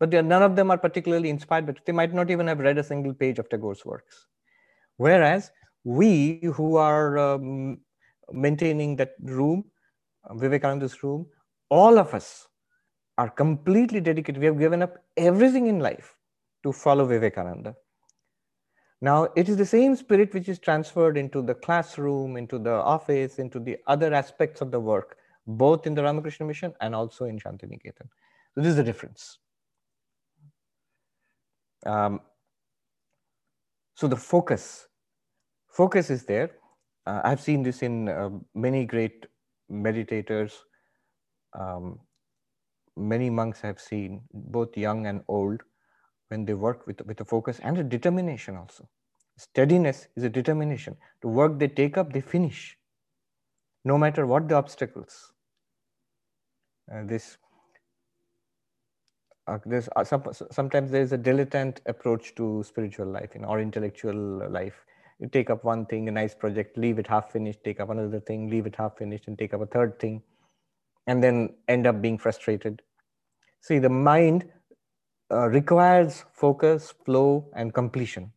but 0.00 0.10
none 0.10 0.42
of 0.42 0.56
them 0.56 0.70
are 0.70 0.78
particularly 0.78 1.30
inspired 1.30 1.66
but 1.66 1.78
they 1.84 1.92
might 1.92 2.12
not 2.12 2.30
even 2.30 2.46
have 2.46 2.58
read 2.58 2.78
a 2.78 2.82
single 2.90 3.14
page 3.14 3.38
of 3.38 3.48
tagore's 3.48 3.84
works 3.84 4.26
whereas 4.96 5.50
we 5.84 6.40
who 6.54 6.76
are 6.76 7.18
um, 7.18 7.78
maintaining 8.32 8.96
that 8.96 9.14
room, 9.22 9.64
Vivekananda's 10.32 11.02
room, 11.02 11.26
all 11.68 11.98
of 11.98 12.14
us 12.14 12.48
are 13.18 13.30
completely 13.30 14.00
dedicated. 14.00 14.40
We 14.40 14.46
have 14.46 14.58
given 14.58 14.82
up 14.82 14.98
everything 15.16 15.66
in 15.66 15.80
life 15.80 16.16
to 16.62 16.72
follow 16.72 17.06
Vivekananda. 17.06 17.74
Now, 19.02 19.28
it 19.34 19.48
is 19.48 19.56
the 19.56 19.66
same 19.66 19.96
spirit 19.96 20.34
which 20.34 20.48
is 20.48 20.58
transferred 20.58 21.16
into 21.16 21.40
the 21.40 21.54
classroom, 21.54 22.36
into 22.36 22.58
the 22.58 22.72
office, 22.72 23.38
into 23.38 23.58
the 23.58 23.78
other 23.86 24.12
aspects 24.12 24.60
of 24.60 24.70
the 24.70 24.80
work, 24.80 25.16
both 25.46 25.86
in 25.86 25.94
the 25.94 26.02
Ramakrishna 26.02 26.44
Mission 26.44 26.74
and 26.82 26.94
also 26.94 27.24
in 27.24 27.38
Shantiniketan. 27.38 28.08
So, 28.54 28.60
this 28.60 28.66
is 28.66 28.76
the 28.76 28.84
difference. 28.84 29.38
Um, 31.86 32.20
so, 33.94 34.08
the 34.08 34.16
focus, 34.16 34.86
focus 35.68 36.10
is 36.10 36.24
there. 36.24 36.50
Uh, 37.06 37.20
I've 37.24 37.40
seen 37.40 37.62
this 37.62 37.82
in 37.82 38.08
uh, 38.08 38.30
many 38.54 38.84
great 38.84 39.26
meditators. 39.70 40.52
Um, 41.58 42.00
many 42.96 43.30
monks 43.30 43.60
have 43.60 43.80
seen, 43.80 44.22
both 44.32 44.76
young 44.76 45.06
and 45.06 45.22
old, 45.28 45.62
when 46.28 46.44
they 46.44 46.54
work 46.54 46.86
with, 46.86 47.00
with 47.06 47.20
a 47.20 47.24
focus 47.24 47.60
and 47.62 47.78
a 47.78 47.84
determination 47.84 48.56
also. 48.56 48.88
Steadiness 49.36 50.06
is 50.16 50.24
a 50.24 50.28
determination. 50.28 50.96
The 51.22 51.28
work 51.28 51.58
they 51.58 51.68
take 51.68 51.96
up, 51.96 52.12
they 52.12 52.20
finish, 52.20 52.76
no 53.84 53.96
matter 53.98 54.26
what 54.26 54.48
the 54.48 54.54
obstacles. 54.54 55.32
Uh, 56.92 57.02
this 57.04 57.38
uh, 59.46 59.58
there's 59.66 59.88
uh, 59.96 60.04
some, 60.04 60.22
sometimes 60.50 60.90
there's 60.90 61.12
a 61.12 61.18
dilettante 61.18 61.78
approach 61.86 62.34
to 62.36 62.62
spiritual 62.66 63.06
life 63.06 63.34
know, 63.34 63.48
or 63.48 63.60
intellectual 63.60 64.50
life. 64.50 64.84
You 65.18 65.28
take 65.28 65.50
up 65.50 65.64
one 65.64 65.86
thing, 65.86 66.08
a 66.08 66.12
nice 66.12 66.34
project, 66.34 66.78
leave 66.78 66.98
it 66.98 67.06
half 67.06 67.32
finished, 67.32 67.62
take 67.64 67.80
up 67.80 67.90
another 67.90 68.20
thing, 68.20 68.48
leave 68.48 68.66
it 68.66 68.74
half 68.76 68.96
finished, 68.96 69.28
and 69.28 69.38
take 69.38 69.52
up 69.52 69.60
a 69.60 69.66
third 69.66 69.98
thing, 69.98 70.22
and 71.06 71.22
then 71.22 71.54
end 71.68 71.86
up 71.86 72.00
being 72.00 72.16
frustrated. 72.16 72.80
See, 73.60 73.78
the 73.78 73.90
mind 73.90 74.48
uh, 75.30 75.48
requires 75.48 76.24
focus, 76.32 76.94
flow, 77.04 77.50
and 77.54 77.74
completion. 77.74 78.32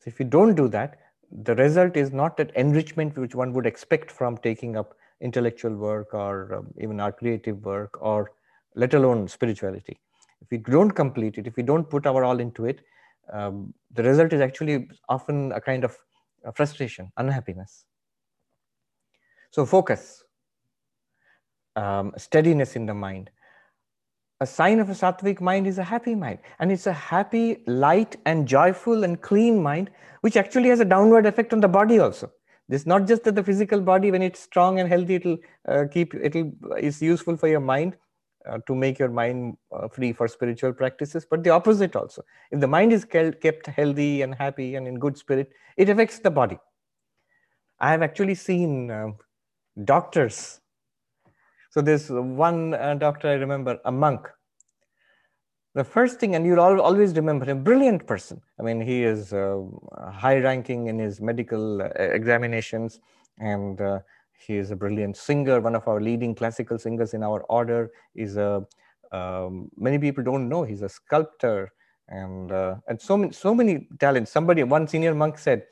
So 0.00 0.08
if 0.08 0.18
you 0.18 0.26
don't 0.26 0.54
do 0.54 0.68
that, 0.68 0.98
the 1.30 1.54
result 1.56 1.96
is 1.96 2.12
not 2.12 2.36
that 2.38 2.54
enrichment 2.56 3.18
which 3.18 3.34
one 3.34 3.52
would 3.52 3.66
expect 3.66 4.10
from 4.10 4.38
taking 4.38 4.76
up 4.76 4.94
intellectual 5.20 5.74
work 5.74 6.14
or 6.14 6.54
um, 6.54 6.68
even 6.80 7.00
our 7.00 7.12
creative 7.12 7.64
work 7.64 8.00
or 8.00 8.30
let 8.74 8.94
alone 8.94 9.28
spirituality. 9.28 9.98
If 10.40 10.50
we 10.50 10.58
don't 10.58 10.90
complete 10.90 11.38
it, 11.38 11.46
if 11.46 11.56
we 11.56 11.62
don't 11.62 11.88
put 11.88 12.06
our 12.06 12.24
all 12.24 12.40
into 12.40 12.66
it, 12.66 12.80
um, 13.32 13.74
the 13.92 14.02
result 14.02 14.32
is 14.32 14.40
actually 14.40 14.88
often 15.08 15.52
a 15.52 15.60
kind 15.60 15.84
of 15.84 15.96
frustration, 16.54 17.10
unhappiness. 17.16 17.84
So 19.50 19.66
focus, 19.66 20.22
um, 21.76 22.12
steadiness 22.16 22.76
in 22.76 22.86
the 22.86 22.94
mind, 22.94 23.30
a 24.40 24.46
sign 24.46 24.78
of 24.78 24.88
a 24.88 24.92
sattvic 24.92 25.40
mind 25.40 25.66
is 25.66 25.78
a 25.78 25.84
happy 25.84 26.14
mind. 26.14 26.38
And 26.60 26.70
it's 26.70 26.86
a 26.86 26.92
happy, 26.92 27.62
light, 27.66 28.16
and 28.24 28.46
joyful 28.46 29.04
and 29.04 29.20
clean 29.20 29.60
mind, 29.62 29.90
which 30.20 30.36
actually 30.36 30.68
has 30.68 30.80
a 30.80 30.84
downward 30.84 31.26
effect 31.26 31.52
on 31.52 31.60
the 31.60 31.68
body 31.68 31.98
also. 31.98 32.30
It's 32.68 32.86
not 32.86 33.08
just 33.08 33.24
that 33.24 33.34
the 33.34 33.42
physical 33.42 33.80
body, 33.80 34.10
when 34.10 34.22
it's 34.22 34.40
strong 34.40 34.78
and 34.78 34.88
healthy, 34.88 35.16
it'll 35.16 35.38
uh, 35.66 35.84
keep, 35.90 36.14
it'll, 36.14 36.52
is 36.78 37.00
useful 37.02 37.36
for 37.36 37.48
your 37.48 37.60
mind 37.60 37.96
uh, 38.48 38.58
to 38.66 38.74
make 38.74 38.98
your 38.98 39.10
mind 39.10 39.56
uh, 39.72 39.88
free 39.88 40.12
for 40.12 40.28
spiritual 40.28 40.72
practices, 40.72 41.26
but 41.28 41.44
the 41.44 41.50
opposite 41.50 41.94
also. 41.96 42.22
If 42.50 42.60
the 42.60 42.66
mind 42.66 42.92
is 42.92 43.04
kept 43.04 43.66
healthy 43.66 44.22
and 44.22 44.34
happy 44.34 44.74
and 44.74 44.86
in 44.88 44.98
good 44.98 45.16
spirit, 45.16 45.50
it 45.76 45.88
affects 45.88 46.18
the 46.18 46.30
body. 46.30 46.58
I 47.80 47.90
have 47.90 48.02
actually 48.02 48.34
seen 48.34 48.90
uh, 48.90 49.08
doctors 49.84 50.60
so 51.70 51.82
there's 51.82 52.10
one 52.10 52.74
uh, 52.74 52.94
doctor 52.94 53.28
I 53.28 53.34
remember, 53.34 53.78
a 53.84 53.92
monk. 53.92 54.28
The 55.74 55.84
first 55.84 56.18
thing, 56.18 56.34
and 56.34 56.44
you'll 56.46 56.60
always 56.60 57.14
remember 57.14 57.50
a 57.50 57.54
brilliant 57.54 58.06
person. 58.06 58.40
I 58.58 58.62
mean, 58.62 58.80
he 58.80 59.04
is 59.04 59.32
uh, 59.32 59.62
high 60.10 60.38
ranking 60.38 60.88
in 60.88 60.98
his 60.98 61.20
medical 61.20 61.82
uh, 61.82 61.90
examinations, 61.98 63.00
and 63.38 63.80
he 64.38 64.56
is 64.56 64.70
a 64.70 64.76
brilliant 64.76 65.16
singer, 65.16 65.60
one 65.60 65.74
of 65.74 65.86
our 65.88 66.00
leading 66.00 66.34
classical 66.34 66.78
singers 66.78 67.14
in 67.14 67.22
our 67.22 67.40
order. 67.48 67.90
Is 68.14 68.36
a 68.36 68.66
um, 69.12 69.70
many 69.76 69.98
people 69.98 70.24
don't 70.24 70.48
know 70.48 70.62
he's 70.62 70.82
a 70.82 70.88
sculptor, 70.88 71.72
and 72.08 72.52
uh, 72.52 72.76
and 72.88 73.00
so 73.00 73.16
many 73.16 73.32
so 73.32 73.54
many 73.54 73.88
talents. 73.98 74.30
Somebody, 74.30 74.62
one 74.64 74.86
senior 74.86 75.14
monk 75.14 75.38
said, 75.38 75.64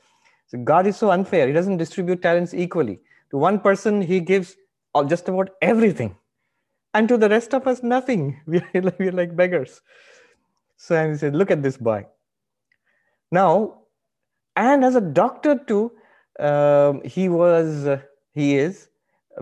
"God 0.63 0.87
is 0.87 0.97
so 0.97 1.11
unfair; 1.11 1.47
He 1.47 1.53
doesn't 1.53 1.77
distribute 1.77 2.21
talents 2.21 2.53
equally. 2.53 2.99
To 3.31 3.37
one 3.37 3.59
person, 3.59 4.01
He 4.01 4.19
gives 4.19 4.55
all, 4.93 5.05
just 5.05 5.27
about 5.29 5.51
everything. 5.61 6.15
And 6.93 7.07
to 7.09 7.17
the 7.17 7.29
rest 7.29 7.53
of 7.53 7.67
us, 7.67 7.83
nothing. 7.83 8.39
We're 8.47 8.63
like, 8.73 8.99
we're 8.99 9.11
like 9.11 9.35
beggars. 9.35 9.81
So 10.77 10.95
and 10.95 11.11
he 11.11 11.17
said, 11.17 11.35
look 11.35 11.51
at 11.51 11.63
this 11.63 11.77
boy. 11.77 12.05
Now, 13.31 13.81
and 14.55 14.85
as 14.85 14.95
a 14.95 15.01
doctor 15.01 15.57
too, 15.57 15.91
um, 16.39 17.01
he 17.03 17.29
was, 17.29 17.87
uh, 17.87 18.01
he 18.37 18.47
is 18.57 18.89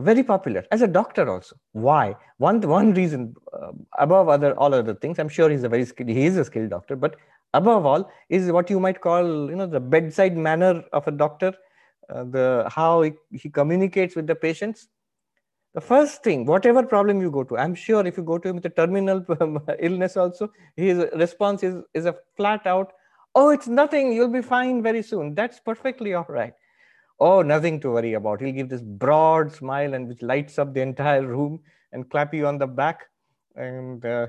very 0.09 0.23
popular 0.23 0.63
as 0.71 0.81
a 0.81 0.87
doctor 0.87 1.29
also. 1.29 1.55
Why? 1.71 2.15
One, 2.37 2.61
one 2.61 2.93
reason 2.93 3.35
uh, 3.53 3.71
above 3.97 4.29
other, 4.29 4.51
all 4.59 4.73
other 4.73 4.95
things, 4.95 5.19
I'm 5.19 5.29
sure 5.37 5.49
he's 5.49 5.63
a 5.63 5.69
very 5.69 5.85
skilled, 5.85 6.09
he 6.09 6.25
is 6.25 6.37
a 6.37 6.45
skilled 6.45 6.69
doctor, 6.69 6.95
but 6.95 7.15
above 7.53 7.85
all 7.85 8.11
is 8.29 8.51
what 8.51 8.69
you 8.69 8.79
might 8.79 8.99
call, 9.01 9.49
you 9.49 9.55
know, 9.55 9.67
the 9.67 9.79
bedside 9.79 10.35
manner 10.35 10.83
of 10.91 11.07
a 11.07 11.11
doctor, 11.11 11.53
uh, 12.09 12.23
the, 12.23 12.69
how 12.69 13.01
he, 13.03 13.13
he 13.31 13.49
communicates 13.49 14.15
with 14.15 14.27
the 14.27 14.35
patients 14.35 14.87
the 15.75 15.81
first 15.81 16.23
thing, 16.23 16.45
whatever 16.45 16.83
problem 16.83 17.21
you 17.21 17.29
go 17.29 17.43
to, 17.43 17.57
I'm 17.57 17.75
sure 17.75 18.07
if 18.07 18.15
you 18.15 18.23
go 18.23 18.37
to 18.37 18.47
him 18.47 18.55
with 18.55 18.65
a 18.65 18.69
terminal 18.69 19.25
illness 19.79 20.15
also, 20.15 20.49
his 20.77 21.05
response 21.13 21.63
is, 21.63 21.83
is 21.93 22.05
a 22.05 22.15
flat 22.37 22.65
out, 22.65 22.93
oh, 23.35 23.49
it's 23.49 23.67
nothing, 23.67 24.13
you'll 24.13 24.29
be 24.29 24.41
fine 24.41 24.81
very 24.81 25.03
soon. 25.03 25.35
That's 25.35 25.59
perfectly 25.59 26.13
all 26.13 26.25
right. 26.29 26.53
Oh, 27.19 27.41
nothing 27.41 27.79
to 27.81 27.91
worry 27.91 28.13
about. 28.13 28.41
He'll 28.41 28.53
give 28.53 28.69
this 28.69 28.81
broad 28.81 29.51
smile 29.51 29.93
and 29.93 30.07
which 30.07 30.21
lights 30.21 30.59
up 30.59 30.73
the 30.73 30.81
entire 30.81 31.25
room 31.25 31.61
and 31.91 32.09
clap 32.09 32.33
you 32.33 32.45
on 32.47 32.57
the 32.57 32.67
back. 32.67 33.05
And 33.55 34.03
uh, 34.05 34.27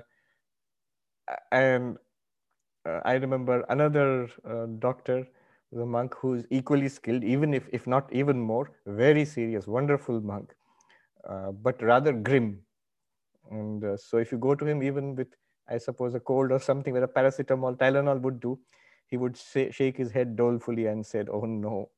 and 1.53 1.97
uh, 2.89 3.01
I 3.05 3.15
remember 3.15 3.65
another 3.69 4.29
uh, 4.49 4.67
doctor, 4.79 5.27
the 5.73 5.87
monk 5.87 6.15
who's 6.19 6.45
equally 6.51 6.89
skilled, 6.89 7.25
even 7.25 7.55
if, 7.55 7.69
if 7.73 7.87
not 7.87 8.13
even 8.13 8.41
more, 8.41 8.73
very 8.87 9.25
serious, 9.25 9.67
wonderful 9.67 10.21
monk 10.21 10.55
uh, 11.29 11.53
but 11.53 11.83
rather 11.83 12.13
grim. 12.13 12.61
And 13.51 13.85
uh, 13.85 13.97
so 13.97 14.19
if 14.19 14.33
you 14.33 14.39
go 14.39 14.55
to 14.55 14.67
him, 14.67 14.83
even 14.83 15.15
with, 15.17 15.29
I 15.69 15.79
suppose, 15.79 16.15
a 16.15 16.21
cold 16.21 16.53
or 16.53 16.61
something 16.61 16.95
where 16.95 17.05
a 17.05 17.09
paracetamol, 17.09 17.79
Tylenol 17.79 18.21
would 18.23 18.41
do, 18.41 18.59
he 19.09 19.17
would 19.17 19.37
say, 19.37 19.71
shake 19.71 19.97
his 19.99 20.13
head 20.13 20.37
dolefully 20.37 20.87
and 20.87 21.05
said, 21.07 21.29
oh 21.31 21.43
no. 21.47 21.91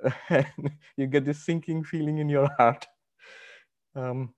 you 0.96 1.06
get 1.06 1.24
this 1.24 1.44
sinking 1.44 1.84
feeling 1.84 2.18
in 2.18 2.28
your 2.28 2.48
heart. 2.58 2.86
Um, 3.94 4.34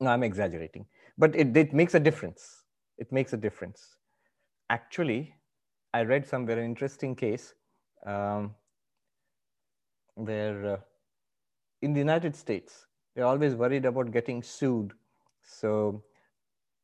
no, 0.00 0.10
I'm 0.10 0.22
exaggerating, 0.22 0.86
but 1.18 1.36
it, 1.36 1.56
it 1.56 1.74
makes 1.74 1.94
a 1.94 2.00
difference. 2.00 2.64
It 2.98 3.12
makes 3.12 3.32
a 3.32 3.36
difference. 3.36 3.96
Actually, 4.70 5.34
I 5.92 6.02
read 6.02 6.26
somewhere 6.26 6.58
an 6.58 6.64
interesting 6.64 7.14
case 7.16 7.54
um, 8.06 8.54
where 10.14 10.74
uh, 10.74 10.76
in 11.82 11.92
the 11.92 11.98
United 11.98 12.36
States, 12.36 12.86
they're 13.14 13.26
always 13.26 13.54
worried 13.54 13.84
about 13.84 14.12
getting 14.12 14.42
sued. 14.42 14.92
So 15.42 16.02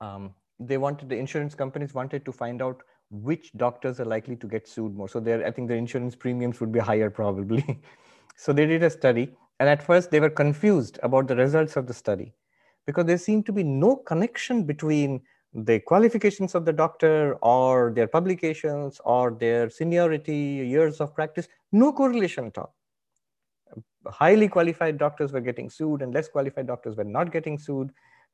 um, 0.00 0.34
they 0.58 0.78
wanted, 0.78 1.08
the 1.08 1.16
insurance 1.16 1.54
companies 1.54 1.94
wanted 1.94 2.24
to 2.24 2.32
find 2.32 2.62
out 2.62 2.82
which 3.22 3.52
doctors 3.56 4.00
are 4.00 4.04
likely 4.04 4.36
to 4.36 4.46
get 4.46 4.68
sued 4.68 4.94
more. 4.94 5.08
So 5.08 5.20
I 5.20 5.50
think 5.50 5.68
the 5.68 5.74
insurance 5.74 6.14
premiums 6.14 6.60
would 6.60 6.72
be 6.72 6.78
higher 6.78 7.10
probably. 7.10 7.80
so 8.36 8.52
they 8.52 8.66
did 8.66 8.82
a 8.82 8.90
study. 8.90 9.34
And 9.60 9.68
at 9.68 9.82
first 9.82 10.10
they 10.10 10.20
were 10.20 10.30
confused 10.30 10.98
about 11.02 11.28
the 11.28 11.36
results 11.36 11.76
of 11.76 11.86
the 11.86 11.94
study 11.94 12.32
because 12.86 13.06
there 13.06 13.18
seemed 13.18 13.46
to 13.46 13.52
be 13.52 13.62
no 13.62 13.96
connection 13.96 14.64
between 14.64 15.22
the 15.54 15.80
qualifications 15.80 16.54
of 16.54 16.64
the 16.64 16.72
doctor 16.72 17.34
or 17.42 17.92
their 17.94 18.06
publications 18.06 19.00
or 19.04 19.30
their 19.30 19.70
seniority, 19.70 20.36
years 20.36 21.00
of 21.00 21.14
practice, 21.14 21.48
no 21.72 21.92
correlation 21.92 22.46
at 22.46 22.58
all 22.58 22.74
highly 24.10 24.48
qualified 24.48 24.98
doctors 24.98 25.32
were 25.32 25.40
getting 25.40 25.70
sued 25.70 26.02
and 26.02 26.14
less 26.14 26.28
qualified 26.28 26.66
doctors 26.66 26.96
were 26.96 27.04
not 27.04 27.32
getting 27.32 27.58
sued. 27.58 27.90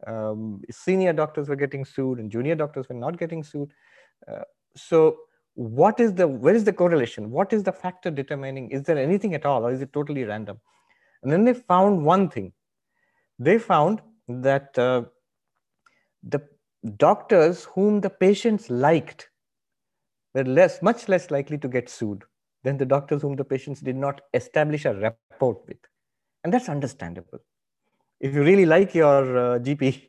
Um, 0.06 0.62
senior 0.70 1.12
doctors 1.12 1.48
were 1.48 1.56
getting 1.56 1.84
sued 1.84 2.18
and 2.18 2.30
junior 2.30 2.54
doctors 2.54 2.88
were 2.88 2.96
not 2.96 3.18
getting 3.18 3.42
sued. 3.42 3.72
Uh, 4.26 4.42
so 4.76 5.18
what 5.54 6.00
is 6.00 6.14
the, 6.14 6.26
where 6.26 6.54
is 6.54 6.64
the 6.64 6.72
correlation? 6.72 7.30
What 7.30 7.52
is 7.52 7.62
the 7.62 7.72
factor 7.72 8.10
determining, 8.10 8.70
is 8.70 8.82
there 8.84 8.98
anything 8.98 9.34
at 9.34 9.44
all 9.44 9.64
or 9.66 9.72
is 9.72 9.82
it 9.82 9.92
totally 9.92 10.24
random? 10.24 10.60
And 11.22 11.30
then 11.30 11.44
they 11.44 11.54
found 11.54 12.04
one 12.04 12.28
thing. 12.28 12.52
They 13.38 13.58
found 13.58 14.00
that 14.28 14.76
uh, 14.78 15.02
the 16.22 16.40
doctors 16.96 17.64
whom 17.64 18.00
the 18.00 18.10
patients 18.10 18.70
liked 18.70 19.28
were 20.34 20.44
less, 20.44 20.82
much 20.82 21.08
less 21.08 21.30
likely 21.30 21.58
to 21.58 21.68
get 21.68 21.88
sued 21.88 22.24
than 22.64 22.78
the 22.78 22.86
doctors 22.86 23.22
whom 23.22 23.36
the 23.36 23.44
patients 23.44 23.80
did 23.80 23.96
not 23.96 24.20
establish 24.34 24.84
a 24.84 24.94
rapport 24.94 25.60
with. 25.66 25.78
And 26.44 26.52
that's 26.52 26.68
understandable. 26.68 27.40
If 28.20 28.34
you 28.34 28.42
really 28.42 28.66
like 28.66 28.94
your 28.94 29.36
uh, 29.36 29.58
GP, 29.58 30.08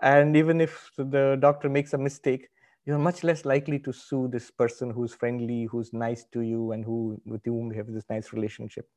and 0.00 0.36
even 0.36 0.60
if 0.60 0.90
the 0.96 1.36
doctor 1.40 1.68
makes 1.68 1.92
a 1.92 1.98
mistake, 1.98 2.48
you're 2.88 2.98
much 2.98 3.22
less 3.22 3.44
likely 3.44 3.78
to 3.78 3.92
sue 3.92 4.28
this 4.28 4.50
person 4.50 4.88
who's 4.88 5.12
friendly, 5.12 5.64
who's 5.64 5.92
nice 5.92 6.24
to 6.32 6.40
you, 6.40 6.72
and 6.72 6.82
who 6.82 7.20
with 7.26 7.44
whom 7.44 7.70
you 7.70 7.76
have 7.76 7.92
this 7.92 8.06
nice 8.08 8.32
relationship. 8.32 8.88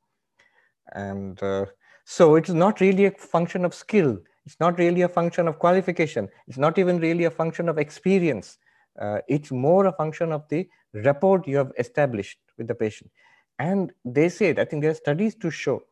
And 0.94 1.40
uh, 1.42 1.66
so 2.06 2.36
it's 2.36 2.48
not 2.48 2.80
really 2.80 3.04
a 3.04 3.10
function 3.10 3.66
of 3.66 3.74
skill. 3.74 4.16
It's 4.46 4.58
not 4.58 4.78
really 4.78 5.02
a 5.02 5.10
function 5.10 5.46
of 5.46 5.58
qualification. 5.58 6.30
It's 6.48 6.56
not 6.56 6.78
even 6.78 7.00
really 7.00 7.24
a 7.24 7.30
function 7.30 7.68
of 7.68 7.76
experience. 7.76 8.56
Uh, 8.98 9.18
it's 9.28 9.52
more 9.52 9.84
a 9.84 9.92
function 9.92 10.32
of 10.32 10.48
the 10.48 10.66
rapport 10.94 11.42
you 11.44 11.58
have 11.58 11.72
established 11.78 12.38
with 12.56 12.68
the 12.68 12.74
patient. 12.74 13.10
And 13.58 13.92
they 14.06 14.30
said, 14.30 14.58
I 14.58 14.64
think 14.64 14.80
there 14.80 14.92
are 14.92 14.94
studies 14.94 15.34
to 15.34 15.50
show 15.50 15.82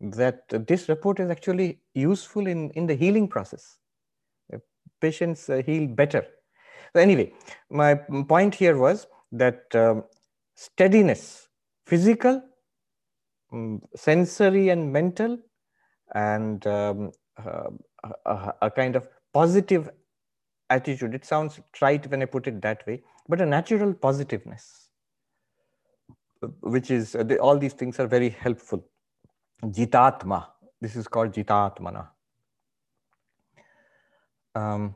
that 0.00 0.44
this 0.48 0.88
rapport 0.88 1.16
is 1.18 1.28
actually 1.28 1.80
useful 1.92 2.46
in, 2.46 2.70
in 2.70 2.86
the 2.86 2.94
healing 2.94 3.28
process. 3.28 3.76
Patients 4.98 5.50
uh, 5.50 5.62
heal 5.64 5.86
better 5.86 6.26
so 6.92 7.00
anyway, 7.00 7.32
my 7.70 7.94
point 7.94 8.54
here 8.54 8.76
was 8.76 9.06
that 9.32 9.74
um, 9.74 10.04
steadiness, 10.54 11.48
physical, 11.86 12.42
um, 13.52 13.80
sensory 13.94 14.68
and 14.70 14.92
mental, 14.92 15.38
and 16.14 16.66
um, 16.66 17.12
uh, 17.44 17.70
a, 18.26 18.54
a, 18.62 18.70
kind 18.70 18.96
of 18.96 19.08
positive 19.32 19.88
attitude. 20.68 21.14
It 21.14 21.24
sounds 21.24 21.60
trite 21.72 22.10
when 22.10 22.22
I 22.22 22.26
put 22.26 22.46
it 22.46 22.60
that 22.62 22.86
way, 22.86 23.02
but 23.28 23.40
a 23.40 23.46
natural 23.46 23.94
positiveness, 23.94 24.90
which 26.60 26.90
is 26.90 27.14
uh, 27.14 27.22
the, 27.22 27.38
all 27.38 27.58
these 27.58 27.74
things 27.74 28.00
are 28.00 28.06
very 28.06 28.30
helpful. 28.30 28.84
Jitatma. 29.64 30.46
This 30.80 30.96
is 30.96 31.06
called 31.06 31.32
Jitatmana. 31.32 32.08
Um, 34.54 34.94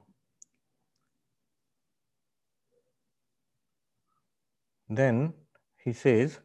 Then 4.88 5.32
he 5.76 5.92
says, 5.92 6.38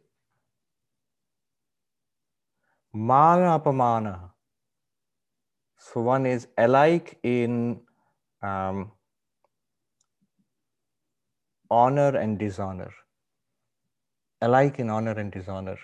Mana 2.92 3.58
apamana. 3.58 4.30
So 5.78 6.00
one 6.00 6.26
is 6.26 6.48
alike 6.58 7.18
in 7.22 7.80
um, 8.42 8.92
honor 11.70 12.16
and 12.16 12.38
dishonor. 12.38 12.90
Alike 14.42 14.78
in 14.78 14.90
honor 14.90 15.12
and 15.12 15.30
dishonor. 15.30 15.78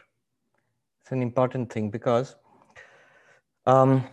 It's 1.00 1.12
an 1.12 1.22
important 1.22 1.72
thing 1.72 1.90
because 1.90 2.34
um, 3.66 4.04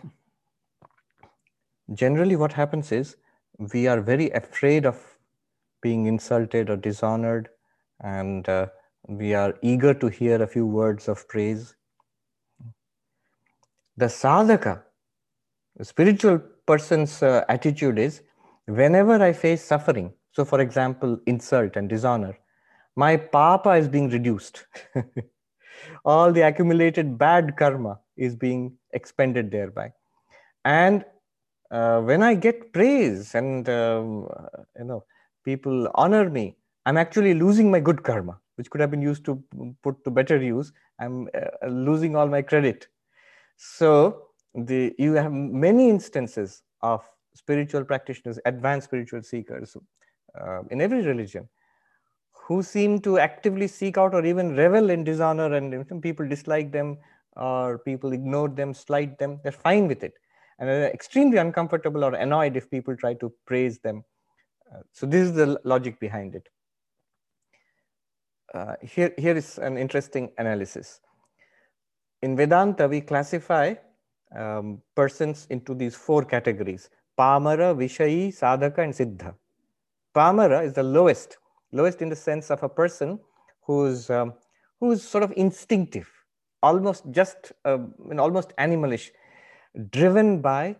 generally 1.92 2.36
what 2.36 2.52
happens 2.52 2.92
is 2.92 3.16
we 3.72 3.86
are 3.86 4.00
very 4.00 4.30
afraid 4.30 4.86
of 4.86 5.18
being 5.80 6.06
insulted 6.06 6.70
or 6.70 6.76
dishonored 6.76 7.48
and 8.00 8.48
uh, 8.48 8.66
we 9.08 9.34
are 9.34 9.54
eager 9.62 9.94
to 9.94 10.08
hear 10.08 10.42
a 10.42 10.46
few 10.46 10.66
words 10.66 11.08
of 11.08 11.26
praise. 11.28 11.74
The 13.96 14.06
sadhaka, 14.06 14.82
the 15.76 15.84
spiritual 15.84 16.38
person's 16.66 17.22
uh, 17.22 17.44
attitude 17.48 17.98
is 17.98 18.22
whenever 18.66 19.22
I 19.22 19.32
face 19.32 19.62
suffering, 19.62 20.12
so 20.32 20.44
for 20.44 20.60
example, 20.60 21.18
insult 21.26 21.76
and 21.76 21.88
dishonor, 21.88 22.36
my 22.96 23.16
papa 23.16 23.70
is 23.70 23.88
being 23.88 24.08
reduced. 24.08 24.64
All 26.04 26.32
the 26.32 26.42
accumulated 26.42 27.18
bad 27.18 27.56
karma 27.56 27.98
is 28.16 28.36
being 28.36 28.76
expended 28.92 29.50
thereby. 29.50 29.92
And 30.64 31.04
uh, 31.70 32.00
when 32.00 32.22
I 32.22 32.34
get 32.34 32.72
praise 32.72 33.34
and 33.34 33.68
um, 33.68 34.28
you 34.78 34.84
know 34.84 35.04
people 35.44 35.90
honor 35.94 36.30
me, 36.30 36.56
I'm 36.86 36.96
actually 36.96 37.34
losing 37.34 37.70
my 37.70 37.80
good 37.80 38.02
karma, 38.02 38.38
which 38.56 38.70
could 38.70 38.80
have 38.80 38.90
been 38.90 39.02
used 39.02 39.24
to 39.24 39.42
put 39.82 40.04
to 40.04 40.10
better 40.10 40.40
use. 40.40 40.72
I'm 40.98 41.28
uh, 41.34 41.66
losing 41.68 42.14
all 42.14 42.28
my 42.28 42.42
credit. 42.42 42.88
So 43.56 44.28
the 44.54 44.94
you 44.98 45.14
have 45.14 45.32
many 45.32 45.88
instances 45.88 46.62
of 46.82 47.02
spiritual 47.34 47.84
practitioners, 47.84 48.38
advanced 48.44 48.86
spiritual 48.86 49.22
seekers 49.22 49.76
uh, 50.40 50.62
in 50.70 50.80
every 50.80 51.02
religion 51.02 51.48
who 52.32 52.62
seem 52.62 53.00
to 53.00 53.18
actively 53.18 53.66
seek 53.66 53.96
out 53.96 54.14
or 54.14 54.24
even 54.24 54.54
revel 54.54 54.90
in 54.90 55.02
dishonor 55.02 55.54
and 55.54 56.02
people 56.02 56.28
dislike 56.28 56.70
them 56.70 56.98
or 57.36 57.78
people 57.78 58.12
ignore 58.12 58.48
them, 58.48 58.74
slight 58.74 59.18
them, 59.18 59.40
they're 59.42 59.50
fine 59.52 59.88
with 59.88 60.04
it. 60.04 60.12
And 60.58 60.68
they're 60.68 60.90
extremely 60.90 61.38
uncomfortable 61.38 62.04
or 62.04 62.14
annoyed 62.14 62.56
if 62.56 62.70
people 62.70 62.94
try 62.96 63.14
to 63.14 63.32
praise 63.46 63.78
them. 63.78 64.04
Uh, 64.70 64.80
so 64.92 65.06
this 65.06 65.26
is 65.26 65.32
the 65.32 65.58
logic 65.64 65.98
behind 65.98 66.34
it 66.34 66.48
uh, 68.54 68.76
here, 68.82 69.12
here 69.18 69.36
is 69.36 69.58
an 69.58 69.76
interesting 69.76 70.30
analysis. 70.38 71.00
In 72.22 72.36
Vedanta, 72.36 72.88
we 72.88 73.00
classify 73.00 73.74
um, 74.36 74.80
persons 74.94 75.46
into 75.50 75.74
these 75.74 75.94
four 75.94 76.24
categories, 76.24 76.88
Pamara, 77.18 77.76
Vishayi, 77.76 78.28
Sadhaka, 78.28 78.78
and 78.78 78.94
Siddha. 78.94 79.34
Pamara 80.14 80.64
is 80.64 80.72
the 80.72 80.82
lowest, 80.82 81.38
lowest 81.72 82.02
in 82.02 82.08
the 82.08 82.16
sense 82.16 82.50
of 82.50 82.62
a 82.62 82.68
person 82.68 83.18
who's, 83.62 84.10
um, 84.10 84.32
who's 84.80 85.02
sort 85.02 85.24
of 85.24 85.32
instinctive, 85.36 86.08
almost 86.62 87.04
just, 87.10 87.52
uh, 87.64 87.78
almost 88.18 88.52
animalish, 88.58 89.10
driven 89.90 90.40
by 90.40 90.76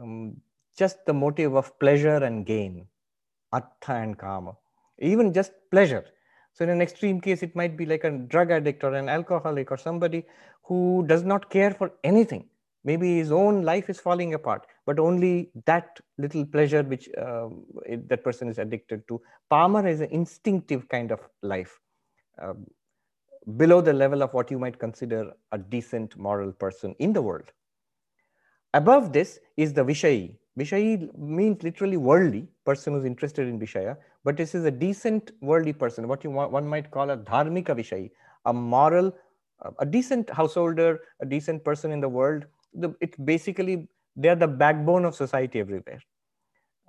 um, 0.00 0.36
just 0.76 1.04
the 1.06 1.12
motive 1.12 1.54
of 1.54 1.78
pleasure 1.78 2.16
and 2.16 2.46
gain, 2.46 2.86
artha 3.52 3.92
and 3.92 4.18
kama, 4.18 4.56
even 4.98 5.32
just 5.32 5.52
pleasure. 5.70 6.04
So 6.58 6.64
in 6.64 6.70
an 6.70 6.82
extreme 6.82 7.20
case, 7.20 7.44
it 7.44 7.54
might 7.54 7.76
be 7.76 7.86
like 7.86 8.02
a 8.02 8.10
drug 8.10 8.50
addict 8.50 8.82
or 8.82 8.92
an 8.94 9.08
alcoholic 9.08 9.70
or 9.70 9.76
somebody 9.76 10.26
who 10.64 11.04
does 11.06 11.22
not 11.22 11.50
care 11.50 11.70
for 11.70 11.92
anything. 12.02 12.48
Maybe 12.82 13.18
his 13.18 13.30
own 13.30 13.62
life 13.62 13.88
is 13.88 14.00
falling 14.00 14.34
apart, 14.34 14.66
but 14.84 14.98
only 14.98 15.52
that 15.66 16.00
little 16.16 16.44
pleasure 16.44 16.82
which 16.82 17.08
uh, 17.16 17.50
it, 17.86 18.08
that 18.08 18.24
person 18.24 18.48
is 18.48 18.58
addicted 18.58 19.06
to. 19.06 19.22
Pamara 19.52 19.88
is 19.88 20.00
an 20.00 20.10
instinctive 20.10 20.88
kind 20.88 21.12
of 21.12 21.20
life, 21.42 21.78
uh, 22.42 22.54
below 23.56 23.80
the 23.80 23.92
level 23.92 24.20
of 24.20 24.34
what 24.34 24.50
you 24.50 24.58
might 24.58 24.80
consider 24.80 25.30
a 25.52 25.58
decent 25.58 26.16
moral 26.16 26.50
person 26.50 26.92
in 26.98 27.12
the 27.12 27.22
world. 27.22 27.52
Above 28.74 29.12
this 29.12 29.38
is 29.56 29.74
the 29.74 29.84
Vishayi. 29.84 30.34
Vishayi 30.58 31.08
means 31.16 31.62
literally 31.62 31.96
worldly, 31.96 32.48
person 32.64 32.92
who's 32.92 33.04
interested 33.04 33.46
in 33.46 33.58
Vishaya, 33.60 33.96
but 34.24 34.36
this 34.36 34.54
is 34.54 34.64
a 34.64 34.70
decent 34.70 35.30
worldly 35.40 35.72
person, 35.72 36.08
what 36.08 36.24
you 36.24 36.30
want, 36.30 36.50
one 36.50 36.66
might 36.66 36.90
call 36.90 37.10
a 37.10 37.16
dharmika 37.16 37.76
Vishayi, 37.76 38.10
a 38.46 38.52
moral, 38.52 39.14
a 39.78 39.86
decent 39.86 40.28
householder, 40.30 41.00
a 41.20 41.26
decent 41.26 41.64
person 41.64 41.92
in 41.92 42.00
the 42.00 42.08
world. 42.08 42.44
The, 42.74 42.94
it's 43.00 43.16
basically, 43.18 43.88
they 44.16 44.28
are 44.28 44.36
the 44.36 44.48
backbone 44.48 45.04
of 45.04 45.14
society 45.14 45.60
everywhere. 45.60 46.00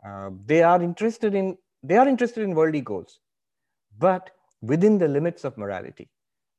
Uh, 0.05 0.31
they 0.45 0.63
are 0.63 0.81
interested 0.81 1.35
in, 1.35 1.57
they 1.83 1.97
are 1.97 2.07
interested 2.07 2.43
in 2.43 2.55
worldly 2.55 2.81
goals, 2.81 3.19
but 3.99 4.31
within 4.61 4.97
the 4.97 5.07
limits 5.07 5.43
of 5.43 5.57
morality. 5.57 6.09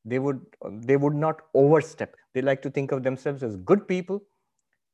They 0.05 0.19
would, 0.19 0.41
they 0.87 0.97
would 0.97 1.15
not 1.15 1.43
overstep. 1.55 2.15
They 2.33 2.41
like 2.41 2.63
to 2.63 2.71
think 2.71 2.93
of 2.93 3.03
themselves 3.03 3.43
as 3.43 3.57
good 3.57 3.87
people 3.87 4.23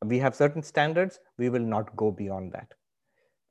we 0.05 0.19
have 0.19 0.35
certain 0.35 0.63
standards, 0.63 1.19
we 1.39 1.49
will 1.49 1.61
not 1.61 1.95
go 1.97 2.11
beyond 2.11 2.53
that. 2.53 2.75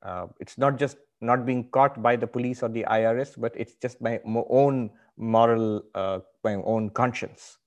Uh, 0.03 0.27
it's 0.39 0.57
not 0.57 0.77
just 0.77 0.97
not 1.21 1.45
being 1.45 1.69
caught 1.69 2.01
by 2.01 2.15
the 2.15 2.27
police 2.27 2.61
or 2.61 2.69
the 2.69 2.85
IRS, 2.89 3.39
but 3.39 3.53
it's 3.55 3.75
just 3.75 4.01
my, 4.01 4.19
own 4.25 4.91
moral, 5.17 5.83
uh, 5.95 6.19
my 6.43 6.55
own 6.55 6.89
conscience. 6.89 7.57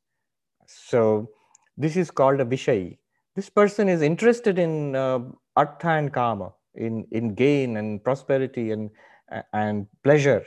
So 0.66 1.30
this 1.76 1.96
is 1.96 2.10
called 2.10 2.40
a 2.40 2.44
Vishayi. 2.44 2.98
This 3.34 3.48
person 3.48 3.88
is 3.88 4.02
interested 4.02 4.58
in 4.58 4.94
uh, 4.94 5.20
artha 5.56 5.88
and 5.90 6.12
kama, 6.12 6.52
in, 6.74 7.06
in 7.10 7.34
gain 7.34 7.76
and 7.76 8.02
prosperity 8.02 8.70
and, 8.72 8.90
and 9.52 9.86
pleasure, 10.04 10.44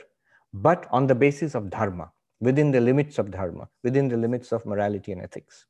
but 0.52 0.86
on 0.90 1.06
the 1.06 1.14
basis 1.14 1.54
of 1.54 1.70
dharma, 1.70 2.10
within 2.40 2.70
the 2.70 2.80
limits 2.80 3.18
of 3.18 3.30
dharma, 3.30 3.68
within 3.82 4.08
the 4.08 4.16
limits 4.16 4.52
of 4.52 4.64
morality 4.66 5.12
and 5.12 5.22
ethics. 5.22 5.66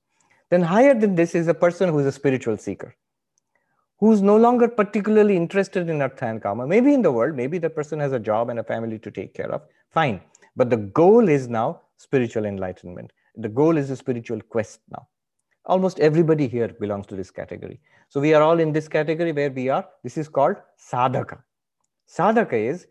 Then 0.53 0.61
higher 0.61 0.93
than 0.93 1.15
this 1.15 1.35
is 1.35 1.49
a 1.49 1.55
person 1.55 1.89
who 1.89 1.99
is 2.01 2.05
a 2.05 2.13
spiritual 2.13 2.59
seeker, 2.59 2.95
who's 3.99 4.21
no 4.21 4.37
longer 4.37 4.69
particularly 4.69 5.35
interested 5.35 5.89
in 5.89 6.03
artha 6.03 6.27
and 6.27 6.43
kama. 6.43 6.67
Maybe 6.67 6.93
in 6.93 7.01
the 7.01 7.11
world, 7.11 7.35
maybe 7.35 7.57
the 7.57 7.71
person 7.71 7.99
has 8.01 8.13
a 8.13 8.19
job 8.19 8.51
and 8.51 8.59
a 8.59 8.63
family 8.63 8.99
to 8.99 9.11
take 9.11 9.33
care 9.33 9.51
of. 9.51 9.63
Fine. 9.89 10.21
But 10.55 10.69
the 10.69 10.77
goal 10.77 11.31
is 11.31 11.49
now 11.49 11.81
spiritual 11.97 12.45
enlightenment. 12.45 13.15
The 13.37 13.49
goal 13.49 13.79
is 13.79 13.89
a 13.89 13.97
spiritual 13.97 14.43
quest 14.43 14.81
now. 14.91 15.09
Almost 15.65 16.01
everybody 16.01 16.49
here 16.49 16.69
belongs 16.69 17.07
to 17.07 17.17
this 17.17 17.31
category. 17.31 17.81
So 18.11 18.21
we 18.21 18.35
are 18.35 18.43
all 18.43 18.61
in 18.61 18.75
this 18.75 18.89
category 18.89 19.33
where 19.33 19.51
we 19.51 19.71
are. 19.71 19.89
This 20.03 20.19
is 20.19 20.29
called 20.29 20.57
sadhaka. 20.79 21.39
Sadhaka 22.07 22.53
is 22.53 22.89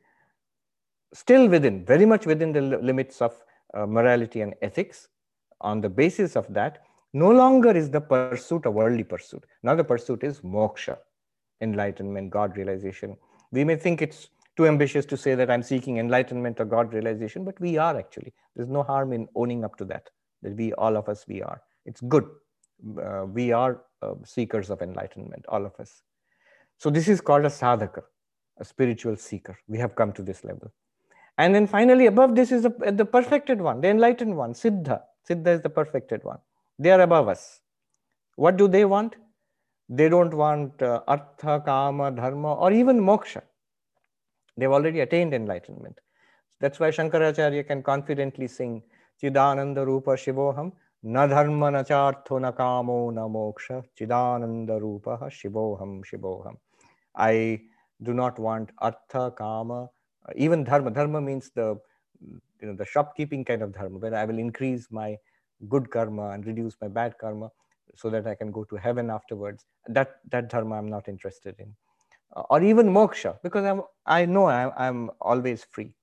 still 1.13 1.47
within, 1.47 1.85
very 1.85 2.07
much 2.07 2.25
within 2.25 2.53
the 2.53 2.61
limits 2.61 3.21
of 3.21 3.35
uh, 3.75 3.85
morality 3.85 4.41
and 4.41 4.55
ethics. 4.63 5.09
On 5.59 5.79
the 5.79 5.89
basis 5.89 6.35
of 6.35 6.51
that, 6.55 6.79
no 7.13 7.29
longer 7.29 7.71
is 7.71 7.89
the 7.89 8.01
pursuit 8.01 8.65
a 8.65 8.71
worldly 8.71 9.03
pursuit. 9.03 9.45
Now 9.63 9.75
the 9.75 9.83
pursuit 9.83 10.23
is 10.23 10.39
moksha, 10.41 10.97
enlightenment, 11.61 12.29
God 12.29 12.55
realization. 12.57 13.17
We 13.51 13.63
may 13.63 13.75
think 13.75 14.01
it's 14.01 14.29
too 14.55 14.67
ambitious 14.67 15.05
to 15.07 15.17
say 15.17 15.35
that 15.35 15.49
I'm 15.49 15.63
seeking 15.63 15.97
enlightenment 15.97 16.59
or 16.59 16.65
God 16.65 16.93
realization, 16.93 17.43
but 17.43 17.59
we 17.59 17.77
are 17.77 17.97
actually. 17.97 18.33
There's 18.55 18.69
no 18.69 18.83
harm 18.83 19.13
in 19.13 19.27
owning 19.35 19.63
up 19.65 19.75
to 19.77 19.85
that, 19.85 20.09
that 20.41 20.55
we, 20.55 20.73
all 20.73 20.95
of 20.95 21.09
us, 21.09 21.25
we 21.27 21.41
are. 21.41 21.61
It's 21.85 22.01
good. 22.01 22.27
Uh, 23.01 23.25
we 23.25 23.51
are 23.51 23.81
uh, 24.01 24.13
seekers 24.25 24.69
of 24.69 24.81
enlightenment, 24.81 25.45
all 25.49 25.65
of 25.65 25.73
us. 25.79 26.01
So 26.77 26.89
this 26.89 27.07
is 27.07 27.21
called 27.21 27.45
a 27.45 27.49
sadhaka, 27.49 28.03
a 28.57 28.65
spiritual 28.65 29.15
seeker. 29.15 29.57
We 29.67 29.77
have 29.77 29.95
come 29.95 30.11
to 30.13 30.21
this 30.21 30.43
level. 30.43 30.71
And 31.37 31.55
then 31.55 31.67
finally, 31.67 32.07
above 32.07 32.35
this 32.35 32.51
is 32.51 32.63
the, 32.63 32.69
the 32.91 33.05
perfected 33.05 33.61
one, 33.61 33.81
the 33.81 33.89
enlightened 33.89 34.35
one, 34.35 34.53
Siddha. 34.53 35.01
Siddha 35.27 35.47
is 35.47 35.61
the 35.61 35.69
perfected 35.69 36.23
one. 36.23 36.39
They 36.79 36.91
are 36.91 37.01
above 37.01 37.27
us. 37.27 37.61
What 38.35 38.57
do 38.57 38.67
they 38.67 38.85
want? 38.85 39.15
They 39.89 40.09
don't 40.09 40.33
want 40.33 40.81
uh, 40.81 41.01
artha, 41.07 41.61
kama, 41.65 42.11
dharma, 42.11 42.53
or 42.55 42.71
even 42.71 42.99
moksha. 42.99 43.41
They've 44.57 44.71
already 44.71 45.01
attained 45.01 45.33
enlightenment. 45.33 45.99
That's 46.59 46.79
why 46.79 46.91
Shankaracharya 46.91 47.67
can 47.67 47.83
confidently 47.83 48.47
sing 48.47 48.83
Chidananda 49.21 49.85
Rupa 49.85 50.11
Shivoham, 50.11 50.71
Na 51.03 51.27
Dharma 51.27 51.71
Na 51.71 51.83
Chartho 51.83 52.39
Na 52.39 52.51
Kamo 52.51 53.09
Na 53.09 53.27
Moksha, 53.27 53.83
Chidananda 53.99 54.79
Rupa 54.79 55.17
Shivoham 55.29 56.03
Shivoham. 56.05 56.55
I 57.15 57.61
do 58.03 58.13
not 58.13 58.39
want 58.39 58.71
artha, 58.77 59.31
kama, 59.37 59.89
even 60.35 60.63
dharma. 60.63 60.91
Dharma 60.91 61.21
means 61.21 61.51
the 61.53 61.79
you 62.61 62.67
know 62.67 62.75
the 62.75 62.85
shopkeeping 62.85 63.43
kind 63.43 63.61
of 63.61 63.73
dharma, 63.73 63.97
where 63.97 64.15
I 64.15 64.25
will 64.25 64.37
increase 64.37 64.87
my 64.91 65.17
good 65.69 65.89
karma 65.91 66.29
and 66.29 66.45
reduce 66.45 66.75
my 66.81 66.87
bad 66.87 67.17
karma 67.19 67.51
so 67.95 68.09
that 68.09 68.27
I 68.27 68.35
can 68.35 68.51
go 68.51 68.63
to 68.65 68.75
heaven 68.75 69.09
afterwards. 69.09 69.65
That 69.87 70.19
that 70.31 70.49
dharma 70.49 70.75
I'm 70.75 70.89
not 70.89 71.07
interested 71.07 71.55
in 71.59 71.75
or 72.33 72.63
even 72.63 72.87
moksha, 72.87 73.37
because 73.43 73.65
I'm, 73.65 73.81
I 74.05 74.25
know 74.25 74.47
I'm, 74.47 74.71
I'm 74.77 75.11
always 75.19 75.65
free. 75.71 75.93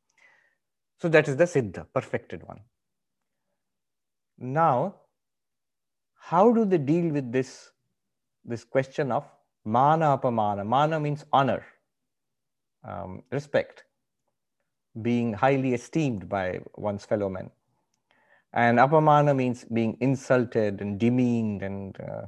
So 1.01 1.09
that 1.09 1.29
is 1.29 1.37
the 1.37 1.45
siddha, 1.45 1.87
perfected 1.95 2.43
one. 2.47 2.61
Now, 4.39 4.97
how 6.15 6.53
do 6.53 6.65
they 6.65 6.79
deal 6.79 7.13
with 7.13 7.33
this, 7.33 7.71
this 8.45 8.65
question 8.65 9.11
of 9.11 9.25
mana 9.65 10.19
apamana? 10.19 10.67
Mana 10.67 11.01
means 11.01 11.25
honor, 11.33 11.65
um, 12.85 13.23
respect, 13.31 13.85
being 15.01 15.33
highly 15.33 15.75
esteemed 15.75 16.29
by 16.29 16.61
one's 16.77 17.05
fellow 17.05 17.29
men. 17.29 17.51
And 18.53 18.79
apamana 18.79 19.37
means 19.37 19.65
being 19.65 19.97
insulted 20.01 20.81
and 20.81 20.99
demeaned 20.99 21.63
and 21.63 21.97
uh, 22.01 22.27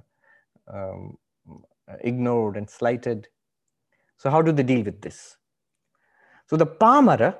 um, 0.72 1.16
ignored 2.00 2.56
and 2.56 2.68
slighted. 2.68 3.28
So 4.16 4.30
how 4.30 4.42
do 4.42 4.52
they 4.52 4.62
deal 4.62 4.84
with 4.84 5.00
this? 5.00 5.36
So 6.46 6.56
the 6.56 6.66
Pamara 6.66 7.36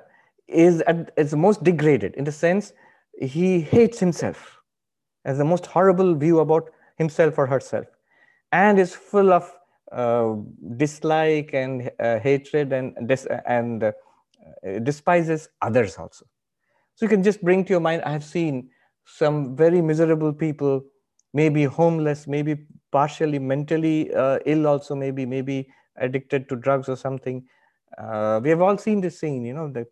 is, 0.47 0.81
at, 0.81 1.11
is 1.17 1.31
the 1.31 1.37
most 1.37 1.63
degraded 1.63 2.15
in 2.15 2.23
the 2.23 2.31
sense 2.31 2.73
he 3.19 3.61
hates 3.61 3.99
himself, 3.99 4.61
has 5.25 5.37
the 5.37 5.45
most 5.45 5.65
horrible 5.65 6.15
view 6.15 6.39
about 6.39 6.69
himself 6.97 7.37
or 7.37 7.45
herself, 7.45 7.85
and 8.51 8.79
is 8.79 8.95
full 8.95 9.31
of 9.31 9.51
uh, 9.91 10.35
dislike 10.77 11.51
and 11.53 11.91
uh, 11.99 12.19
hatred 12.19 12.73
and, 12.73 12.95
and 13.45 13.83
uh, 13.83 13.91
despises 14.83 15.49
others 15.61 15.97
also. 15.97 16.25
So 17.01 17.05
you 17.05 17.09
can 17.09 17.23
just 17.23 17.41
bring 17.41 17.65
to 17.65 17.71
your 17.71 17.79
mind, 17.79 18.03
I 18.03 18.11
have 18.11 18.23
seen 18.23 18.69
some 19.07 19.55
very 19.55 19.81
miserable 19.81 20.31
people, 20.31 20.83
maybe 21.33 21.63
homeless, 21.63 22.27
maybe 22.27 22.57
partially 22.91 23.39
mentally 23.39 24.13
uh, 24.13 24.37
ill 24.45 24.67
also, 24.67 24.93
maybe, 24.93 25.25
maybe 25.25 25.67
addicted 25.95 26.47
to 26.49 26.55
drugs 26.55 26.87
or 26.89 26.95
something. 26.95 27.43
Uh, 27.97 28.39
we 28.43 28.51
have 28.51 28.61
all 28.61 28.77
seen 28.77 29.01
this 29.01 29.19
scene, 29.19 29.43
you 29.43 29.51
know, 29.51 29.67
that 29.71 29.87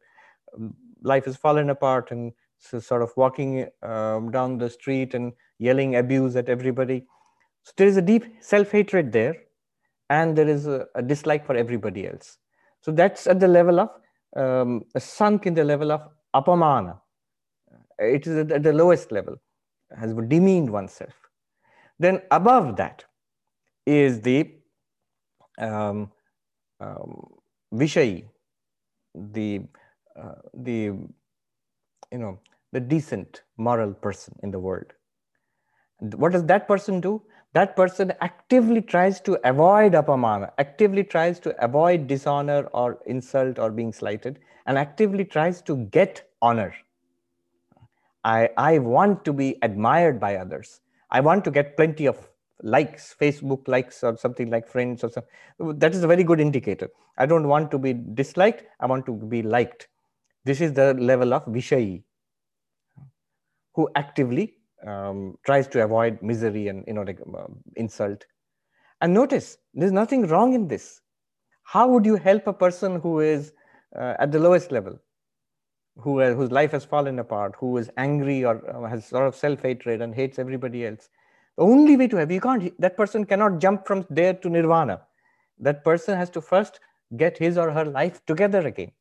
um, 0.55 0.76
life 1.01 1.26
has 1.26 1.36
fallen 1.36 1.72
apart 1.72 2.12
and 2.12 2.32
so 2.60 2.80
sort 2.80 3.01
of 3.01 3.12
walking 3.18 3.68
um, 3.82 4.30
down 4.30 4.60
the 4.60 4.70
street 4.70 5.16
and 5.16 5.34
yelling 5.57 5.95
abuse 5.95 6.36
at 6.36 6.47
everybody. 6.47 7.07
So 7.64 7.74
there 7.78 7.88
is 7.88 7.97
a 7.97 8.03
deep 8.03 8.24
self-hatred 8.39 9.12
there, 9.12 9.34
and 10.12 10.38
there 10.38 10.47
is 10.47 10.68
a, 10.68 10.86
a, 10.93 11.01
dislike 11.01 11.43
for 11.47 11.55
everybody 11.55 12.07
else. 12.07 12.38
So 12.82 12.91
that's 12.91 13.26
at 13.26 13.39
the 13.39 13.47
level 13.47 13.80
of 13.80 13.89
um, 14.36 14.84
sunk 14.99 15.47
in 15.47 15.55
the 15.55 15.64
level 15.64 15.91
of 15.91 16.01
apamana. 16.36 16.99
It 17.97 18.27
is 18.27 18.51
at 18.51 18.63
the 18.63 18.73
lowest 18.73 19.11
level, 19.11 19.36
has 19.97 20.13
demeaned 20.27 20.69
oneself. 20.69 21.13
Then 21.99 22.21
above 22.32 22.77
that 22.77 23.03
is 23.86 24.21
the 24.21 24.51
um, 25.59 26.11
um, 26.80 27.27
Vishayi, 27.73 28.25
the, 29.13 29.61
uh, 30.19 30.36
the, 30.53 30.73
you 32.11 32.17
know, 32.17 32.39
the 32.71 32.80
decent 32.80 33.43
moral 33.57 33.93
person 33.93 34.36
in 34.43 34.51
the 34.51 34.59
world. 34.59 34.93
What 35.99 36.32
does 36.32 36.45
that 36.45 36.67
person 36.67 37.01
do? 37.01 37.21
That 37.54 37.76
person 37.76 38.14
actively 38.22 38.82
tries 38.82 39.20
to 39.22 39.39
avoid 39.47 39.93
apamana, 39.93 40.52
actively 40.60 41.04
tries 41.04 41.39
to 41.41 41.64
avoid 41.64 42.08
dishonor 42.08 42.66
or 42.74 43.00
insult 43.08 43.58
or 43.58 43.72
being 43.72 43.91
slighted, 43.91 44.39
and 44.68 44.78
actively 44.78 45.26
tries 45.26 45.62
to 45.64 45.78
get 45.88 46.30
honor. 46.41 46.76
I, 48.24 48.50
I 48.58 48.80
want 48.80 49.26
to 49.26 49.34
be 49.34 49.58
admired 49.64 50.20
by 50.20 50.36
others. 50.36 50.82
I 51.10 51.22
want 51.22 51.43
to 51.45 51.52
get 51.52 51.76
plenty 51.76 52.06
of 52.06 52.30
likes, 52.62 53.16
Facebook 53.20 53.68
likes 53.68 54.04
or 54.04 54.16
something 54.18 54.52
like 54.52 54.68
friends 54.68 55.04
or 55.04 55.10
something. 55.10 55.80
That 55.80 55.95
is 55.95 56.04
a 56.04 56.08
very 56.08 56.24
good 56.24 56.39
indicator. 56.39 56.89
I 57.18 57.26
don't 57.26 57.47
want 57.47 57.72
to 57.72 57.80
be 57.80 57.93
disliked. 57.93 58.66
I 58.80 58.86
want 58.86 59.06
to 59.08 59.14
be 59.14 59.41
liked. 59.41 59.88
This 60.43 60.62
is 60.62 60.74
the 60.74 60.93
level 60.93 61.34
of 61.34 61.45
Vishayi, 61.45 62.04
who 63.74 63.89
actively 63.95 64.59
um, 64.86 65.38
tries 65.45 65.67
to 65.69 65.84
avoid 65.84 66.21
misery 66.21 66.67
and 66.67 66.84
you 66.88 66.93
know 66.93 67.03
like, 67.03 67.19
uh, 67.21 67.47
insult. 67.75 68.25
And 69.01 69.13
notice, 69.13 69.57
there's 69.73 69.91
nothing 69.91 70.27
wrong 70.27 70.53
in 70.53 70.67
this. 70.67 71.01
How 71.63 71.88
would 71.88 72.05
you 72.05 72.15
help 72.15 72.47
a 72.47 72.53
person 72.53 72.99
who 72.99 73.19
is 73.19 73.53
uh, 73.95 74.15
at 74.19 74.32
the 74.32 74.39
lowest 74.39 74.71
level, 74.71 74.99
who 75.97 76.21
uh, 76.21 76.34
whose 76.34 76.51
life 76.51 76.71
has 76.71 76.86
fallen 76.86 77.19
apart, 77.19 77.55
who 77.57 77.77
is 77.77 77.89
angry 77.97 78.43
or 78.43 78.55
uh, 78.69 78.89
has 78.89 79.05
sort 79.05 79.27
of 79.27 79.36
self-hatred 79.36 80.01
and 80.01 80.13
hates 80.15 80.39
everybody 80.39 80.86
else? 80.86 81.09
The 81.57 81.65
only 81.65 81.97
way 81.97 82.07
to 82.07 82.15
have, 82.15 82.32
you 82.32 82.39
can't, 82.39 82.80
that 82.80 82.95
person 82.95 83.25
cannot 83.25 83.59
jump 83.59 83.86
from 83.86 84.05
there 84.09 84.34
to 84.34 84.49
nirvana. 84.49 85.01
That 85.59 85.84
person 85.84 86.17
has 86.17 86.30
to 86.30 86.41
first 86.41 86.80
get 87.17 87.38
his 87.38 87.57
or 87.57 87.69
her 87.71 87.84
life 87.84 88.25
together 88.25 88.65
again. 88.65 88.93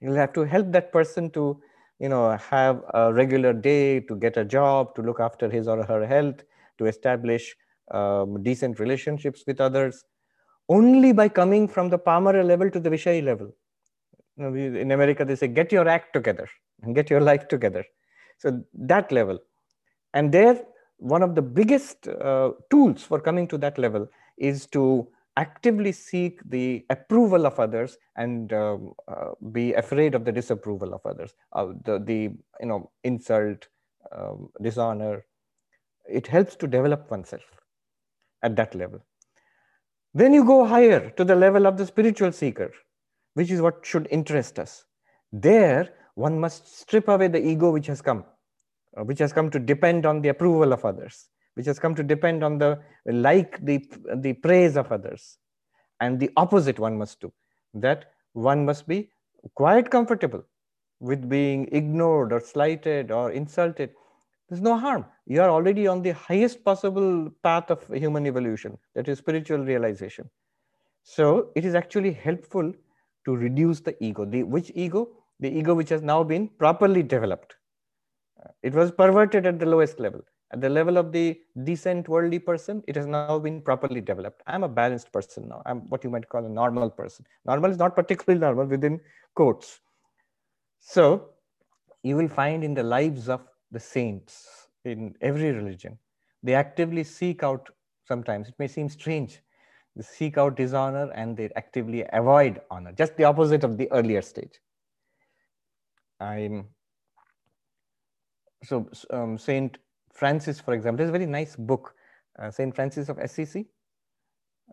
You'll 0.00 0.16
have 0.16 0.32
to 0.32 0.42
help 0.42 0.72
that 0.72 0.92
person 0.92 1.30
to, 1.30 1.60
you 1.98 2.08
know, 2.08 2.36
have 2.36 2.82
a 2.94 3.12
regular 3.12 3.52
day, 3.52 4.00
to 4.00 4.16
get 4.16 4.36
a 4.36 4.44
job, 4.44 4.94
to 4.96 5.02
look 5.02 5.20
after 5.20 5.48
his 5.48 5.68
or 5.68 5.82
her 5.84 6.06
health, 6.06 6.42
to 6.78 6.86
establish 6.86 7.56
um, 7.90 8.42
decent 8.42 8.78
relationships 8.78 9.44
with 9.46 9.60
others. 9.60 10.04
Only 10.68 11.12
by 11.12 11.28
coming 11.28 11.68
from 11.68 11.88
the 11.88 11.98
Pamara 11.98 12.44
level 12.44 12.70
to 12.70 12.80
the 12.80 12.90
Vishayi 12.90 13.22
level. 13.24 13.54
In 14.38 14.90
America, 14.90 15.24
they 15.24 15.36
say, 15.36 15.48
get 15.48 15.72
your 15.72 15.88
act 15.88 16.12
together 16.12 16.48
and 16.82 16.94
get 16.94 17.08
your 17.08 17.20
life 17.20 17.48
together. 17.48 17.84
So 18.38 18.62
that 18.74 19.10
level. 19.10 19.38
And 20.12 20.32
there, 20.32 20.60
one 20.98 21.22
of 21.22 21.34
the 21.34 21.42
biggest 21.42 22.08
uh, 22.08 22.50
tools 22.70 23.02
for 23.02 23.20
coming 23.20 23.48
to 23.48 23.58
that 23.58 23.78
level 23.78 24.08
is 24.36 24.66
to 24.66 25.08
actively 25.36 25.92
seek 25.92 26.40
the 26.48 26.84
approval 26.90 27.46
of 27.46 27.60
others 27.60 27.98
and 28.16 28.52
um, 28.52 28.92
uh, 29.08 29.30
be 29.52 29.74
afraid 29.74 30.14
of 30.14 30.24
the 30.24 30.32
disapproval 30.32 30.94
of 30.94 31.04
others. 31.04 31.34
Uh, 31.52 31.72
the, 31.84 31.98
the 31.98 32.20
you 32.60 32.66
know 32.66 32.90
insult 33.04 33.68
um, 34.12 34.48
dishonor 34.62 35.24
it 36.08 36.26
helps 36.26 36.54
to 36.56 36.66
develop 36.66 37.10
oneself 37.10 37.42
at 38.42 38.54
that 38.56 38.74
level. 38.74 39.00
Then 40.14 40.32
you 40.32 40.44
go 40.44 40.64
higher 40.64 41.10
to 41.10 41.24
the 41.24 41.34
level 41.34 41.66
of 41.66 41.76
the 41.76 41.86
spiritual 41.86 42.32
seeker 42.32 42.72
which 43.34 43.50
is 43.50 43.60
what 43.60 43.84
should 43.84 44.08
interest 44.10 44.58
us. 44.58 44.84
There 45.32 45.90
one 46.14 46.40
must 46.40 46.78
strip 46.78 47.08
away 47.08 47.28
the 47.28 47.46
ego 47.46 47.70
which 47.70 47.86
has 47.88 48.00
come 48.00 48.24
uh, 48.96 49.04
which 49.04 49.18
has 49.18 49.32
come 49.32 49.50
to 49.50 49.58
depend 49.58 50.06
on 50.06 50.22
the 50.22 50.30
approval 50.30 50.72
of 50.72 50.84
others, 50.84 51.28
which 51.56 51.66
has 51.66 51.78
come 51.78 51.94
to 51.94 52.02
depend 52.02 52.44
on 52.44 52.58
the 52.58 52.78
like 53.06 53.58
the, 53.64 53.84
the 54.16 54.34
praise 54.34 54.76
of 54.76 54.92
others. 54.92 55.38
And 56.00 56.20
the 56.20 56.30
opposite 56.36 56.78
one 56.78 56.96
must 56.96 57.20
do, 57.20 57.32
that 57.74 58.12
one 58.34 58.64
must 58.64 58.86
be 58.86 59.10
quite 59.54 59.90
comfortable 59.90 60.44
with 61.00 61.28
being 61.28 61.68
ignored 61.72 62.32
or 62.32 62.40
slighted 62.40 63.10
or 63.10 63.30
insulted. 63.32 63.90
There's 64.48 64.60
no 64.60 64.76
harm. 64.76 65.06
You 65.26 65.40
are 65.42 65.50
already 65.50 65.86
on 65.86 66.02
the 66.02 66.10
highest 66.10 66.64
possible 66.64 67.30
path 67.42 67.70
of 67.70 67.86
human 67.88 68.26
evolution, 68.26 68.78
that 68.94 69.08
is 69.08 69.18
spiritual 69.18 69.58
realization. 69.58 70.28
So 71.02 71.50
it 71.54 71.64
is 71.64 71.74
actually 71.74 72.12
helpful 72.12 72.72
to 73.24 73.36
reduce 73.36 73.80
the 73.80 73.96
ego. 74.04 74.24
The 74.24 74.42
which 74.42 74.70
ego? 74.74 75.08
The 75.40 75.48
ego 75.48 75.74
which 75.74 75.88
has 75.88 76.02
now 76.02 76.22
been 76.22 76.48
properly 76.48 77.02
developed 77.02 77.56
it 78.62 78.74
was 78.74 78.90
perverted 78.90 79.46
at 79.46 79.58
the 79.58 79.66
lowest 79.66 80.00
level. 80.00 80.22
At 80.52 80.60
the 80.60 80.68
level 80.68 80.96
of 80.96 81.10
the 81.10 81.40
decent 81.64 82.08
worldly 82.08 82.38
person, 82.38 82.82
it 82.86 82.94
has 82.94 83.06
now 83.06 83.38
been 83.38 83.60
properly 83.60 84.00
developed. 84.00 84.42
I'm 84.46 84.62
a 84.62 84.68
balanced 84.68 85.12
person 85.12 85.48
now. 85.48 85.62
I'm 85.66 85.80
what 85.88 86.04
you 86.04 86.10
might 86.10 86.28
call 86.28 86.44
a 86.44 86.48
normal 86.48 86.88
person. 86.88 87.26
Normal 87.44 87.70
is 87.72 87.78
not 87.78 87.96
particularly 87.96 88.40
normal 88.40 88.66
within 88.66 89.00
quotes. 89.34 89.80
So 90.78 91.30
you 92.04 92.16
will 92.16 92.28
find 92.28 92.62
in 92.62 92.74
the 92.74 92.84
lives 92.84 93.28
of 93.28 93.40
the 93.72 93.80
saints 93.80 94.68
in 94.84 95.14
every 95.20 95.50
religion, 95.50 95.98
they 96.42 96.54
actively 96.54 97.02
seek 97.02 97.42
out 97.42 97.68
sometimes, 98.04 98.48
it 98.48 98.54
may 98.58 98.68
seem 98.68 98.88
strange, 98.88 99.40
they 99.96 100.02
seek 100.02 100.38
out 100.38 100.56
dishonor 100.56 101.10
and 101.12 101.36
they 101.36 101.50
actively 101.56 102.04
avoid 102.12 102.60
honor, 102.70 102.92
just 102.92 103.16
the 103.16 103.24
opposite 103.24 103.64
of 103.64 103.76
the 103.76 103.90
earlier 103.90 104.22
stage. 104.22 104.60
I'm 106.20 106.68
so 108.66 108.88
um, 109.10 109.38
Saint 109.38 109.78
Francis, 110.12 110.60
for 110.60 110.74
example, 110.74 110.98
there's 110.98 111.10
a 111.10 111.12
very 111.12 111.26
nice 111.26 111.56
book, 111.56 111.94
uh, 112.38 112.50
Saint 112.50 112.74
Francis 112.74 113.08
of 113.08 113.18
Assisi, 113.18 113.66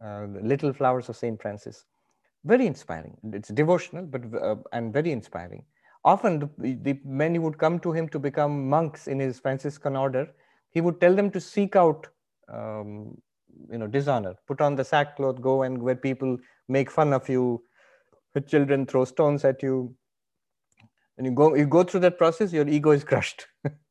uh, 0.04 0.26
Little 0.42 0.74
Flowers 0.74 1.10
of 1.10 1.16
Saint 1.16 1.42
Francis. 1.42 1.86
Very 2.46 2.66
inspiring. 2.66 3.16
It's 3.32 3.50
devotional, 3.50 4.06
but 4.06 4.22
uh, 4.42 4.56
and 4.74 4.92
very 4.92 5.12
inspiring. 5.12 5.64
Often 6.04 6.50
the, 6.58 6.74
the 6.74 7.00
men 7.06 7.42
would 7.42 7.58
come 7.58 7.80
to 7.80 7.94
him 7.94 8.10
to 8.10 8.20
become 8.20 8.68
monks 8.68 9.08
in 9.08 9.20
his 9.20 9.40
Franciscan 9.40 9.96
order. 9.96 10.28
He 10.72 10.82
would 10.82 11.00
tell 11.00 11.16
them 11.16 11.32
to 11.32 11.40
seek 11.40 11.76
out, 11.78 12.08
um, 12.52 13.18
you 13.72 13.78
know, 13.78 13.88
dishonor, 13.88 14.36
put 14.48 14.60
on 14.60 14.76
the 14.76 14.84
sackcloth, 14.84 15.40
go 15.40 15.62
and 15.64 15.82
where 15.82 15.96
people 15.96 16.38
make 16.68 16.92
fun 16.92 17.14
of 17.14 17.30
you, 17.30 17.64
where 18.34 18.42
children 18.42 18.86
throw 18.86 19.06
stones 19.06 19.46
at 19.46 19.64
you, 19.64 19.96
and 21.18 21.26
you 21.28 21.32
go 21.32 21.56
you 21.56 21.66
go 21.66 21.84
through 21.84 22.00
that 22.00 22.18
process 22.18 22.52
your 22.52 22.68
ego 22.68 22.92
is 22.92 23.04
crushed 23.04 23.48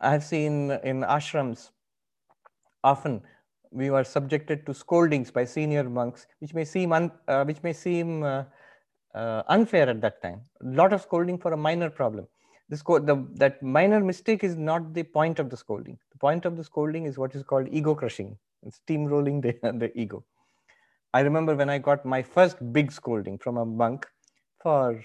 i've 0.00 0.24
seen 0.24 0.70
in 0.84 1.00
ashrams 1.02 1.70
often 2.84 3.20
we 3.70 3.90
were 3.90 4.04
subjected 4.04 4.64
to 4.66 4.72
scoldings 4.72 5.30
by 5.30 5.44
senior 5.44 5.84
monks 5.88 6.26
which 6.38 6.54
may 6.54 6.64
seem 6.64 6.92
un, 6.92 7.10
uh, 7.28 7.44
which 7.44 7.62
may 7.62 7.72
seem 7.72 8.22
uh, 8.22 8.44
uh, 9.16 9.42
unfair 9.48 9.88
at 9.88 10.00
that 10.02 10.22
time. 10.22 10.42
A 10.62 10.68
lot 10.68 10.92
of 10.92 11.00
scolding 11.00 11.38
for 11.38 11.52
a 11.52 11.56
minor 11.56 11.90
problem. 11.90 12.26
This 12.68 12.82
the, 12.82 13.26
that 13.34 13.62
minor 13.62 14.00
mistake 14.00 14.44
is 14.44 14.56
not 14.56 14.92
the 14.92 15.04
point 15.04 15.38
of 15.38 15.50
the 15.50 15.56
scolding. 15.56 15.98
The 16.12 16.18
point 16.18 16.44
of 16.44 16.56
the 16.56 16.64
scolding 16.64 17.06
is 17.06 17.16
what 17.16 17.34
is 17.34 17.42
called 17.42 17.68
ego 17.70 17.94
crushing. 17.94 18.36
Steamrolling 18.68 19.40
the, 19.42 19.52
the 19.78 19.90
ego. 19.98 20.24
I 21.14 21.20
remember 21.20 21.54
when 21.54 21.70
i 21.70 21.78
got 21.78 22.04
my 22.04 22.22
first 22.22 22.56
big 22.72 22.92
scolding 22.92 23.38
from 23.38 23.56
a 23.56 23.64
monk 23.64 24.06
for 24.60 25.00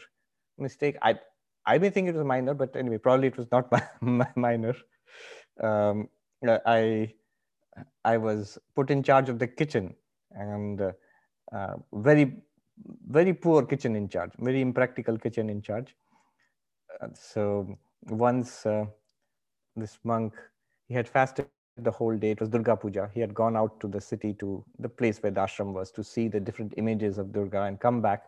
mistake. 0.58 0.98
I 1.02 1.20
I 1.66 1.78
may 1.78 1.89
think 1.89 2.09
it 2.09 2.16
was 2.16 2.24
minor, 2.26 2.53
but 2.53 2.76
anyway, 2.76 2.97
probably 2.97 3.28
it 3.28 3.38
was 3.38 3.47
not 3.51 3.72
minor. 4.36 4.76
Um, 5.62 6.09
I 6.66 7.14
I 8.03 8.18
was 8.18 8.57
put 8.76 8.89
in 8.89 9.03
charge 9.03 9.30
of 9.30 9.39
the 9.39 9.47
kitchen 9.47 9.95
and 10.32 10.82
uh, 10.82 10.91
uh, 11.53 11.76
very 11.93 12.34
very 13.07 13.34
poor 13.34 13.64
kitchen 13.66 13.95
in 13.95 14.09
charge, 14.09 14.32
very 14.39 14.62
impractical 14.62 15.18
kitchen 15.18 15.49
in 15.49 15.62
charge. 15.62 15.95
Uh, 17.01 17.07
so 17.14 17.78
once 18.09 18.66
uh, 18.66 18.86
this 19.76 19.99
monk 20.03 20.34
he 20.88 20.95
had 20.95 21.07
fasted 21.07 21.47
the 21.47 21.55
whole 21.55 22.18
day. 22.18 22.32
It 22.32 22.39
was 22.39 22.49
Durga 22.49 22.76
Puja. 22.76 23.09
He 23.14 23.22
had 23.22 23.34
gone 23.34 23.55
out 23.55 23.80
to 23.82 23.88
the 23.88 24.01
city 24.01 24.34
to 24.36 24.64
the 24.80 24.89
place 24.89 25.22
where 25.24 25.32
the 25.32 25.41
ashram 25.41 25.72
was 25.74 25.91
to 25.91 26.03
see 26.03 26.28
the 26.28 26.39
different 26.39 26.74
images 26.78 27.18
of 27.18 27.32
Durga 27.32 27.64
and 27.64 27.80
come 27.80 28.01
back 28.01 28.24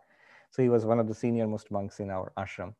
so 0.49 0.61
he 0.61 0.69
was 0.69 0.85
one 0.85 0.99
of 0.99 1.07
the 1.07 1.15
senior 1.15 1.47
most 1.47 1.71
monks 1.71 1.99
in 1.99 2.11
our 2.11 2.31
ashram. 2.37 2.75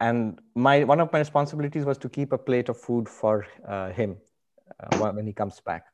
And 0.00 0.40
my 0.54 0.84
one 0.84 1.00
of 1.00 1.12
my 1.12 1.18
responsibilities 1.18 1.84
was 1.84 1.98
to 1.98 2.08
keep 2.08 2.32
a 2.32 2.38
plate 2.38 2.68
of 2.68 2.78
food 2.78 3.08
for 3.08 3.46
uh, 3.66 3.90
him 3.90 4.18
uh, 4.80 5.10
when 5.12 5.26
he 5.26 5.32
comes 5.32 5.60
back. 5.60 5.86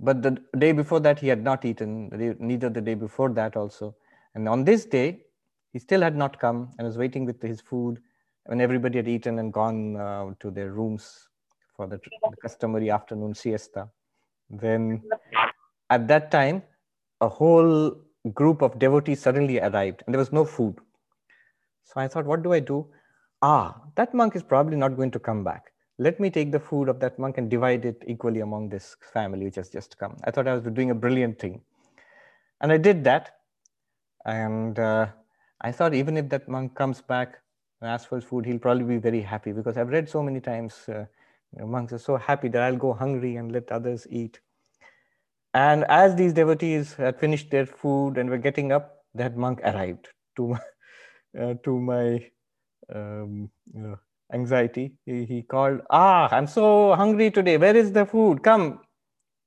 But 0.00 0.22
the 0.22 0.38
day 0.56 0.72
before 0.72 1.00
that, 1.00 1.18
he 1.18 1.28
had 1.28 1.42
not 1.42 1.64
eaten, 1.64 2.08
neither 2.38 2.70
the 2.70 2.80
day 2.80 2.94
before 2.94 3.30
that 3.30 3.56
also. 3.56 3.96
And 4.34 4.48
on 4.48 4.64
this 4.64 4.84
day, 4.84 5.24
he 5.72 5.78
still 5.78 6.02
had 6.02 6.14
not 6.14 6.38
come 6.38 6.70
and 6.78 6.86
was 6.86 6.96
waiting 6.96 7.24
with 7.24 7.42
his 7.42 7.60
food 7.60 8.00
when 8.44 8.60
everybody 8.60 8.98
had 8.98 9.08
eaten 9.08 9.38
and 9.38 9.52
gone 9.52 9.96
uh, 9.96 10.30
to 10.40 10.50
their 10.50 10.72
rooms 10.72 11.28
for 11.76 11.86
the, 11.86 11.98
the 12.30 12.36
customary 12.36 12.90
afternoon 12.90 13.34
siesta. 13.34 13.88
Then 14.50 15.02
at 15.90 16.06
that 16.08 16.30
time, 16.30 16.62
a 17.20 17.28
whole 17.28 17.96
group 18.34 18.62
of 18.62 18.78
devotees 18.78 19.20
suddenly 19.20 19.58
arrived 19.60 20.02
and 20.06 20.14
there 20.14 20.18
was 20.18 20.32
no 20.32 20.44
food. 20.44 20.78
So 21.88 22.00
I 22.02 22.06
thought, 22.06 22.26
what 22.26 22.42
do 22.42 22.52
I 22.52 22.60
do? 22.60 22.86
Ah, 23.40 23.80
that 23.94 24.12
monk 24.12 24.36
is 24.36 24.42
probably 24.42 24.76
not 24.76 24.94
going 24.94 25.10
to 25.12 25.18
come 25.18 25.42
back. 25.42 25.72
Let 25.98 26.20
me 26.20 26.28
take 26.28 26.52
the 26.52 26.60
food 26.60 26.88
of 26.90 27.00
that 27.00 27.18
monk 27.18 27.38
and 27.38 27.48
divide 27.48 27.86
it 27.86 28.04
equally 28.06 28.40
among 28.40 28.68
this 28.68 28.96
family 29.12 29.46
which 29.46 29.56
has 29.56 29.70
just 29.70 29.96
come. 29.98 30.16
I 30.24 30.30
thought 30.30 30.46
I 30.46 30.52
was 30.52 30.62
doing 30.64 30.90
a 30.90 30.94
brilliant 30.94 31.38
thing. 31.38 31.62
And 32.60 32.70
I 32.70 32.76
did 32.76 33.04
that. 33.04 33.36
And 34.26 34.78
uh, 34.78 35.06
I 35.62 35.72
thought 35.72 35.94
even 35.94 36.18
if 36.18 36.28
that 36.28 36.46
monk 36.46 36.74
comes 36.74 37.00
back 37.00 37.38
and 37.80 37.90
asks 37.90 38.06
for 38.06 38.20
food, 38.20 38.44
he'll 38.44 38.58
probably 38.58 38.84
be 38.84 38.98
very 38.98 39.22
happy 39.22 39.52
because 39.52 39.78
I've 39.78 39.88
read 39.88 40.10
so 40.10 40.22
many 40.22 40.40
times 40.40 40.74
uh, 40.88 41.06
you 41.54 41.60
know, 41.60 41.66
monks 41.66 41.94
are 41.94 41.98
so 41.98 42.18
happy 42.18 42.48
that 42.48 42.62
I'll 42.62 42.76
go 42.76 42.92
hungry 42.92 43.36
and 43.36 43.50
let 43.50 43.72
others 43.72 44.06
eat. 44.10 44.40
And 45.54 45.84
as 45.84 46.14
these 46.16 46.34
devotees 46.34 46.92
had 46.92 47.18
finished 47.18 47.50
their 47.50 47.64
food 47.64 48.18
and 48.18 48.28
were 48.28 48.36
getting 48.36 48.72
up, 48.72 49.04
that 49.14 49.38
monk 49.38 49.60
arrived 49.64 50.08
to 50.36 50.58
to 51.36 51.80
my 51.80 52.30
um, 52.94 53.50
anxiety. 54.32 54.92
He, 55.06 55.24
he 55.24 55.42
called, 55.42 55.80
Ah, 55.90 56.28
I'm 56.30 56.46
so 56.46 56.94
hungry 56.94 57.30
today. 57.30 57.56
Where 57.56 57.76
is 57.76 57.92
the 57.92 58.06
food? 58.06 58.42
Come, 58.42 58.80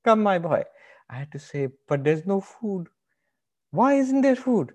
come, 0.04 0.22
my 0.22 0.38
boy. 0.38 0.64
I 1.10 1.16
had 1.16 1.32
to 1.32 1.38
say, 1.38 1.68
But 1.88 2.04
there's 2.04 2.26
no 2.26 2.40
food. 2.40 2.88
Why 3.70 3.94
isn't 3.94 4.22
there 4.22 4.36
food? 4.36 4.72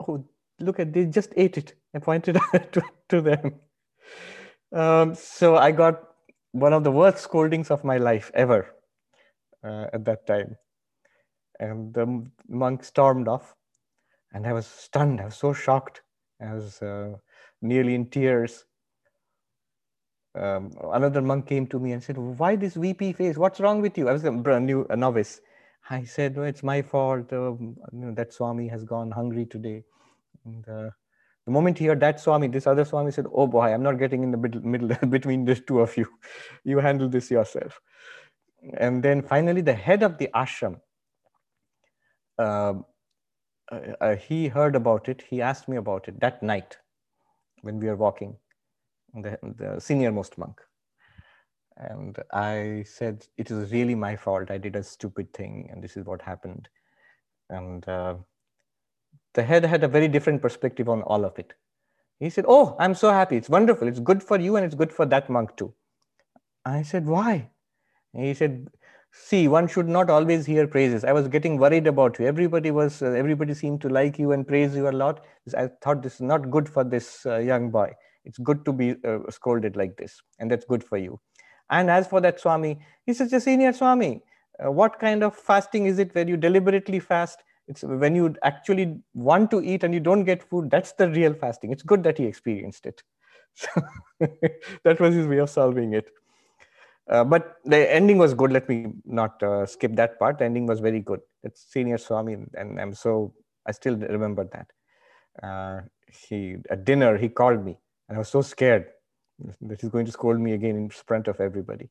Oh, 0.00 0.24
look 0.60 0.78
at 0.78 0.92
they 0.92 1.06
just 1.06 1.32
ate 1.36 1.58
it. 1.58 1.74
I 1.94 1.98
pointed 1.98 2.38
to, 2.72 2.82
to 3.08 3.20
them. 3.20 3.54
Um, 4.72 5.14
so 5.14 5.56
I 5.56 5.70
got 5.72 6.02
one 6.52 6.72
of 6.72 6.84
the 6.84 6.90
worst 6.92 7.18
scoldings 7.18 7.70
of 7.70 7.84
my 7.84 7.98
life 7.98 8.30
ever 8.34 8.74
uh, 9.64 9.86
at 9.92 10.04
that 10.04 10.26
time. 10.26 10.56
And 11.58 11.94
the 11.94 12.26
monk 12.48 12.84
stormed 12.84 13.28
off. 13.28 13.54
And 14.32 14.46
I 14.46 14.52
was 14.52 14.66
stunned. 14.66 15.20
I 15.20 15.26
was 15.26 15.36
so 15.36 15.52
shocked. 15.52 16.02
I 16.40 16.54
was 16.54 16.82
uh, 16.82 17.14
nearly 17.62 17.94
in 17.94 18.10
tears. 18.10 18.64
Um, 20.34 20.72
another 20.92 21.22
monk 21.22 21.46
came 21.46 21.66
to 21.68 21.78
me 21.78 21.92
and 21.92 22.02
said, 22.02 22.18
Why 22.18 22.56
this 22.56 22.76
weepy 22.76 23.12
face? 23.12 23.38
What's 23.38 23.58
wrong 23.60 23.80
with 23.80 23.96
you? 23.96 24.08
I 24.08 24.12
was 24.12 24.24
a 24.24 24.30
brand 24.30 24.66
new 24.66 24.86
a 24.90 24.96
novice. 24.96 25.40
I 25.88 26.04
said, 26.04 26.36
It's 26.36 26.62
my 26.62 26.82
fault. 26.82 27.32
Um, 27.32 27.76
you 27.92 27.98
know, 28.06 28.14
that 28.14 28.32
Swami 28.34 28.68
has 28.68 28.84
gone 28.84 29.10
hungry 29.10 29.46
today. 29.46 29.84
And, 30.44 30.68
uh, 30.68 30.90
the 31.46 31.52
moment 31.52 31.78
he 31.78 31.86
heard 31.86 32.00
that 32.00 32.20
Swami, 32.20 32.48
this 32.48 32.66
other 32.66 32.84
Swami 32.84 33.12
said, 33.12 33.26
Oh 33.32 33.46
boy, 33.46 33.72
I'm 33.72 33.82
not 33.82 33.98
getting 33.98 34.22
in 34.22 34.30
the 34.32 34.36
middle, 34.36 34.60
middle 34.62 34.88
between 35.08 35.44
the 35.44 35.54
two 35.54 35.80
of 35.80 35.96
you. 35.96 36.06
You 36.64 36.78
handle 36.78 37.08
this 37.08 37.30
yourself. 37.30 37.80
And 38.74 39.02
then 39.02 39.22
finally, 39.22 39.60
the 39.60 39.72
head 39.72 40.02
of 40.02 40.18
the 40.18 40.28
ashram 40.34 40.80
uh, 42.38 42.74
uh, 43.72 44.16
he 44.16 44.48
heard 44.48 44.76
about 44.76 45.08
it. 45.08 45.22
He 45.28 45.42
asked 45.42 45.68
me 45.68 45.76
about 45.76 46.08
it 46.08 46.20
that 46.20 46.42
night 46.42 46.76
when 47.62 47.78
we 47.80 47.86
were 47.86 47.96
walking, 47.96 48.36
the, 49.14 49.38
the 49.42 49.80
senior 49.80 50.12
most 50.12 50.38
monk. 50.38 50.60
And 51.76 52.16
I 52.32 52.84
said, 52.86 53.26
It 53.36 53.50
is 53.50 53.72
really 53.72 53.94
my 53.94 54.16
fault. 54.16 54.50
I 54.50 54.58
did 54.58 54.76
a 54.76 54.82
stupid 54.82 55.32
thing, 55.32 55.68
and 55.70 55.82
this 55.82 55.96
is 55.96 56.06
what 56.06 56.22
happened. 56.22 56.68
And 57.50 57.86
uh, 57.88 58.14
the 59.34 59.42
head 59.42 59.64
had 59.64 59.84
a 59.84 59.88
very 59.88 60.08
different 60.08 60.40
perspective 60.40 60.88
on 60.88 61.02
all 61.02 61.24
of 61.24 61.38
it. 61.38 61.52
He 62.18 62.30
said, 62.30 62.46
Oh, 62.48 62.76
I'm 62.78 62.94
so 62.94 63.10
happy. 63.10 63.36
It's 63.36 63.50
wonderful. 63.50 63.88
It's 63.88 64.00
good 64.00 64.22
for 64.22 64.38
you, 64.38 64.56
and 64.56 64.64
it's 64.64 64.74
good 64.74 64.92
for 64.92 65.04
that 65.06 65.28
monk 65.28 65.56
too. 65.56 65.74
I 66.64 66.82
said, 66.82 67.06
Why? 67.06 67.50
And 68.14 68.24
he 68.24 68.32
said, 68.32 68.68
see 69.24 69.48
one 69.48 69.66
should 69.68 69.88
not 69.88 70.10
always 70.10 70.46
hear 70.46 70.66
praises. 70.66 71.04
I 71.04 71.12
was 71.12 71.28
getting 71.28 71.58
worried 71.58 71.86
about 71.86 72.18
you. 72.18 72.26
Everybody 72.26 72.70
was 72.70 73.02
uh, 73.02 73.06
everybody 73.12 73.54
seemed 73.54 73.80
to 73.82 73.88
like 73.88 74.18
you 74.18 74.32
and 74.32 74.46
praise 74.46 74.74
you 74.76 74.88
a 74.88 74.92
lot. 74.92 75.24
I 75.56 75.68
thought 75.82 76.02
this 76.02 76.14
is 76.16 76.20
not 76.20 76.50
good 76.50 76.68
for 76.68 76.84
this 76.84 77.24
uh, 77.26 77.38
young 77.38 77.70
boy. 77.70 77.92
It's 78.24 78.38
good 78.38 78.64
to 78.64 78.72
be 78.72 78.96
uh, 79.04 79.18
scolded 79.30 79.76
like 79.76 79.96
this 79.96 80.20
and 80.38 80.50
that's 80.50 80.64
good 80.64 80.82
for 80.84 80.98
you. 80.98 81.20
And 81.70 81.90
as 81.90 82.06
for 82.06 82.20
that 82.20 82.38
swami 82.40 82.78
he's 83.04 83.18
such 83.18 83.32
a 83.32 83.40
senior 83.40 83.72
swami 83.72 84.22
uh, 84.64 84.70
what 84.70 84.98
kind 84.98 85.22
of 85.22 85.34
fasting 85.34 85.86
is 85.86 85.98
it 85.98 86.14
where 86.14 86.26
you 86.28 86.36
deliberately 86.36 87.00
fast? 87.00 87.42
It's 87.68 87.82
when 87.82 88.14
you 88.14 88.34
actually 88.44 89.00
want 89.14 89.50
to 89.50 89.60
eat 89.60 89.82
and 89.82 89.92
you 89.92 90.00
don't 90.00 90.24
get 90.24 90.42
food 90.42 90.70
that's 90.70 90.92
the 90.92 91.08
real 91.10 91.34
fasting. 91.34 91.72
It's 91.72 91.82
good 91.82 92.02
that 92.04 92.18
he 92.18 92.24
experienced 92.24 92.86
it. 92.86 93.02
That 94.84 95.00
was 95.00 95.14
his 95.14 95.26
way 95.26 95.38
of 95.38 95.50
solving 95.50 95.92
it 95.94 96.10
uh, 97.08 97.24
but 97.24 97.56
the 97.64 97.92
ending 97.92 98.18
was 98.18 98.34
good. 98.34 98.52
Let 98.52 98.68
me 98.68 98.92
not 99.04 99.42
uh, 99.42 99.66
skip 99.66 99.94
that 99.96 100.18
part. 100.18 100.38
The 100.38 100.44
ending 100.44 100.66
was 100.66 100.80
very 100.80 101.00
good. 101.00 101.20
It's 101.42 101.64
senior 101.70 101.98
Swami, 101.98 102.36
and 102.54 102.80
I'm 102.80 102.94
so 102.94 103.34
I 103.66 103.72
still 103.72 103.96
remember 103.96 104.48
that. 104.52 104.66
Uh, 105.42 105.80
he 106.28 106.56
at 106.70 106.84
dinner 106.84 107.16
he 107.16 107.28
called 107.28 107.64
me, 107.64 107.76
and 108.08 108.16
I 108.16 108.18
was 108.18 108.28
so 108.28 108.42
scared 108.42 108.86
that 109.62 109.80
he's 109.80 109.90
going 109.90 110.06
to 110.06 110.12
scold 110.12 110.40
me 110.40 110.52
again 110.52 110.76
in 110.76 110.88
front 110.90 111.28
of 111.28 111.40
everybody. 111.40 111.90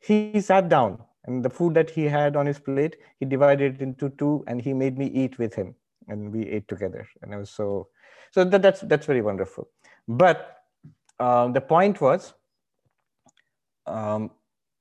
He 0.00 0.40
sat 0.40 0.68
down 0.68 0.98
and 1.24 1.44
the 1.44 1.50
food 1.50 1.74
that 1.74 1.90
he 1.90 2.04
had 2.04 2.36
on 2.36 2.46
his 2.46 2.58
plate, 2.58 2.96
he 3.18 3.26
divided 3.26 3.76
it 3.76 3.82
into 3.82 4.10
two 4.10 4.44
and 4.46 4.60
he 4.60 4.72
made 4.72 4.98
me 4.98 5.06
eat 5.06 5.38
with 5.38 5.54
him 5.54 5.74
and 6.08 6.32
we 6.32 6.46
ate 6.48 6.66
together. 6.68 7.06
And 7.22 7.34
I 7.34 7.36
was 7.36 7.50
so, 7.50 7.88
so 8.30 8.44
that, 8.44 8.62
that's, 8.62 8.80
that's 8.80 9.06
very 9.06 9.22
wonderful. 9.22 9.68
But 10.08 10.56
um, 11.18 11.52
the 11.52 11.60
point 11.60 12.00
was 12.00 12.32
um, 13.86 14.30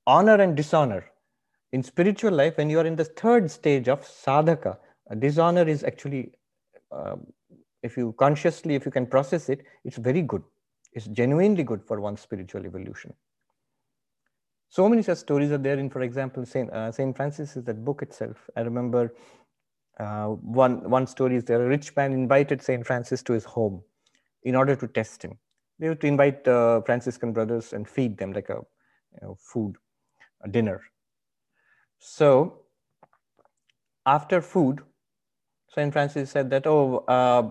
honor 0.07 0.35
and 0.35 0.55
dishonor. 0.55 1.05
In 1.71 1.83
spiritual 1.83 2.31
life, 2.31 2.57
when 2.57 2.69
you 2.69 2.79
are 2.79 2.85
in 2.85 2.95
the 2.95 3.05
third 3.05 3.49
stage 3.51 3.87
of 3.87 4.01
sadhaka, 4.01 4.77
dishonor 5.19 5.67
is 5.67 5.83
actually, 5.83 6.33
uh, 6.91 7.15
if 7.83 7.95
you 7.95 8.13
consciously, 8.17 8.75
if 8.75 8.85
you 8.85 8.91
can 8.91 9.05
process 9.05 9.49
it, 9.49 9.63
it's 9.85 9.97
very 9.97 10.21
good. 10.21 10.43
It's 10.93 11.05
genuinely 11.07 11.63
good 11.63 11.83
for 11.83 12.01
one's 12.01 12.21
spiritual 12.21 12.65
evolution. 12.65 13.13
So 14.69 14.87
many 14.87 15.01
such 15.01 15.19
stories 15.19 15.51
are 15.51 15.57
there 15.57 15.79
in, 15.79 15.89
for 15.89 16.01
example, 16.01 16.45
Saint, 16.45 16.71
uh, 16.71 16.91
Saint 16.91 17.15
Francis 17.15 17.55
is 17.55 17.63
that 17.63 17.83
book 17.83 18.01
itself. 18.01 18.49
I 18.55 18.61
remember 18.61 19.13
uh, 19.99 20.27
one, 20.27 20.89
one 20.89 21.07
story 21.07 21.35
is 21.35 21.43
there, 21.43 21.63
a 21.63 21.67
rich 21.67 21.95
man 21.95 22.13
invited 22.13 22.61
Saint 22.61 22.85
Francis 22.85 23.21
to 23.23 23.33
his 23.33 23.43
home 23.43 23.81
in 24.43 24.55
order 24.55 24.75
to 24.75 24.87
test 24.87 25.23
him. 25.23 25.37
They 25.79 25.89
were 25.89 25.95
to 25.95 26.07
invite 26.07 26.47
uh, 26.47 26.81
Franciscan 26.81 27.33
brothers 27.33 27.73
and 27.73 27.87
feed 27.87 28.17
them 28.17 28.31
like 28.31 28.49
a 28.49 28.61
you 29.13 29.27
know, 29.27 29.37
food, 29.39 29.75
a 30.43 30.47
dinner. 30.47 30.81
So 31.99 32.61
after 34.05 34.41
food, 34.41 34.81
Saint 35.73 35.93
Francis 35.93 36.31
said 36.31 36.49
that, 36.49 36.65
oh, 36.65 37.03
uh, 37.07 37.49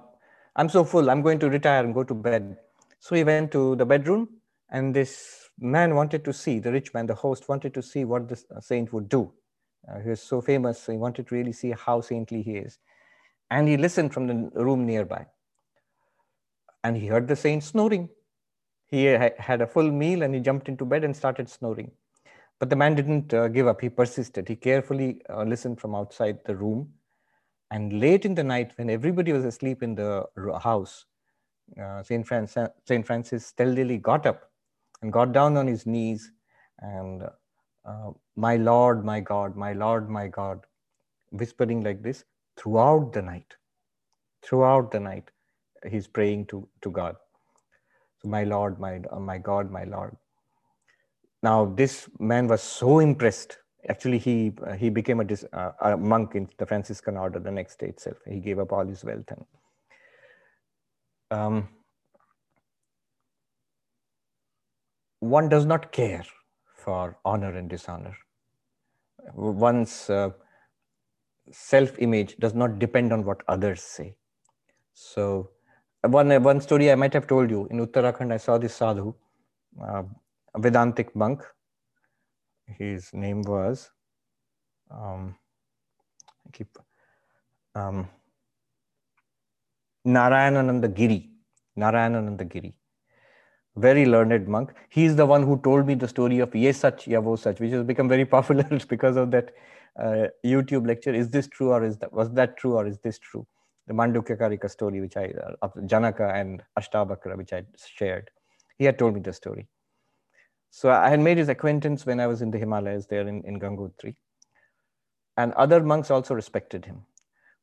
I'm 0.56 0.68
so 0.68 0.84
full, 0.84 1.10
I'm 1.10 1.22
going 1.22 1.38
to 1.40 1.48
retire 1.48 1.84
and 1.84 1.94
go 1.94 2.02
to 2.04 2.14
bed. 2.14 2.56
So 3.00 3.14
he 3.14 3.22
went 3.22 3.52
to 3.52 3.76
the 3.76 3.86
bedroom 3.86 4.28
and 4.70 4.94
this 4.94 5.48
man 5.58 5.94
wanted 5.94 6.24
to 6.24 6.32
see, 6.32 6.58
the 6.58 6.72
rich 6.72 6.92
man, 6.94 7.06
the 7.06 7.14
host 7.14 7.48
wanted 7.48 7.74
to 7.74 7.82
see 7.82 8.04
what 8.04 8.28
the 8.28 8.42
saint 8.60 8.92
would 8.92 9.08
do. 9.08 9.32
Uh, 9.88 10.00
he 10.00 10.10
was 10.10 10.20
so 10.20 10.40
famous, 10.40 10.82
so 10.82 10.92
he 10.92 10.98
wanted 10.98 11.26
to 11.28 11.34
really 11.34 11.52
see 11.52 11.72
how 11.72 12.00
saintly 12.00 12.42
he 12.42 12.56
is. 12.56 12.78
And 13.50 13.68
he 13.68 13.76
listened 13.76 14.12
from 14.12 14.26
the 14.26 14.64
room 14.64 14.84
nearby. 14.84 15.26
And 16.84 16.96
he 16.96 17.06
heard 17.06 17.28
the 17.28 17.36
saint 17.36 17.64
snoring. 17.64 18.08
He 18.90 19.04
had 19.04 19.62
a 19.62 19.66
full 19.66 19.90
meal 19.90 20.22
and 20.22 20.34
he 20.34 20.40
jumped 20.40 20.68
into 20.68 20.84
bed 20.86 21.04
and 21.04 21.16
started 21.16 21.48
snoring. 21.50 21.92
But 22.60 22.70
the 22.70 22.76
man 22.76 22.94
didn't 22.96 23.34
uh, 23.34 23.48
give 23.48 23.68
up. 23.68 23.80
He 23.80 23.88
persisted. 23.90 24.48
He 24.48 24.56
carefully 24.56 25.22
uh, 25.30 25.44
listened 25.44 25.80
from 25.80 25.94
outside 25.94 26.40
the 26.46 26.56
room. 26.56 26.92
And 27.70 28.00
late 28.00 28.24
in 28.24 28.34
the 28.34 28.44
night, 28.44 28.72
when 28.76 28.90
everybody 28.90 29.32
was 29.32 29.44
asleep 29.44 29.82
in 29.82 29.94
the 29.94 30.26
house, 30.62 31.06
uh, 31.80 32.02
Saint, 32.02 32.26
Francis, 32.26 32.68
Saint 32.86 33.06
Francis 33.06 33.46
stealthily 33.46 33.98
got 33.98 34.26
up 34.26 34.50
and 35.02 35.12
got 35.12 35.32
down 35.32 35.56
on 35.56 35.66
his 35.66 35.86
knees 35.86 36.32
and, 36.80 37.24
uh, 37.84 38.10
My 38.36 38.56
Lord, 38.56 39.04
my 39.04 39.20
God, 39.20 39.56
my 39.56 39.72
Lord, 39.74 40.10
my 40.10 40.28
God, 40.28 40.66
whispering 41.30 41.82
like 41.82 42.02
this 42.02 42.24
throughout 42.56 43.12
the 43.12 43.22
night. 43.22 43.54
Throughout 44.42 44.90
the 44.92 45.00
night, 45.00 45.30
he's 45.90 46.06
praying 46.08 46.46
to, 46.46 46.68
to 46.82 46.90
God. 46.90 47.16
My 48.28 48.44
Lord, 48.44 48.78
my, 48.78 49.00
uh, 49.10 49.18
my 49.20 49.38
God, 49.38 49.70
my 49.70 49.84
Lord. 49.84 50.16
Now, 51.42 51.66
this 51.66 52.08
man 52.18 52.48
was 52.48 52.62
so 52.62 52.98
impressed. 52.98 53.58
Actually, 53.88 54.18
he, 54.18 54.52
uh, 54.66 54.72
he 54.74 54.90
became 54.90 55.20
a, 55.20 55.26
uh, 55.56 55.72
a 55.80 55.96
monk 55.96 56.34
in 56.34 56.48
the 56.58 56.66
Franciscan 56.66 57.16
order 57.16 57.38
the 57.38 57.50
next 57.50 57.78
day 57.78 57.88
itself. 57.88 58.16
He 58.26 58.40
gave 58.40 58.58
up 58.58 58.72
all 58.72 58.86
his 58.86 59.04
wealth. 59.04 59.30
And, 59.30 59.46
um, 61.30 61.68
one 65.20 65.48
does 65.48 65.66
not 65.66 65.92
care 65.92 66.24
for 66.76 67.18
honor 67.24 67.56
and 67.56 67.68
dishonor. 67.70 68.16
One's 69.34 70.10
uh, 70.10 70.30
self 71.52 71.98
image 71.98 72.36
does 72.38 72.54
not 72.54 72.78
depend 72.78 73.12
on 73.12 73.24
what 73.24 73.42
others 73.48 73.82
say. 73.82 74.16
So, 74.94 75.50
one, 76.02 76.42
one 76.42 76.60
story 76.60 76.90
I 76.90 76.94
might 76.94 77.12
have 77.14 77.26
told 77.26 77.50
you 77.50 77.66
in 77.70 77.84
Uttarakhand, 77.84 78.32
I 78.32 78.36
saw 78.36 78.58
this 78.58 78.74
sadhu, 78.74 79.14
uh, 79.80 80.02
a 80.54 80.60
Vedantic 80.60 81.14
monk. 81.14 81.42
His 82.66 83.10
name 83.12 83.42
was, 83.42 83.90
um, 84.90 85.36
I 86.46 86.50
keep, 86.52 86.76
um, 87.74 88.08
Narayanananda 90.06 90.94
Giri. 90.94 91.30
Narayanananda 91.78 92.48
Giri 92.48 92.78
very 93.78 94.06
learned 94.06 94.46
monk. 94.48 94.72
He's 94.88 95.16
the 95.16 95.26
one 95.26 95.42
who 95.42 95.58
told 95.60 95.86
me 95.86 95.94
the 95.94 96.08
story 96.08 96.40
of 96.40 96.54
Ye 96.54 96.72
Sach 96.72 97.06
Ya 97.06 97.20
Wo 97.20 97.36
Sach, 97.36 97.58
which 97.60 97.70
has 97.70 97.84
become 97.84 98.08
very 98.08 98.24
popular 98.36 98.64
because 98.88 99.16
of 99.16 99.30
that 99.30 99.52
uh, 99.98 100.26
YouTube 100.44 100.86
lecture. 100.86 101.14
Is 101.14 101.30
this 101.30 101.48
true 101.48 101.70
or 101.70 101.84
is 101.84 101.98
that 101.98 102.12
was 102.12 102.30
that 102.32 102.56
true 102.56 102.74
or 102.74 102.86
is 102.86 102.98
this 102.98 103.18
true? 103.18 103.46
The 103.88 103.94
Mandukya 103.94 104.38
Karika 104.38 104.70
story, 104.70 105.00
which 105.00 105.16
I 105.16 105.32
uh, 105.62 105.68
Janaka 105.86 106.32
and 106.34 106.62
Ashtavakra, 106.78 107.36
which 107.36 107.52
I 107.52 107.64
shared. 107.76 108.30
He 108.78 108.84
had 108.84 108.98
told 108.98 109.14
me 109.14 109.20
the 109.20 109.32
story. 109.32 109.66
So 110.70 110.90
I 110.90 111.08
had 111.08 111.20
made 111.20 111.38
his 111.38 111.48
acquaintance 111.48 112.06
when 112.06 112.20
I 112.20 112.26
was 112.26 112.42
in 112.42 112.50
the 112.50 112.58
Himalayas 112.58 113.06
there 113.06 113.26
in, 113.26 113.42
in 113.44 113.58
Gangotri. 113.58 114.14
And 115.36 115.52
other 115.54 115.82
monks 115.82 116.10
also 116.10 116.34
respected 116.34 116.84
him. 116.84 117.02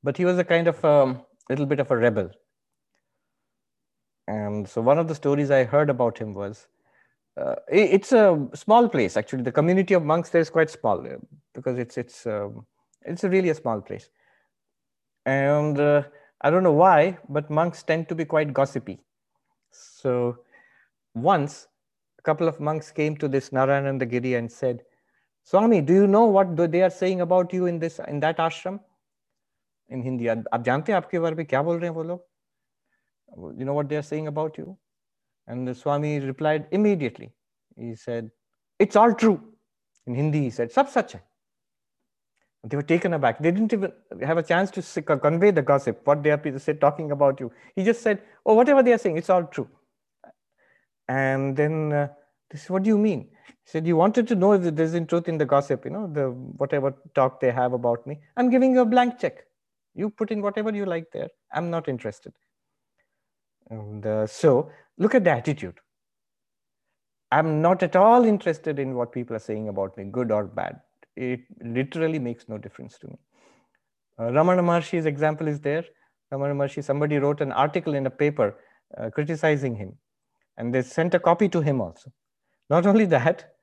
But 0.04 0.18
he 0.18 0.26
was 0.26 0.38
a 0.40 0.44
kind 0.44 0.68
of 0.68 0.84
a 0.84 0.88
um, 0.88 1.22
little 1.50 1.66
bit 1.66 1.80
of 1.80 1.92
a 1.92 1.98
rebel 1.98 2.32
and 4.28 4.68
so 4.68 4.82
one 4.82 4.98
of 4.98 5.08
the 5.08 5.16
stories 5.16 5.52
I 5.52 5.64
heard 5.64 5.90
about 5.90 6.18
him 6.18 6.34
was 6.34 6.68
uh, 7.40 7.56
it's 7.68 8.12
a 8.12 8.48
small 8.54 8.88
place 8.88 9.18
actually. 9.18 9.44
The 9.44 9.52
community 9.52 9.94
of 9.94 10.04
monks 10.04 10.30
there 10.30 10.42
is 10.42 10.50
quite 10.50 10.70
small 10.70 11.06
uh, 11.06 11.18
because 11.54 11.78
it's 11.78 11.98
it's 11.98 12.26
um, 12.26 12.66
it's 13.04 13.24
a 13.24 13.30
really 13.30 13.50
a 13.50 13.56
small 13.56 13.82
place. 13.82 14.10
And 15.27 15.79
uh, 15.79 16.03
I 16.41 16.51
don't 16.51 16.63
know 16.63 16.73
why, 16.73 17.19
but 17.29 17.51
monks 17.51 17.83
tend 17.83 18.09
to 18.09 18.15
be 18.15 18.25
quite 18.25 18.53
gossipy. 18.53 18.99
So 19.71 20.39
once 21.15 21.69
a 22.19 22.23
couple 22.23 22.49
of 22.49 22.61
monks 22.61 22.91
came 22.91 23.17
to 23.19 23.29
this 23.29 23.51
Narayanandagiri 23.51 24.37
and 24.39 24.51
said, 24.51 24.83
Swami, 25.45 25.81
do 25.81 25.95
you 25.95 26.07
know 26.07 26.27
what 26.27 26.57
they 26.57 26.83
are 26.83 26.91
saying 26.91 27.21
about 27.21 27.53
you 27.53 27.67
in 27.67 27.79
this 27.79 28.01
in 28.09 28.21
that 28.21 28.39
ashram? 28.39 28.81
In 29.89 30.03
Hindi, 30.03 30.29
आप 30.29 30.63
जानते 30.65 30.93
हैं 30.93 30.97
आपके 30.97 31.19
बारे 31.21 31.35
में 31.35 31.47
क्या 31.47 31.63
बोल 31.63 31.79
रहे 31.79 31.89
हैं 31.89 31.95
वो 31.95 32.03
लोग 32.03 32.21
you 33.59 33.65
know 33.65 33.75
what 33.75 33.89
they're 33.89 34.03
saying 34.03 34.27
about 34.27 34.59
you? 34.59 34.77
And 35.47 35.67
the 35.67 35.75
Swami 35.75 36.21
replied 36.21 36.67
immediately. 36.71 37.33
He 37.77 37.95
said, 37.95 38.31
It's 38.79 38.97
all 38.97 39.15
true. 39.15 39.41
In 40.07 40.15
Hindi, 40.15 40.43
he 40.43 40.51
said, 40.51 40.71
Sab 40.73 40.89
sach 40.89 41.13
hai. 41.13 41.23
They 42.66 42.76
were 42.76 42.84
taken 42.84 43.14
aback. 43.14 43.40
They 43.40 43.52
didn't 43.52 43.74
even 43.74 43.92
have 44.22 44.40
a 44.40 44.44
chance 44.44 44.72
to 44.72 45.02
convey 45.02 45.52
the 45.52 45.62
gossip, 45.62 46.02
what 46.04 46.24
they 46.24 46.32
are 46.32 46.38
people 46.38 46.60
said, 46.60 46.82
talking 46.82 47.12
about 47.12 47.40
you. 47.40 47.52
He 47.76 47.84
just 47.84 48.02
said, 48.02 48.24
Oh, 48.46 48.56
whatever 48.56 48.82
they 48.82 48.92
are 48.94 48.98
saying, 48.98 49.18
it's 49.18 49.30
all 49.30 49.44
true. 49.44 49.70
And 51.08 51.56
then 51.56 51.94
uh, 51.94 52.08
this, 52.50 52.68
what 52.70 52.82
do 52.82 52.88
you 52.88 52.98
mean? 52.98 53.28
He 53.48 53.70
said, 53.70 53.86
You 53.86 53.96
wanted 53.96 54.28
to 54.30 54.36
know 54.36 54.54
if 54.54 54.76
there's 54.76 54.96
in 54.96 55.06
truth 55.06 55.28
in 55.30 55.38
the 55.38 55.46
gossip, 55.46 55.86
you 55.86 55.92
know, 55.92 56.08
the 56.08 56.32
whatever 56.32 56.96
talk 57.14 57.40
they 57.40 57.52
have 57.52 57.74
about 57.74 58.08
me. 58.08 58.20
I'm 58.36 58.50
giving 58.50 58.74
you 58.74 58.82
a 58.82 58.86
blank 58.86 59.20
check. 59.20 59.46
You 59.94 60.10
put 60.10 60.32
in 60.32 60.42
whatever 60.42 60.76
you 60.76 60.86
like 60.86 61.12
there. 61.14 61.30
I'm 61.54 61.70
not 61.70 61.88
interested. 61.88 62.34
And 63.70 64.06
uh, 64.06 64.26
so 64.26 64.72
look 64.98 65.14
at 65.14 65.24
the 65.24 65.32
attitude. 65.32 65.80
I'm 67.32 67.62
not 67.62 67.84
at 67.84 67.96
all 67.96 68.26
interested 68.26 68.80
in 68.80 68.96
what 68.96 69.12
people 69.12 69.36
are 69.36 69.40
saying 69.40 69.70
about 69.70 69.98
me, 69.98 70.06
good 70.06 70.32
or 70.32 70.46
bad. 70.46 70.80
It 71.16 71.42
literally 71.64 72.20
makes 72.20 72.48
no 72.50 72.58
difference 72.58 72.98
to 73.00 73.08
me. 73.08 73.18
Uh, 74.18 74.24
Ramana 74.26 74.62
Maharshi's 74.62 75.06
example 75.06 75.48
is 75.48 75.60
there. 75.60 75.86
Ramana 76.34 76.56
Maharshi, 76.56 76.84
somebody 76.84 77.18
wrote 77.18 77.42
an 77.42 77.52
article 77.52 77.94
in 77.94 78.06
a 78.06 78.10
paper 78.10 78.56
uh, 78.98 79.10
criticizing 79.10 79.76
him, 79.76 79.98
and 80.58 80.74
they 80.74 80.82
sent 80.82 81.14
a 81.14 81.20
copy 81.20 81.48
to 81.50 81.62
him 81.62 81.82
also. 81.82 82.12
Not 82.70 82.86
only 82.92 83.06
that, 83.06 83.56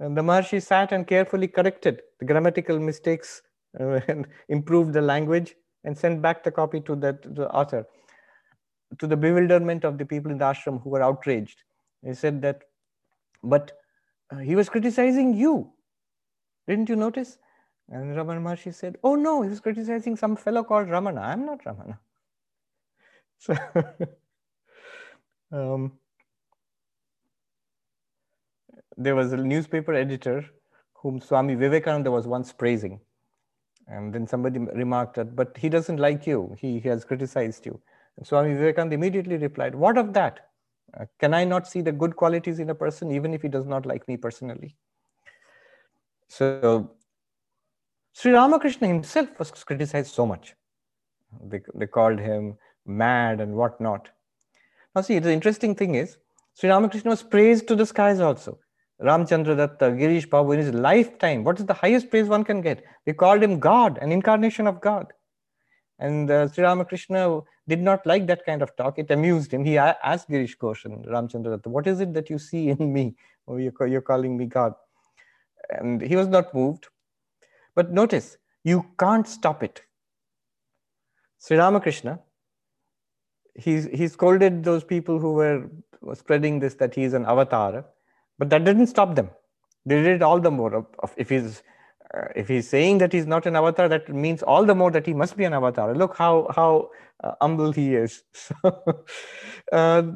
uh, 0.00 0.08
the 0.08 0.22
Maharshi 0.22 0.62
sat 0.62 0.92
and 0.92 1.06
carefully 1.06 1.48
corrected 1.48 2.02
the 2.20 2.26
grammatical 2.26 2.78
mistakes 2.78 3.42
uh, 3.78 4.00
and 4.08 4.26
improved 4.48 4.92
the 4.92 5.02
language 5.02 5.54
and 5.84 5.96
sent 5.96 6.22
back 6.22 6.42
the 6.42 6.50
copy 6.50 6.80
to, 6.80 6.96
that, 6.96 7.22
to 7.22 7.28
the 7.30 7.50
author 7.50 7.86
to 8.98 9.06
the 9.06 9.16
bewilderment 9.16 9.84
of 9.84 9.98
the 9.98 10.04
people 10.04 10.30
in 10.30 10.38
the 10.38 10.44
ashram 10.44 10.82
who 10.82 10.90
were 10.90 11.02
outraged. 11.02 11.62
He 12.02 12.14
said 12.14 12.40
that, 12.42 12.62
but 13.42 13.72
uh, 14.32 14.38
he 14.38 14.56
was 14.56 14.68
criticizing 14.68 15.34
you. 15.34 15.72
Didn't 16.68 16.90
you 16.90 16.96
notice? 16.96 17.38
And 17.90 18.14
Ramana 18.14 18.42
Maharshi 18.42 18.74
said, 18.74 18.98
Oh 19.02 19.14
no, 19.14 19.42
he 19.42 19.48
was 19.48 19.60
criticizing 19.60 20.16
some 20.16 20.36
fellow 20.36 20.62
called 20.62 20.88
Ramana. 20.88 21.22
I'm 21.22 21.46
not 21.46 21.64
Ramana. 21.64 21.98
So, 23.40 23.54
um, 25.52 25.92
there 28.96 29.14
was 29.14 29.32
a 29.32 29.36
newspaper 29.36 29.94
editor 29.94 30.44
whom 30.94 31.20
Swami 31.20 31.54
Vivekananda 31.54 32.10
was 32.10 32.26
once 32.26 32.52
praising. 32.52 33.00
And 33.86 34.12
then 34.12 34.26
somebody 34.26 34.58
remarked 34.58 35.14
that, 35.14 35.36
but 35.36 35.56
he 35.56 35.68
doesn't 35.68 35.98
like 35.98 36.26
you. 36.26 36.56
He, 36.58 36.80
he 36.80 36.88
has 36.88 37.04
criticized 37.04 37.64
you. 37.64 37.80
And 38.16 38.26
Swami 38.26 38.54
Vivekananda 38.54 38.94
immediately 38.94 39.36
replied, 39.36 39.76
What 39.76 39.96
of 39.96 40.12
that? 40.14 40.48
Uh, 40.98 41.04
can 41.20 41.32
I 41.32 41.44
not 41.44 41.68
see 41.68 41.80
the 41.80 41.92
good 41.92 42.16
qualities 42.16 42.58
in 42.58 42.70
a 42.70 42.74
person, 42.74 43.12
even 43.12 43.32
if 43.32 43.42
he 43.42 43.48
does 43.48 43.66
not 43.66 43.86
like 43.86 44.08
me 44.08 44.16
personally? 44.16 44.74
So, 46.28 46.90
Sri 48.12 48.32
Ramakrishna 48.32 48.86
himself 48.86 49.38
was 49.38 49.50
criticized 49.50 50.12
so 50.14 50.26
much. 50.26 50.54
They, 51.44 51.60
they 51.74 51.86
called 51.86 52.18
him 52.18 52.56
mad 52.84 53.40
and 53.40 53.54
whatnot. 53.54 54.08
Now, 54.94 55.02
see, 55.02 55.18
the 55.18 55.32
interesting 55.32 55.74
thing 55.74 55.94
is, 55.94 56.18
Sri 56.54 56.68
Ramakrishna 56.68 57.10
was 57.10 57.22
praised 57.22 57.68
to 57.68 57.76
the 57.76 57.86
skies 57.86 58.20
also. 58.20 58.58
Ramchandra 59.00 59.56
Datta, 59.56 59.92
Girish 59.92 60.28
Babu, 60.28 60.52
in 60.52 60.58
his 60.58 60.74
lifetime, 60.74 61.44
what 61.44 61.60
is 61.60 61.66
the 61.66 61.74
highest 61.74 62.10
praise 62.10 62.26
one 62.26 62.42
can 62.42 62.60
get? 62.60 62.82
They 63.06 63.12
called 63.12 63.42
him 63.42 63.60
God, 63.60 63.98
an 63.98 64.10
incarnation 64.10 64.66
of 64.66 64.80
God. 64.80 65.12
And 66.00 66.30
uh, 66.30 66.48
Sri 66.48 66.64
Ramakrishna 66.64 67.40
did 67.68 67.80
not 67.80 68.04
like 68.06 68.26
that 68.26 68.44
kind 68.44 68.62
of 68.62 68.74
talk. 68.76 68.98
It 68.98 69.10
amused 69.10 69.52
him. 69.52 69.64
He 69.64 69.78
asked 69.78 70.28
Girish 70.28 70.56
Ghosh 70.56 70.84
and 70.84 71.04
Ramchandra 71.06 71.56
Datta, 71.56 71.68
what 71.68 71.86
is 71.86 72.00
it 72.00 72.12
that 72.14 72.28
you 72.28 72.38
see 72.38 72.70
in 72.70 72.92
me? 72.92 73.14
Oh, 73.46 73.56
you're, 73.56 73.86
you're 73.86 74.00
calling 74.00 74.36
me 74.36 74.46
God. 74.46 74.74
And 75.70 76.00
he 76.00 76.16
was 76.16 76.28
not 76.28 76.54
moved. 76.54 76.86
But 77.74 77.92
notice, 77.92 78.36
you 78.64 78.86
can't 78.98 79.26
stop 79.26 79.62
it. 79.62 79.82
Sri 81.38 81.56
Ramakrishna, 81.56 82.20
he's, 83.54 83.86
he 83.86 84.08
scolded 84.08 84.64
those 84.64 84.82
people 84.82 85.18
who 85.18 85.34
were 85.34 85.68
spreading 86.14 86.58
this 86.58 86.74
that 86.74 86.94
he's 86.94 87.12
an 87.12 87.26
avatar 87.26 87.84
but 88.38 88.50
that 88.50 88.64
didn't 88.64 88.86
stop 88.86 89.14
them. 89.16 89.30
They 89.84 89.96
did 89.96 90.16
it 90.16 90.22
all 90.22 90.40
the 90.40 90.50
more. 90.50 90.74
Of, 90.74 90.86
of 91.00 91.12
if 91.16 91.28
he's 91.28 91.62
uh, 92.14 92.28
if 92.36 92.48
he's 92.48 92.68
saying 92.68 92.98
that 92.98 93.12
he's 93.12 93.26
not 93.26 93.46
an 93.46 93.56
avatar, 93.56 93.88
that 93.88 94.08
means 94.08 94.42
all 94.42 94.64
the 94.64 94.74
more 94.74 94.90
that 94.92 95.06
he 95.06 95.12
must 95.12 95.36
be 95.36 95.44
an 95.44 95.52
avatar. 95.52 95.94
Look 95.94 96.16
how 96.16 96.46
how 96.54 96.90
uh, 97.22 97.32
humble 97.40 97.72
he 97.72 97.94
is. 97.94 98.22
Uh, 99.70 100.12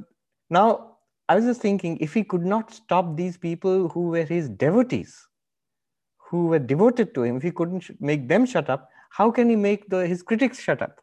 now, 0.48 0.96
I 1.28 1.34
was 1.34 1.44
just 1.44 1.60
thinking, 1.60 1.98
if 1.98 2.14
he 2.14 2.24
could 2.24 2.40
not 2.40 2.72
stop 2.72 3.18
these 3.18 3.36
people 3.36 3.90
who 3.90 4.08
were 4.08 4.24
his 4.24 4.48
devotees, 4.48 5.28
who 6.32 6.46
were 6.46 6.58
devoted 6.58 7.14
to 7.14 7.22
him, 7.24 7.36
if 7.36 7.42
he 7.42 7.50
couldn't 7.50 7.88
make 8.00 8.26
them 8.26 8.46
shut 8.46 8.70
up, 8.70 8.88
how 9.10 9.30
can 9.30 9.50
he 9.50 9.54
make 9.54 9.88
the, 9.90 10.06
his 10.06 10.22
critics 10.22 10.58
shut 10.58 10.80
up? 10.80 11.00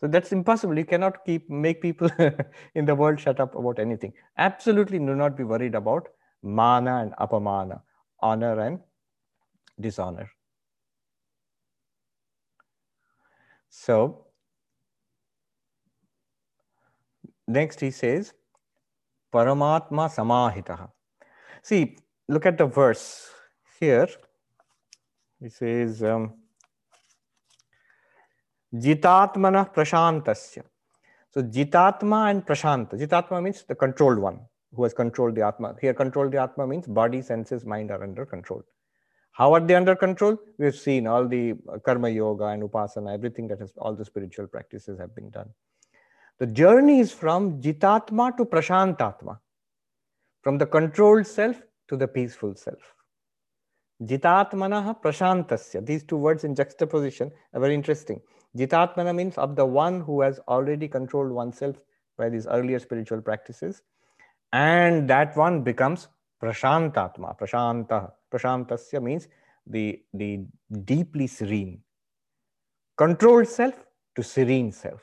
So 0.00 0.08
that's 0.08 0.32
impossible. 0.32 0.76
You 0.76 0.84
cannot 0.84 1.24
keep 1.24 1.48
make 1.48 1.80
people 1.80 2.10
in 2.74 2.84
the 2.84 2.96
world 2.96 3.20
shut 3.20 3.38
up 3.38 3.54
about 3.54 3.78
anything. 3.78 4.12
Absolutely 4.36 4.98
do 4.98 5.14
not 5.14 5.36
be 5.36 5.44
worried 5.44 5.76
about 5.76 6.08
mana 6.42 6.96
and 7.02 7.12
apamana, 7.12 7.80
honor 8.20 8.58
and 8.58 8.80
dishonor. 9.80 10.28
So 13.70 14.26
next 17.46 17.78
he 17.78 17.92
says, 17.92 18.34
Paramatma 19.32 20.10
samahitaha. 20.18 20.90
See, 21.62 21.98
look 22.28 22.46
at 22.46 22.58
the 22.58 22.66
verse 22.66 23.30
here. 23.78 24.08
He 25.44 25.50
says, 25.50 26.02
um, 26.02 26.32
Jitatmana 28.74 29.74
Prashantasya. 29.74 30.62
So 31.32 31.42
Jitatma 31.42 32.30
and 32.30 32.46
Prashanta. 32.46 32.94
Jitatma 32.94 33.42
means 33.42 33.62
the 33.64 33.74
controlled 33.74 34.18
one 34.18 34.40
who 34.74 34.84
has 34.84 34.94
controlled 34.94 35.34
the 35.34 35.42
Atma. 35.42 35.76
Here, 35.82 35.92
controlled 35.92 36.32
the 36.32 36.38
Atma 36.38 36.66
means 36.66 36.86
body, 36.86 37.20
senses, 37.20 37.66
mind 37.66 37.90
are 37.90 38.02
under 38.02 38.24
control. 38.24 38.62
How 39.32 39.52
are 39.52 39.60
they 39.60 39.74
under 39.74 39.94
control? 39.94 40.38
We've 40.58 40.74
seen 40.74 41.06
all 41.06 41.28
the 41.28 41.54
karma 41.84 42.08
yoga 42.08 42.46
and 42.46 42.62
upasana, 42.62 43.12
everything 43.12 43.46
that 43.48 43.60
has, 43.60 43.74
all 43.76 43.94
the 43.94 44.04
spiritual 44.06 44.46
practices 44.46 44.98
have 44.98 45.14
been 45.14 45.28
done. 45.28 45.50
The 46.38 46.46
journey 46.46 47.00
is 47.00 47.12
from 47.12 47.60
Jitatma 47.60 48.38
to 48.38 48.46
Prashantatma, 48.46 49.38
from 50.40 50.56
the 50.56 50.66
controlled 50.66 51.26
self 51.26 51.60
to 51.88 51.98
the 51.98 52.08
peaceful 52.08 52.54
self. 52.54 52.93
Jitatmanaha 54.02 55.00
Prashantasya. 55.00 55.84
These 55.86 56.04
two 56.04 56.16
words 56.16 56.44
in 56.44 56.54
juxtaposition 56.54 57.30
are 57.52 57.60
very 57.60 57.74
interesting. 57.74 58.20
Jitatmana 58.56 59.14
means 59.14 59.38
of 59.38 59.56
the 59.56 59.64
one 59.64 60.00
who 60.00 60.20
has 60.20 60.40
already 60.48 60.88
controlled 60.88 61.30
oneself 61.30 61.76
by 62.18 62.28
these 62.28 62.46
earlier 62.46 62.78
spiritual 62.78 63.20
practices. 63.20 63.82
And 64.52 65.08
that 65.10 65.36
one 65.36 65.62
becomes 65.62 66.08
Prashantatma, 66.42 67.38
Prashanta. 67.38 68.12
Prashantasya 68.32 69.02
means 69.02 69.28
the, 69.66 70.00
the 70.12 70.44
deeply 70.84 71.26
serene. 71.26 71.80
Controlled 72.96 73.48
self 73.48 73.74
to 74.16 74.22
serene 74.22 74.70
self. 74.70 75.00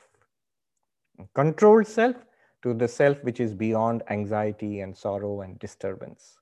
Controlled 1.34 1.86
self 1.86 2.16
to 2.62 2.74
the 2.74 2.88
self 2.88 3.22
which 3.22 3.40
is 3.40 3.54
beyond 3.54 4.02
anxiety 4.08 4.80
and 4.80 4.96
sorrow 4.96 5.40
and 5.40 5.58
disturbance. 5.58 6.36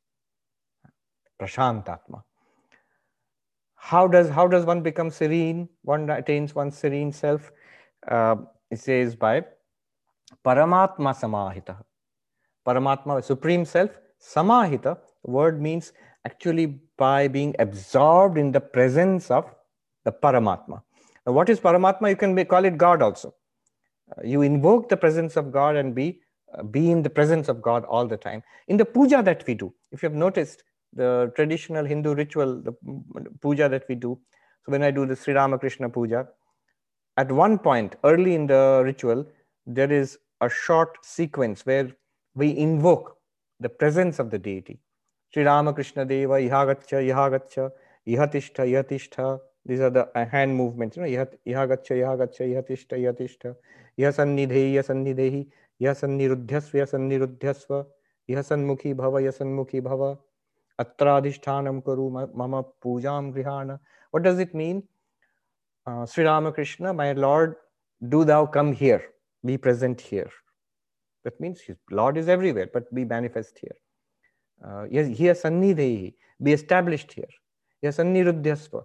Prashantatma 1.40 2.22
how 3.80 4.06
does 4.06 4.28
how 4.28 4.46
does 4.46 4.66
one 4.66 4.82
become 4.82 5.10
serene? 5.10 5.68
One 5.82 6.08
attains 6.10 6.54
one's 6.54 6.76
serene 6.76 7.12
self 7.12 7.50
uh, 8.06 8.36
it 8.70 8.78
says 8.78 9.16
by 9.16 9.44
paramatma 10.44 11.14
samahita. 11.22 11.76
Paramatma 12.66 13.24
supreme 13.24 13.64
self 13.64 13.90
samahita 14.20 14.98
word 15.22 15.60
means 15.62 15.92
actually 16.26 16.66
by 16.98 17.26
being 17.26 17.56
absorbed 17.58 18.36
in 18.36 18.52
the 18.52 18.60
presence 18.60 19.30
of 19.30 19.46
the 20.04 20.12
paramatma. 20.12 20.82
Now, 21.26 21.32
what 21.32 21.48
is 21.48 21.58
paramatma? 21.58 22.10
You 22.10 22.16
can 22.16 22.44
call 22.44 22.66
it 22.66 22.76
god 22.76 23.00
also. 23.00 23.34
Uh, 24.12 24.20
you 24.22 24.42
invoke 24.42 24.90
the 24.90 24.96
presence 24.96 25.36
of 25.36 25.50
god 25.50 25.76
and 25.76 25.94
be 25.94 26.20
uh, 26.52 26.62
be 26.64 26.90
in 26.90 27.02
the 27.02 27.10
presence 27.10 27.48
of 27.48 27.62
god 27.62 27.86
all 27.86 28.06
the 28.06 28.18
time. 28.18 28.42
In 28.68 28.76
the 28.76 28.84
puja 28.84 29.22
that 29.22 29.46
we 29.46 29.54
do 29.54 29.72
if 29.90 30.02
you 30.02 30.10
have 30.10 30.16
noticed 30.16 30.64
the 30.92 31.32
traditional 31.36 31.84
Hindu 31.84 32.14
ritual, 32.14 32.62
the 32.62 32.72
puja 33.40 33.68
that 33.68 33.84
we 33.88 33.94
do. 33.94 34.18
So 34.64 34.72
when 34.72 34.82
I 34.82 34.90
do 34.90 35.06
the 35.06 35.16
Sri 35.16 35.34
Ramakrishna 35.34 35.88
puja, 35.88 36.28
at 37.16 37.30
one 37.30 37.58
point 37.58 37.96
early 38.04 38.34
in 38.34 38.46
the 38.46 38.82
ritual, 38.84 39.26
there 39.66 39.92
is 39.92 40.18
a 40.40 40.48
short 40.48 40.98
sequence 41.04 41.66
where 41.66 41.90
we 42.34 42.56
invoke 42.56 43.16
the 43.60 43.68
presence 43.68 44.18
of 44.18 44.30
the 44.30 44.38
deity. 44.38 44.80
Sri 45.32 45.44
Ramakrishna 45.44 46.04
Deva, 46.04 46.34
Ihagacha, 46.34 46.98
Ihagacha, 47.08 47.70
Ihatishta, 48.08 48.66
Ihatishta. 48.66 49.38
These 49.64 49.80
are 49.80 49.90
the 49.90 50.08
uh, 50.18 50.26
hand 50.26 50.56
movements. 50.56 50.96
You 50.96 51.02
know, 51.02 51.08
Ihagacha, 51.08 51.92
Ihagacha, 51.92 52.40
Ihatishta, 52.40 52.98
Ihatishta. 52.98 53.54
Ihasannidhehi, 53.98 54.72
Ihasannidhehi, 54.74 55.46
Ihasannirudhyasva, 55.80 56.74
Ihasannirudhyasva, 56.80 57.86
Ihasannmukhi 58.28 58.94
Bhava, 58.94 59.22
Ihasannmukhi 59.22 59.82
Bhava. 59.82 60.18
Atradhishtanam 60.80 61.82
karu 61.82 62.34
mama 62.34 62.64
pujam 62.82 63.34
grihana. 63.34 63.78
What 64.10 64.22
does 64.22 64.38
it 64.38 64.54
mean? 64.54 64.82
Uh, 65.86 66.06
Sri 66.06 66.24
Ramakrishna, 66.24 66.92
my 66.94 67.12
Lord, 67.12 67.56
do 68.08 68.24
thou 68.24 68.46
come 68.46 68.72
here, 68.72 69.02
be 69.44 69.56
present 69.58 70.00
here. 70.00 70.30
That 71.24 71.38
means 71.40 71.60
his 71.60 71.76
Lord 71.90 72.16
is 72.16 72.28
everywhere, 72.28 72.70
but 72.72 72.92
be 72.94 73.04
manifest 73.04 73.58
here. 73.60 73.76
Uh, 74.64 74.84
here 74.90 75.34
be 76.42 76.52
established 76.52 77.12
here. 77.12 77.28
Here 77.82 77.90
sannirudhyasva, 77.90 78.82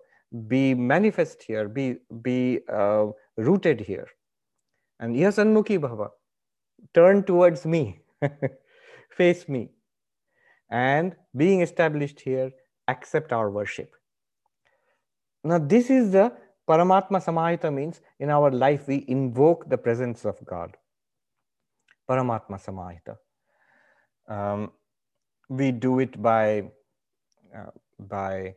be 0.47 0.73
manifest 0.73 1.43
here, 1.43 1.69
be, 1.69 1.97
be 2.21 2.59
uh, 2.71 3.07
rooted 3.37 3.79
here. 3.79 4.07
And 4.99 5.15
here 5.15 5.29
sanmukhi 5.29 5.79
bhava, 5.79 6.09
turn 6.93 7.23
towards 7.23 7.65
me, 7.65 7.99
face 9.17 9.47
me 9.47 9.69
and 10.69 11.15
being 11.35 11.61
established 11.61 12.19
here, 12.19 12.51
accept 12.87 13.31
our 13.31 13.49
worship. 13.49 13.95
Now, 15.43 15.59
this 15.59 15.89
is 15.89 16.11
the 16.11 16.33
Paramatma 16.67 17.23
Samahita 17.23 17.71
means 17.73 18.01
in 18.19 18.29
our 18.29 18.49
life 18.49 18.87
we 18.87 19.05
invoke 19.07 19.69
the 19.69 19.77
presence 19.77 20.25
of 20.25 20.43
God. 20.45 20.75
Paramatma 22.09 22.59
Samahita. 22.59 23.17
Um, 24.27 24.71
we 25.49 25.71
do 25.71 25.99
it 25.99 26.19
by, 26.21 26.71
uh, 27.55 27.69
by 27.99 28.55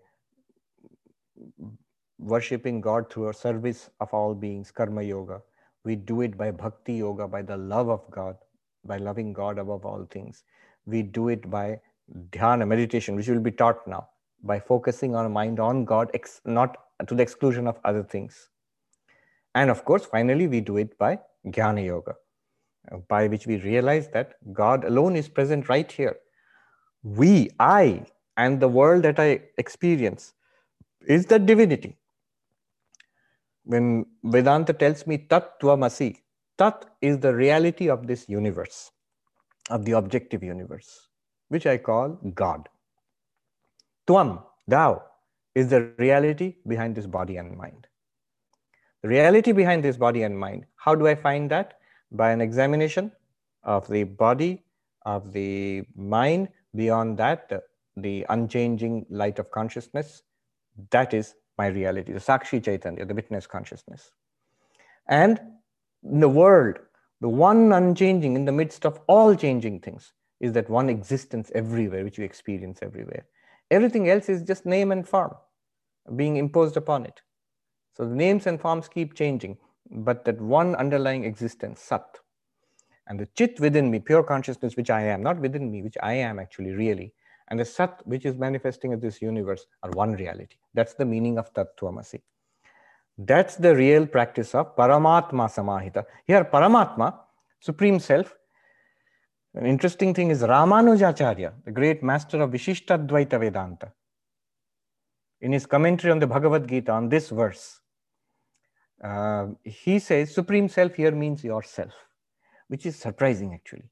worshipping 2.19 2.81
God 2.81 3.13
through 3.13 3.29
a 3.29 3.35
service 3.35 3.91
of 4.01 4.13
all 4.15 4.35
beings, 4.35 4.71
Karma 4.71 5.03
Yoga. 5.03 5.43
We 5.85 5.97
do 5.97 6.23
it 6.23 6.37
by 6.37 6.51
Bhakti 6.51 6.95
Yoga, 6.95 7.29
by 7.29 7.43
the 7.43 7.57
love 7.57 7.89
of 7.89 8.11
God, 8.11 8.37
by 8.85 8.97
loving 8.97 9.33
God 9.33 9.59
above 9.59 9.85
all 9.85 10.07
things. 10.11 10.45
We 10.87 11.03
do 11.03 11.29
it 11.29 11.51
by 11.51 11.81
dhyana 12.31 12.67
meditation 12.67 13.17
which 13.17 13.29
will 13.29 13.41
be 13.41 13.51
taught 13.51 13.87
now 13.87 14.09
by 14.43 14.59
focusing 14.59 15.15
our 15.15 15.29
mind 15.29 15.61
on 15.61 15.85
god 15.85 16.11
ex- 16.15 16.41
not 16.45 16.77
to 17.07 17.15
the 17.15 17.23
exclusion 17.23 17.67
of 17.67 17.79
other 17.85 18.03
things. 18.03 18.49
And 19.55 19.71
of 19.71 19.85
course 19.85 20.07
finally 20.07 20.47
we 20.47 20.61
do 20.61 20.77
it 20.77 20.97
by 20.99 21.19
jnana 21.47 21.85
yoga 21.85 22.15
by 23.09 23.27
which 23.27 23.47
we 23.47 23.59
realize 23.59 24.09
that 24.09 24.35
god 24.53 24.85
alone 24.85 25.17
is 25.17 25.29
present 25.29 25.69
right 25.69 25.91
here. 25.91 26.17
We 27.03 27.51
i 27.61 28.05
and 28.37 28.61
the 28.61 28.69
world 28.69 29.03
that 29.03 29.19
i 29.19 29.41
experience 29.59 30.35
is 31.07 31.27
the 31.27 31.39
divinity. 31.39 31.97
When 33.65 34.07
vedanta 34.23 34.73
tells 34.73 35.07
me 35.07 35.19
tat 35.19 35.61
tvamasi 35.61 36.17
tat 36.57 36.85
is 37.01 37.19
the 37.19 37.35
reality 37.35 37.89
of 37.89 38.07
this 38.07 38.29
universe 38.29 38.91
of 39.71 39.85
the 39.85 39.93
objective 39.93 40.43
universe, 40.43 41.08
which 41.49 41.67
I 41.67 41.79
call 41.79 42.19
God. 42.35 42.69
Tuam, 44.07 44.43
thou, 44.67 45.03
is 45.55 45.69
the 45.69 45.93
reality 45.99 46.57
behind 46.67 46.95
this 46.95 47.07
body 47.07 47.37
and 47.37 47.57
mind. 47.57 47.87
The 49.03 49.09
reality 49.09 49.53
behind 49.53 49.85
this 49.85 49.97
body 49.97 50.23
and 50.23 50.39
mind, 50.39 50.67
how 50.77 50.95
do 50.95 51.07
I 51.07 51.15
find 51.15 51.51
that? 51.51 51.79
By 52.11 52.31
an 52.33 52.41
examination 52.41 53.13
of 53.63 53.87
the 53.89 54.05
body, 54.05 54.65
of 55.03 55.33
the 55.33 55.85
mind, 55.97 56.49
beyond 56.75 57.19
that, 57.19 57.49
the, 57.49 57.63
the 57.97 58.27
unchanging 58.29 59.07
light 59.11 59.39
of 59.39 59.51
consciousness. 59.51 60.23
That 60.91 61.15
is 61.15 61.35
my 61.57 61.67
reality, 61.67 62.13
the 62.13 62.21
Sakshi 62.21 62.63
Chaitanya, 62.63 63.05
the 63.05 63.15
witness 63.15 63.47
consciousness. 63.47 64.11
And 65.09 65.41
in 66.03 66.21
the 66.21 66.29
world, 66.29 66.79
the 67.21 67.29
one 67.29 67.73
unchanging 67.73 68.37
in 68.37 68.45
the 68.45 68.53
midst 68.53 68.87
of 68.87 69.01
all 69.07 69.35
changing 69.35 69.81
things 69.81 70.13
is 70.41 70.53
that 70.53 70.71
one 70.71 70.89
existence 70.89 71.51
everywhere, 71.55 72.05
which 72.05 72.19
you 72.19 72.25
experience 72.25 72.79
everywhere. 72.83 73.27
Everything 73.71 74.09
else 74.09 74.29
is 74.29 74.43
just 74.43 74.65
name 74.67 74.93
and 74.93 75.07
form 75.07 75.35
being 76.17 76.37
imposed 76.37 76.77
upon 76.77 77.05
it. 77.05 77.21
So 77.97 78.09
the 78.09 78.15
names 78.15 78.47
and 78.47 78.61
forms 78.61 78.89
keep 78.89 79.15
changing, 79.15 79.59
but 79.91 80.25
that 80.25 80.41
one 80.41 80.75
underlying 80.77 81.25
existence, 81.25 81.81
Sat, 81.81 82.19
and 83.09 83.19
the 83.19 83.27
Chit 83.35 83.59
within 83.61 83.91
me, 83.91 83.99
pure 83.99 84.23
consciousness, 84.23 84.77
which 84.77 84.91
I 84.91 85.03
am, 85.03 85.23
not 85.23 85.39
within 85.39 85.71
me, 85.71 85.83
which 85.83 85.97
I 86.03 86.15
am 86.15 86.39
actually 86.39 86.73
really, 86.73 87.13
and 87.49 87.59
the 87.59 87.65
Sat, 87.65 88.01
which 88.05 88.25
is 88.25 88.37
manifesting 88.37 88.93
in 88.93 89.01
this 89.01 89.21
universe, 89.21 89.67
are 89.83 89.91
one 89.91 90.13
reality. 90.13 90.57
That's 90.75 90.95
the 90.95 91.05
meaning 91.05 91.39
of 91.39 91.53
Tattvamasi. 91.55 92.21
That's 93.17 93.57
the 93.57 93.75
real 93.75 94.07
practice 94.07 94.55
of 94.55 94.77
Paramatma 94.77 95.51
Samahita. 95.51 96.05
Here, 96.25 96.45
Paramatma, 96.45 97.15
Supreme 97.59 97.99
Self, 97.99 98.37
an 99.55 99.67
interesting 99.67 100.15
thing 100.15 100.31
is 100.31 100.43
Ramanujacharya, 100.43 101.53
the 101.65 101.71
great 101.71 102.03
master 102.03 102.43
of 102.43 102.51
Vishishtadvaita 102.51 103.41
Vedanta, 103.41 103.93
in 105.41 105.53
his 105.53 105.67
commentary 105.67 106.11
on 106.11 106.19
the 106.19 106.27
Bhagavad 106.27 106.69
Gita 106.69 106.93
on 106.93 107.09
this 107.09 107.31
verse, 107.31 107.81
uh, 109.03 109.47
he 109.65 109.99
says 109.99 110.35
Supreme 110.35 110.69
Self 110.69 110.95
here 110.95 111.13
means 111.13 111.45
yourself, 111.45 111.93
which 112.67 112.85
is 112.87 112.97
surprising 112.97 113.55
actually. 113.55 113.89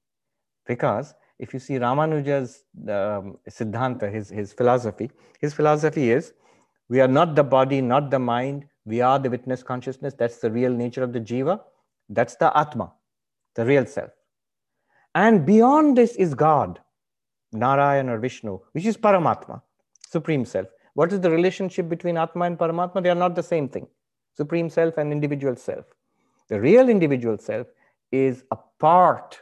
Because 0.66 1.14
if 1.38 1.52
you 1.54 1.60
see 1.60 1.74
Ramanuja's 1.74 2.64
um, 2.88 3.38
Siddhanta, 3.48 4.12
his, 4.12 4.30
his 4.30 4.52
philosophy, 4.52 5.10
his 5.40 5.54
philosophy 5.54 6.10
is 6.10 6.32
we 6.88 7.00
are 7.00 7.08
not 7.08 7.34
the 7.34 7.44
body, 7.44 7.80
not 7.80 8.10
the 8.10 8.18
mind, 8.18 8.64
we 8.84 9.00
are 9.00 9.18
the 9.18 9.30
witness 9.30 9.62
consciousness. 9.62 10.14
That's 10.14 10.38
the 10.38 10.50
real 10.50 10.72
nature 10.72 11.02
of 11.02 11.12
the 11.12 11.20
jiva. 11.20 11.60
That's 12.08 12.36
the 12.36 12.56
Atma, 12.56 12.92
the 13.54 13.64
real 13.64 13.86
self. 13.86 14.10
And 15.16 15.46
beyond 15.46 15.96
this 15.96 16.14
is 16.16 16.34
God, 16.34 16.78
Narayan 17.52 18.10
or 18.10 18.18
Vishnu, 18.18 18.60
which 18.72 18.84
is 18.84 18.98
Paramatma, 18.98 19.62
Supreme 20.06 20.44
Self. 20.44 20.68
What 20.92 21.10
is 21.10 21.20
the 21.20 21.30
relationship 21.30 21.88
between 21.88 22.18
Atma 22.18 22.44
and 22.44 22.58
Paramatma? 22.58 23.02
They 23.02 23.08
are 23.08 23.22
not 23.24 23.34
the 23.34 23.42
same 23.42 23.66
thing. 23.66 23.86
Supreme 24.34 24.68
Self 24.68 24.98
and 24.98 25.12
individual 25.12 25.56
self. 25.56 25.86
The 26.50 26.60
real 26.60 26.90
individual 26.90 27.38
self 27.38 27.66
is 28.12 28.44
a 28.50 28.58
part, 28.78 29.40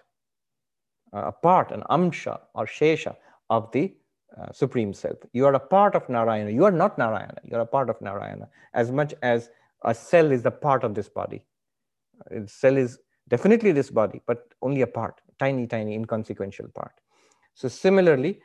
uh, 1.12 1.25
a 1.27 1.33
part, 1.33 1.72
an 1.72 1.83
amsha 1.91 2.39
or 2.55 2.66
shesha 2.66 3.16
of 3.51 3.72
the 3.72 3.93
uh, 4.41 4.53
supreme 4.53 4.95
self. 4.95 5.18
You 5.33 5.45
are 5.47 5.55
a 5.55 5.61
part 5.61 5.97
of 5.97 6.09
Narayana. 6.09 6.51
You 6.51 6.64
are 6.66 6.70
not 6.70 6.99
Narayana. 6.99 7.39
You 7.45 7.57
are 7.57 7.62
a 7.62 7.66
part 7.66 7.91
of 7.91 8.01
Narayana 8.01 8.49
as 8.75 8.93
much 8.93 9.12
as 9.22 9.51
a 9.83 9.93
cell 9.93 10.31
is 10.31 10.47
a 10.47 10.53
part 10.53 10.85
of 10.85 10.95
this 10.95 11.09
body. 11.09 11.45
A 12.31 12.47
cell 12.47 12.77
is 12.77 12.99
definitely 13.29 13.72
this 13.72 13.91
body, 13.91 14.22
but 14.27 14.55
only 14.62 14.83
a 14.83 14.87
part, 14.87 15.20
tiny, 15.39 15.66
tiny, 15.66 15.95
inconsequential 15.95 16.68
part. 16.74 16.93
So 17.55 17.68
similarly, 17.68 18.41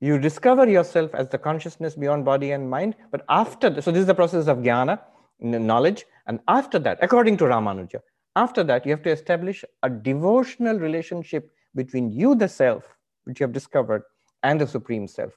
you 0.00 0.18
discover 0.18 0.68
yourself 0.68 1.14
as 1.14 1.28
the 1.28 1.38
consciousness 1.38 1.94
beyond 1.94 2.24
body 2.24 2.52
and 2.52 2.68
mind, 2.68 2.94
but 3.10 3.24
after, 3.28 3.70
the, 3.70 3.82
so 3.82 3.90
this 3.90 4.00
is 4.00 4.06
the 4.06 4.14
process 4.14 4.46
of 4.48 4.58
jnana, 4.58 5.00
knowledge, 5.40 6.04
and 6.26 6.40
after 6.48 6.78
that, 6.78 6.98
according 7.02 7.36
to 7.38 7.44
Ramanuja, 7.44 8.00
after 8.36 8.64
that, 8.64 8.84
you 8.84 8.90
have 8.90 9.02
to 9.02 9.10
establish 9.10 9.64
a 9.82 9.90
devotional 9.90 10.78
relationship 10.78 11.50
between 11.74 12.10
you, 12.10 12.34
the 12.34 12.48
self, 12.48 12.84
which 13.24 13.40
you 13.40 13.44
have 13.44 13.52
discovered, 13.52 14.02
and 14.42 14.60
the 14.60 14.66
Supreme 14.66 15.06
Self. 15.06 15.32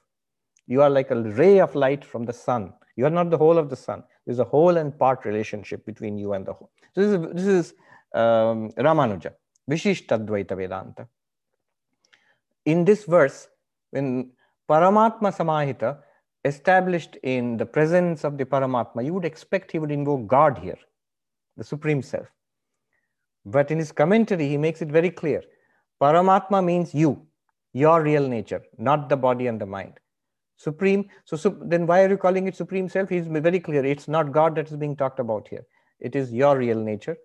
You 0.66 0.82
are 0.82 0.90
like 0.90 1.10
a 1.10 1.22
ray 1.22 1.60
of 1.60 1.74
light 1.74 2.04
from 2.04 2.24
the 2.24 2.32
sun. 2.32 2.72
You 2.96 3.06
are 3.06 3.10
not 3.10 3.30
the 3.30 3.38
whole 3.38 3.56
of 3.56 3.70
the 3.70 3.76
sun. 3.76 4.02
There's 4.26 4.38
a 4.38 4.44
whole 4.44 4.76
and 4.76 4.96
part 4.96 5.24
relationship 5.24 5.86
between 5.86 6.18
you 6.18 6.32
and 6.34 6.44
the 6.44 6.52
whole. 6.52 6.70
So 6.94 7.00
this 7.00 7.20
is, 7.20 7.34
this 7.34 7.46
is 7.46 7.74
um, 8.14 8.70
Ramanuja, 8.72 9.32
Vishishtadvaita 9.68 10.56
Vedanta. 10.56 11.08
In 12.64 12.84
this 12.84 13.04
verse, 13.04 13.48
when 13.90 14.30
Paramatma 14.68 15.34
Samahita 15.34 15.98
established 16.44 17.16
in 17.22 17.56
the 17.56 17.66
presence 17.66 18.24
of 18.24 18.38
the 18.38 18.44
Paramatma, 18.44 19.04
you 19.04 19.14
would 19.14 19.24
expect 19.24 19.72
he 19.72 19.78
would 19.78 19.90
invoke 19.90 20.26
God 20.26 20.58
here, 20.58 20.78
the 21.56 21.64
Supreme 21.64 22.02
Self. 22.02 22.26
But 23.44 23.70
in 23.70 23.78
his 23.78 23.92
commentary, 23.92 24.48
he 24.48 24.56
makes 24.56 24.82
it 24.82 24.88
very 24.88 25.10
clear. 25.10 25.42
Paramatma 26.00 26.64
means 26.64 26.94
you 26.94 27.26
your 27.72 28.02
real 28.02 28.26
nature, 28.26 28.62
not 28.78 29.08
the 29.08 29.16
body 29.16 29.46
and 29.46 29.60
the 29.60 29.66
mind. 29.66 29.94
Supreme, 30.56 31.08
so, 31.24 31.36
then 31.60 31.86
why 31.86 32.02
are 32.02 32.08
you 32.08 32.16
calling 32.16 32.48
it 32.48 32.56
Supreme 32.56 32.88
Self? 32.88 33.08
He's 33.08 33.26
very 33.26 33.60
clear. 33.60 33.84
It's 33.84 34.08
not 34.08 34.32
God 34.32 34.56
that 34.56 34.70
is 34.70 34.76
being 34.76 34.96
talked 34.96 35.20
about 35.20 35.46
here. 35.48 35.64
It 36.00 36.16
is 36.16 36.32
your 36.32 36.58
real 36.58 36.80
nature. 36.80 37.16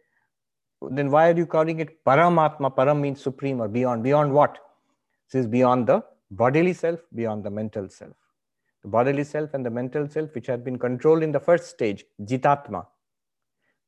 Then 0.91 1.11
why 1.11 1.29
are 1.29 1.35
you 1.35 1.45
calling 1.45 1.79
it 1.79 2.03
Paramatma? 2.03 2.75
Param 2.75 2.99
means 2.99 3.21
supreme 3.21 3.61
or 3.61 3.67
beyond. 3.67 4.03
Beyond 4.03 4.33
what? 4.33 4.59
This 5.31 5.41
is 5.41 5.47
beyond 5.47 5.87
the 5.87 6.03
bodily 6.31 6.73
self, 6.73 6.99
beyond 7.13 7.43
the 7.43 7.49
mental 7.49 7.89
self. 7.89 8.15
The 8.83 8.89
bodily 8.89 9.23
self 9.23 9.53
and 9.53 9.65
the 9.65 9.69
mental 9.69 10.07
self, 10.09 10.33
which 10.35 10.47
had 10.47 10.63
been 10.63 10.77
controlled 10.77 11.23
in 11.23 11.31
the 11.31 11.39
first 11.39 11.69
stage, 11.69 12.05
Jitatma. 12.21 12.85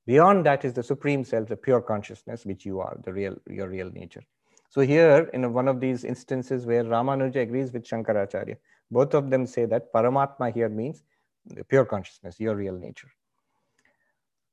Beyond 0.06 0.46
that 0.46 0.64
is 0.64 0.74
the 0.74 0.84
supreme 0.84 1.24
self, 1.24 1.50
the 1.50 1.58
pure 1.58 1.82
consciousness, 1.82 2.46
which 2.46 2.66
you 2.66 2.80
are, 2.80 2.98
the 3.04 3.12
real, 3.12 3.36
your 3.50 3.68
real 3.68 3.90
nature. 3.92 4.24
So 4.70 4.82
here, 4.82 5.30
in 5.34 5.52
one 5.54 5.68
of 5.68 5.80
these 5.80 6.04
instances 6.04 6.66
where 6.66 6.84
Ramanuja 6.84 7.42
agrees 7.42 7.72
with 7.72 7.86
Shankaracharya, 7.86 8.58
both 8.92 9.14
of 9.14 9.30
them 9.30 9.46
say 9.46 9.66
that 9.66 9.92
Paramatma 9.92 10.54
here 10.54 10.70
means 10.70 11.04
the 11.46 11.64
pure 11.64 11.86
consciousness, 11.86 12.40
your 12.40 12.56
real 12.56 12.78
nature. 12.78 13.10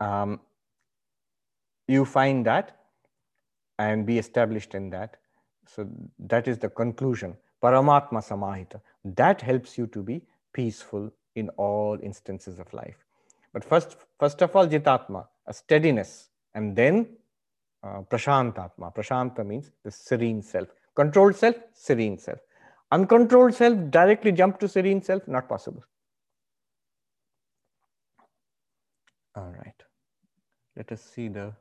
Um, 0.01 0.40
you 1.88 2.04
find 2.04 2.46
that 2.46 2.78
and 3.78 4.06
be 4.06 4.18
established 4.18 4.74
in 4.74 4.90
that. 4.90 5.16
So 5.66 5.88
that 6.18 6.48
is 6.48 6.58
the 6.58 6.68
conclusion. 6.68 7.36
Paramatma 7.62 8.22
Samahita. 8.22 8.80
That 9.04 9.40
helps 9.40 9.78
you 9.78 9.86
to 9.88 10.02
be 10.02 10.22
peaceful 10.52 11.10
in 11.34 11.48
all 11.50 11.98
instances 12.02 12.58
of 12.58 12.72
life. 12.72 13.04
But 13.52 13.64
first, 13.64 13.96
first 14.18 14.42
of 14.42 14.54
all, 14.56 14.66
Jitatma, 14.66 15.26
a 15.46 15.54
steadiness, 15.54 16.28
and 16.54 16.74
then 16.74 17.06
uh, 17.82 18.02
Prashantatma. 18.02 18.94
Prashanta 18.94 19.46
means 19.46 19.70
the 19.84 19.90
serene 19.90 20.42
self. 20.42 20.68
Controlled 20.94 21.36
self, 21.36 21.56
serene 21.72 22.18
self. 22.18 22.38
Uncontrolled 22.90 23.54
self, 23.54 23.78
directly 23.90 24.32
jump 24.32 24.58
to 24.60 24.68
serene 24.68 25.02
self, 25.02 25.26
not 25.26 25.48
possible. 25.48 25.82
All 29.34 29.54
right. 29.58 29.82
Let 30.76 30.92
us 30.92 31.02
see 31.02 31.28
the 31.28 31.54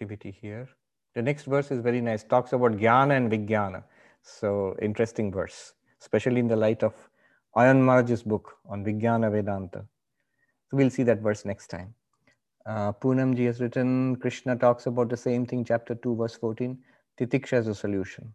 activity 0.00 0.34
here. 0.40 0.66
The 1.14 1.22
next 1.22 1.44
verse 1.44 1.70
is 1.70 1.80
very 1.80 2.00
nice. 2.00 2.24
Talks 2.24 2.52
about 2.52 2.72
jnana 2.72 3.16
and 3.16 3.30
vijnana. 3.30 3.82
So 4.22 4.74
interesting 4.80 5.30
verse, 5.30 5.74
especially 6.00 6.40
in 6.40 6.48
the 6.48 6.56
light 6.56 6.82
of 6.82 6.94
Ayon 7.56 7.80
Maharaj's 7.82 8.22
book 8.22 8.56
on 8.66 8.84
Vijnana 8.84 9.30
Vedanta. 9.30 9.84
So 10.70 10.76
we'll 10.76 10.90
see 10.90 11.02
that 11.02 11.20
verse 11.20 11.44
next 11.44 11.66
time. 11.66 11.94
Uh, 12.64 12.92
Poonamji 12.92 13.46
has 13.46 13.60
written, 13.60 14.16
Krishna 14.16 14.56
talks 14.56 14.86
about 14.86 15.08
the 15.10 15.16
same 15.16 15.44
thing, 15.44 15.64
chapter 15.64 15.94
2, 15.94 16.16
verse 16.16 16.36
14. 16.36 16.78
Titiksha 17.18 17.58
is 17.58 17.66
a 17.66 17.74
solution. 17.74 18.32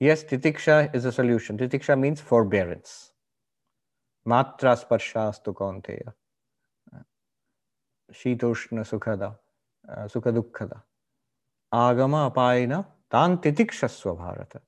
Yes, 0.00 0.24
titiksha 0.24 0.94
is 0.94 1.04
a 1.04 1.12
solution. 1.12 1.56
Titiksha 1.56 1.98
means 1.98 2.20
forbearance. 2.20 3.12
Matra 4.26 4.76
sparshastu 4.76 5.54
kaunteya. 5.54 6.12
Shitoshna 8.12 8.84
sukhada. 8.84 9.36
Uh, 9.88 10.08
sukhadukhada. 10.08 10.82
Agama 11.72 12.30
apayina 12.30 12.86
tan 13.10 13.38
titikshasva 13.38 14.16
bharata. 14.16 14.60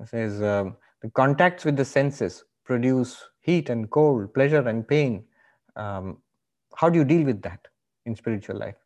It 0.00 0.08
says 0.08 0.42
um, 0.42 0.76
the 1.02 1.10
contacts 1.10 1.64
with 1.64 1.76
the 1.76 1.84
senses 1.84 2.44
produce 2.64 3.28
heat 3.40 3.70
and 3.70 3.90
cold, 3.90 4.32
pleasure 4.34 4.66
and 4.68 4.86
pain. 4.86 5.24
Um, 5.76 6.18
how 6.76 6.88
do 6.88 6.98
you 6.98 7.04
deal 7.04 7.24
with 7.24 7.42
that 7.42 7.66
in 8.06 8.14
spiritual 8.14 8.56
life 8.56 8.76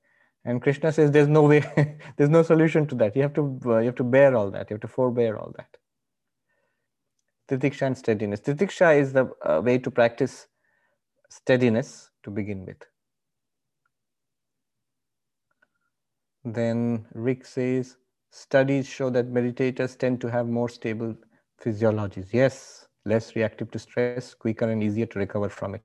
and 0.45 0.63
krishna 0.63 0.93
says 0.93 1.11
there's 1.11 1.29
no 1.29 1.43
way 1.43 1.61
there's 2.17 2.31
no 2.31 2.43
solution 2.43 2.87
to 2.87 2.95
that 2.95 3.15
you 3.17 3.23
have 3.23 3.35
to 3.35 3.61
uh, 3.67 3.79
you 3.79 3.87
have 3.87 3.95
to 3.95 4.05
bear 4.05 4.35
all 4.37 4.51
that 4.51 4.71
you 4.71 4.75
have 4.75 4.81
to 4.81 4.89
forbear 4.89 5.37
all 5.37 5.55
that 5.57 5.77
titiksha 7.51 7.83
and 7.83 7.99
steadiness 7.99 8.41
titiksha 8.41 8.99
is 8.99 9.13
the 9.13 9.27
uh, 9.45 9.61
way 9.65 9.79
to 9.79 9.91
practice 9.91 10.47
steadiness 11.29 12.11
to 12.23 12.31
begin 12.31 12.65
with 12.67 12.83
Then 16.45 17.07
Rick 17.15 17.47
says, 17.47 17.97
studies 18.31 18.89
show 18.89 19.11
that 19.11 19.33
meditators 19.33 19.97
tend 19.97 20.21
to 20.23 20.31
have 20.31 20.49
more 20.49 20.69
stable 20.69 21.15
physiologies. 21.63 22.33
Yes, 22.33 22.87
less 23.05 23.37
reactive 23.37 23.71
to 23.71 23.79
stress, 23.79 24.35
quicker 24.35 24.69
and 24.69 24.83
easier 24.83 25.07
to 25.07 25.19
recover 25.19 25.49
from 25.49 25.75
it. 25.75 25.83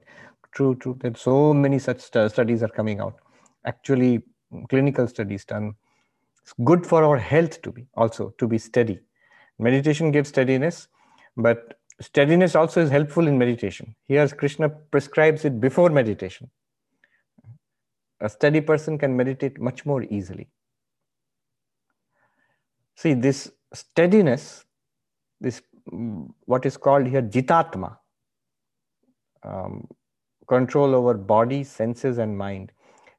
True, 0.52 0.76
true. 0.76 0.98
That 1.02 1.18
so 1.18 1.54
many 1.54 1.78
such 1.78 2.02
studies 2.02 2.64
are 2.64 2.70
coming 2.70 3.00
out. 3.00 3.20
Actually, 3.66 4.24
clinical 4.70 5.08
studies 5.08 5.46
done. 5.46 5.76
It's 6.42 6.54
good 6.64 6.86
for 6.86 7.04
our 7.04 7.18
health 7.18 7.62
to 7.64 7.72
be 7.72 7.86
also 7.96 8.34
to 8.38 8.48
be 8.48 8.58
steady. 8.58 9.00
Meditation 9.60 10.12
gives 10.12 10.30
steadiness, 10.30 10.88
but 11.36 11.80
steadiness 12.00 12.56
also 12.56 12.82
is 12.82 12.90
helpful 12.90 13.28
in 13.28 13.38
meditation. 13.38 13.94
Here, 14.06 14.28
Krishna 14.30 14.70
prescribes 14.70 15.46
it 15.46 15.60
before 15.60 15.90
meditation. 15.90 16.50
A 18.20 18.30
steady 18.30 18.62
person 18.62 18.98
can 18.98 19.16
meditate 19.16 19.60
much 19.60 19.86
more 19.86 20.04
easily. 20.04 20.48
See, 22.96 23.14
this 23.14 23.52
steadiness, 23.74 24.66
this 25.40 25.62
what 26.46 26.66
is 26.66 26.78
called 26.78 27.08
here 27.08 27.22
jitatma, 27.22 27.98
um, 29.44 29.88
control 30.48 30.96
over 30.96 31.14
body, 31.14 31.64
senses, 31.64 32.18
and 32.18 32.38
mind. 32.38 32.72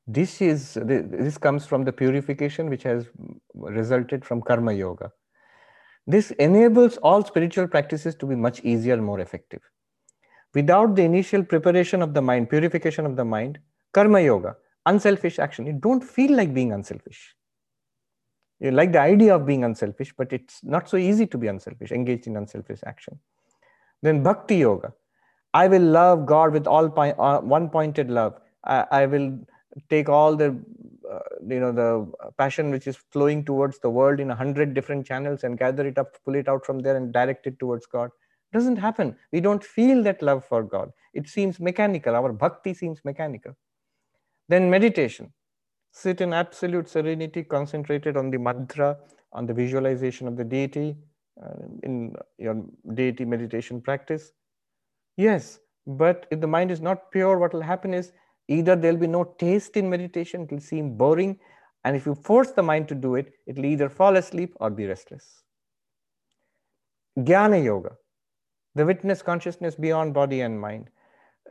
This 0.07 0.41
is 0.41 0.75
this 0.83 1.39
comes 1.39 1.67
from 1.67 1.85
the 1.85 1.93
purification 1.93 2.69
which 2.69 2.83
has 2.83 3.07
resulted 3.55 4.25
from 4.25 4.43
karma 4.43 4.73
yoga. 4.73 5.13
This 6.07 6.31
enables 6.33 6.97
all 6.97 7.25
spiritual 7.25 7.69
practices 7.69 8.15
to 8.17 8.27
be 8.27 8.35
much 8.35 8.61
easier 8.65 8.95
and 8.95 9.05
more 9.05 9.21
effective. 9.21 9.61
Without 10.55 10.97
the 10.97 11.03
initial 11.03 11.45
preparation 11.45 12.01
of 12.01 12.15
the 12.15 12.23
mind, 12.23 12.49
purification 12.49 13.05
of 13.05 13.17
the 13.17 13.25
mind, 13.25 13.59
karma 13.93 14.21
yoga, 14.21 14.57
unselfish 14.89 15.39
action, 15.39 15.67
you 15.67 15.73
don't 15.73 16.03
feel 16.03 16.35
like 16.35 16.53
being 16.53 16.73
unselfish. 16.73 17.35
You 18.61 18.73
like 18.73 18.93
the 18.93 19.01
idea 19.01 19.35
of 19.37 19.47
being 19.47 19.65
unselfish, 19.65 20.13
but 20.17 20.33
it's 20.33 20.61
not 20.65 20.89
so 20.89 20.97
easy 20.97 21.27
to 21.27 21.39
be 21.39 21.47
unselfish, 21.47 21.93
engaged 21.93 22.27
in 22.27 22.37
unselfish 22.37 22.81
action. 22.85 23.19
Then 24.03 24.23
bhakti 24.23 24.57
yoga. 24.57 24.93
I 25.55 25.69
will 25.69 25.83
love 25.83 26.27
God 26.27 26.53
with 26.53 26.67
all 26.67 26.93
uh, 26.99 27.41
one 27.41 27.71
pointed 27.71 28.11
love. 28.11 28.35
I, 28.65 28.85
I, 28.91 29.07
will 29.07 29.39
take 29.89 30.09
all 30.09 30.37
the 30.37 30.49
uh, 31.11 31.19
you 31.49 31.61
know 31.61 31.73
the 31.73 32.33
passion 32.37 32.71
which 32.71 32.87
is 32.87 32.97
flowing 33.13 33.45
towards 33.45 33.79
the 33.79 33.91
world 33.91 34.21
in 34.21 34.31
a 34.31 34.35
hundred 34.35 34.75
different 34.75 35.07
channels 35.07 35.45
and 35.45 35.59
gather 35.59 35.87
it 35.87 35.97
up, 35.99 36.17
pull 36.25 36.35
it 36.35 36.49
out 36.49 36.67
from 36.67 36.81
there 36.81 36.97
and 36.97 37.13
direct 37.13 37.47
it 37.47 37.59
towards 37.59 37.87
God. 37.87 38.11
Doesn't 38.53 38.77
happen. 38.77 39.17
We 39.33 39.41
don't 39.41 39.65
feel 39.65 40.03
that 40.03 40.23
love 40.23 40.45
for 40.45 40.63
God. 40.63 40.91
It 41.15 41.29
seems 41.29 41.61
mechanical. 41.61 42.15
Our 42.15 42.33
bhakti 42.33 42.75
seems 42.75 43.01
mechanical. 43.05 43.57
Then 44.49 44.71
meditation 44.71 45.33
sit 45.93 46.21
in 46.21 46.33
absolute 46.33 46.89
serenity, 46.89 47.43
concentrated 47.43 48.17
on 48.17 48.31
the 48.31 48.39
mantra, 48.39 48.97
on 49.33 49.47
the 49.47 49.55
visualization 49.55 50.29
of 50.29 50.37
the 50.37 50.45
deity 50.45 50.97
uh, 51.43 51.67
in 51.83 52.15
your 52.39 52.65
deity 52.95 53.25
meditation 53.25 53.81
practice. 53.81 54.33
Yes, 55.17 55.59
but 55.87 56.27
if 56.31 56.41
the 56.41 56.47
mind 56.47 56.71
is 56.71 56.81
not 56.81 57.11
pure, 57.11 57.39
what 57.39 57.53
will 57.53 57.63
happen 57.63 57.95
is 57.95 58.13
either 58.49 58.77
there'll 58.77 58.97
be 58.97 59.07
no 59.07 59.25
taste 59.39 59.77
in 59.77 59.89
meditation, 59.91 60.43
it 60.43 60.53
will 60.53 60.61
seem 60.61 60.97
boring. 60.97 61.39
And 61.85 61.97
if 61.97 62.07
you 62.07 62.15
force 62.15 62.51
the 62.53 62.63
mind 62.63 62.89
to 62.89 62.95
do 62.95 63.15
it, 63.15 63.33
it 63.47 63.57
will 63.57 63.67
either 63.67 63.89
fall 63.89 64.17
asleep 64.17 64.55
or 64.57 64.71
be 64.71 64.87
restless. 64.87 65.43
Jnana 67.19 67.63
Yoga, 67.65 67.97
the 68.75 68.85
witness 68.85 69.23
consciousness 69.23 69.75
beyond 69.75 70.15
body 70.15 70.43
and 70.43 70.61
mind. 70.61 70.91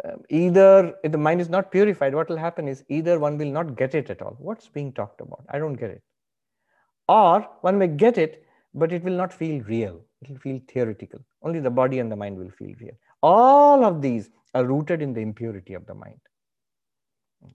Um, 0.04 0.22
either 0.30 0.94
if 1.04 1.12
the 1.12 1.18
mind 1.18 1.42
is 1.42 1.50
not 1.50 1.72
purified, 1.72 2.14
what 2.14 2.30
will 2.30 2.38
happen 2.38 2.68
is 2.68 2.84
either 2.90 3.20
one 3.20 3.38
will 3.38 3.52
not 3.52 3.76
get 3.76 3.96
it 3.96 4.10
at 4.10 4.22
all. 4.22 4.36
What's 4.40 4.68
being 4.68 4.94
talked 4.94 5.22
about? 5.22 5.46
I 5.50 5.60
don't 5.60 5.74
get 5.74 5.90
it. 5.90 6.04
Or 7.08 7.48
one 7.62 7.78
may 7.78 7.88
get 7.88 8.18
it, 8.18 8.46
but 8.74 8.92
it 8.92 9.04
will 9.04 9.14
not 9.14 9.34
feel 9.34 9.64
real. 9.64 10.02
It 10.22 10.30
will 10.30 10.38
feel 10.38 10.60
theoretical. 10.68 11.20
Only 11.42 11.60
the 11.60 11.70
body 11.70 12.00
and 12.00 12.12
the 12.12 12.16
mind 12.16 12.38
will 12.38 12.52
feel 12.52 12.74
real. 12.80 12.96
All 13.24 13.86
of 13.86 14.02
these 14.02 14.30
are 14.54 14.66
rooted 14.66 15.02
in 15.02 15.14
the 15.14 15.22
impurity 15.22 15.74
of 15.74 15.86
the 15.86 15.94
mind. 15.96 16.20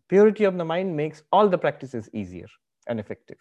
Purity 0.08 0.44
of 0.44 0.56
the 0.56 0.64
mind 0.64 0.96
makes 0.96 1.22
all 1.32 1.48
the 1.48 1.58
practices 1.58 2.08
easier 2.12 2.46
and 2.86 2.98
effective. 2.98 3.38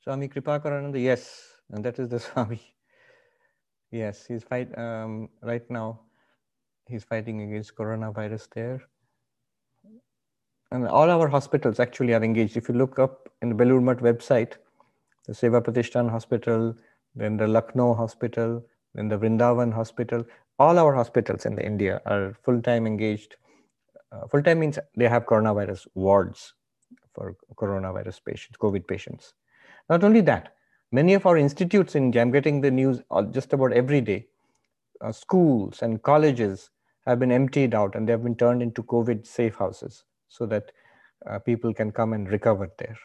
Swami 0.00 0.28
Kripakarananda, 0.28 1.02
yes, 1.02 1.42
and 1.70 1.84
that 1.84 1.98
is 1.98 2.08
the 2.08 2.20
Swami. 2.26 2.75
Yes, 3.90 4.26
he's 4.26 4.42
fight 4.42 4.76
um, 4.78 5.28
right 5.42 5.68
now. 5.70 6.00
He's 6.88 7.04
fighting 7.04 7.42
against 7.42 7.74
coronavirus 7.74 8.48
there. 8.54 8.82
And 10.70 10.86
all 10.88 11.08
our 11.10 11.28
hospitals 11.28 11.78
actually 11.78 12.12
are 12.14 12.22
engaged. 12.22 12.56
If 12.56 12.68
you 12.68 12.74
look 12.74 12.98
up 12.98 13.28
in 13.42 13.48
the 13.48 13.54
Belur 13.54 13.82
Math 13.82 13.98
website, 13.98 14.54
the 15.26 15.32
Seva 15.32 15.62
Pratishthan 15.62 16.10
Hospital, 16.10 16.74
then 17.14 17.36
the 17.36 17.46
Lucknow 17.46 17.94
Hospital, 17.94 18.64
then 18.94 19.08
the 19.08 19.18
Vrindavan 19.18 19.72
Hospital, 19.72 20.24
all 20.58 20.78
our 20.78 20.94
hospitals 20.94 21.46
in 21.46 21.54
the 21.54 21.64
India 21.64 22.00
are 22.06 22.34
full-time 22.42 22.86
engaged. 22.86 23.36
Uh, 24.10 24.26
full-time 24.26 24.58
means 24.58 24.78
they 24.96 25.08
have 25.08 25.26
coronavirus 25.26 25.86
wards 25.94 26.54
for 27.14 27.36
coronavirus 27.56 28.24
patients, 28.24 28.56
COVID 28.58 28.86
patients. 28.86 29.34
Not 29.88 30.02
only 30.02 30.20
that, 30.22 30.55
Many 30.92 31.14
of 31.14 31.26
our 31.26 31.36
institutes 31.36 31.94
in 31.94 32.04
India, 32.04 32.22
I'm 32.22 32.30
getting 32.30 32.60
the 32.60 32.70
news 32.70 33.00
just 33.32 33.52
about 33.52 33.72
every 33.72 34.00
day, 34.00 34.26
uh, 35.00 35.12
schools 35.12 35.82
and 35.82 36.02
colleges 36.02 36.70
have 37.06 37.18
been 37.18 37.32
emptied 37.32 37.74
out 37.74 37.94
and 37.94 38.06
they 38.06 38.12
have 38.12 38.22
been 38.22 38.36
turned 38.36 38.62
into 38.62 38.82
COVID 38.82 39.26
safe 39.26 39.56
houses 39.56 40.04
so 40.28 40.46
that 40.46 40.72
uh, 41.28 41.38
people 41.40 41.74
can 41.74 41.90
come 41.90 42.12
and 42.12 42.30
recover 42.30 42.70
there. 42.78 42.96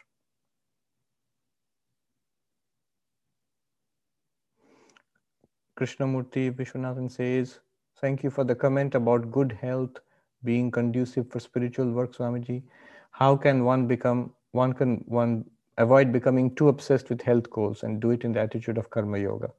Krishnamurti 5.78 6.52
Vishwanathan 6.52 7.10
says, 7.10 7.58
Thank 8.00 8.22
you 8.22 8.30
for 8.30 8.44
the 8.44 8.54
comment 8.54 8.94
about 8.94 9.30
good 9.30 9.52
health 9.60 9.98
being 10.44 10.70
conducive 10.70 11.30
for 11.30 11.40
spiritual 11.40 11.90
work, 11.90 12.14
Swamiji. 12.14 12.62
How 13.10 13.36
can 13.36 13.64
one 13.64 13.86
become, 13.86 14.32
one 14.52 14.72
can 14.72 15.04
one 15.06 15.44
avoid 15.78 16.12
becoming 16.12 16.54
too 16.54 16.68
obsessed 16.68 17.08
with 17.08 17.22
health 17.22 17.50
goals 17.50 17.82
and 17.82 18.00
do 18.00 18.10
it 18.10 18.24
in 18.24 18.32
the 18.32 18.40
attitude 18.40 18.78
of 18.78 18.90
karma 18.90 19.18
yoga. 19.18 19.50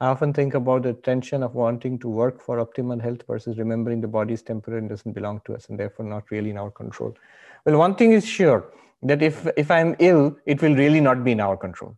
I 0.00 0.06
often 0.06 0.32
think 0.32 0.54
about 0.54 0.82
the 0.82 0.94
tension 0.94 1.42
of 1.42 1.54
wanting 1.54 1.98
to 1.98 2.08
work 2.08 2.40
for 2.40 2.64
optimal 2.64 3.00
health 3.02 3.22
versus 3.26 3.58
remembering 3.58 4.00
the 4.00 4.08
body 4.08 4.32
is 4.32 4.42
temporary 4.42 4.80
and 4.80 4.88
doesn't 4.88 5.12
belong 5.12 5.42
to 5.44 5.54
us 5.54 5.68
and 5.68 5.78
therefore 5.78 6.06
not 6.06 6.30
really 6.30 6.50
in 6.50 6.56
our 6.56 6.70
control. 6.70 7.14
Well, 7.66 7.76
one 7.76 7.94
thing 7.94 8.12
is 8.12 8.26
sure 8.26 8.72
that 9.02 9.22
if, 9.22 9.46
if 9.58 9.70
I'm 9.70 9.96
ill, 9.98 10.36
it 10.46 10.62
will 10.62 10.74
really 10.74 11.00
not 11.00 11.22
be 11.22 11.32
in 11.32 11.40
our 11.40 11.56
control. 11.56 11.96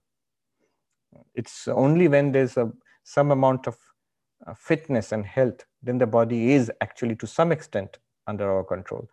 It's 1.35 1.69
only 1.69 2.09
when 2.09 2.33
there's 2.33 2.57
a, 2.57 2.73
some 3.05 3.31
amount 3.31 3.69
of 3.69 3.77
uh, 4.47 4.55
fitness 4.55 5.13
and 5.13 5.25
health, 5.25 5.65
then 5.83 5.99
the 5.99 6.07
body 6.07 6.53
is 6.53 6.73
actually 6.81 7.15
to 7.17 7.27
some 7.29 7.53
extent 7.53 7.99
under 8.27 8.51
our 8.51 8.65
control. 8.65 9.09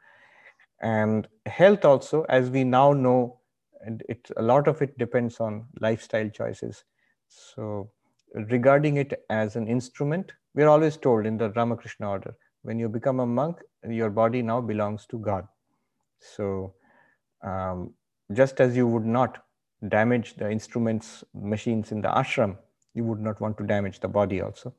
And 0.81 1.27
health 1.45 1.85
also, 1.85 2.23
as 2.23 2.49
we 2.49 2.63
now 2.63 2.93
know 2.93 3.38
and 3.81 4.03
it 4.09 4.29
a 4.37 4.41
lot 4.41 4.67
of 4.67 4.81
it 4.81 4.97
depends 4.97 5.39
on 5.39 5.65
lifestyle 5.79 6.29
choices. 6.29 6.83
So 7.27 7.91
regarding 8.33 8.97
it 8.97 9.25
as 9.29 9.55
an 9.55 9.67
instrument 9.67 10.31
we're 10.55 10.67
always 10.67 10.97
told 10.97 11.25
in 11.25 11.37
the 11.37 11.51
ramakrishna 11.51 12.09
order 12.09 12.35
when 12.63 12.79
you 12.79 12.89
become 12.89 13.19
a 13.19 13.25
monk 13.25 13.57
your 13.87 14.09
body 14.09 14.41
now 14.41 14.61
belongs 14.61 15.05
to 15.07 15.19
god. 15.19 15.47
So 16.19 16.73
um, 17.41 17.93
just 18.33 18.59
as 18.59 18.75
you 18.75 18.87
would 18.87 19.05
not 19.05 19.43
damage 19.87 20.35
the 20.35 20.51
instruments 20.51 21.23
machines 21.33 21.91
in 21.91 22.01
the 22.01 22.09
ashram 22.09 22.57
you 22.93 23.03
would 23.03 23.19
not 23.19 23.39
want 23.39 23.57
to 23.57 23.63
damage 23.63 23.99
the 24.01 24.07
body 24.07 24.41
also 24.41 24.73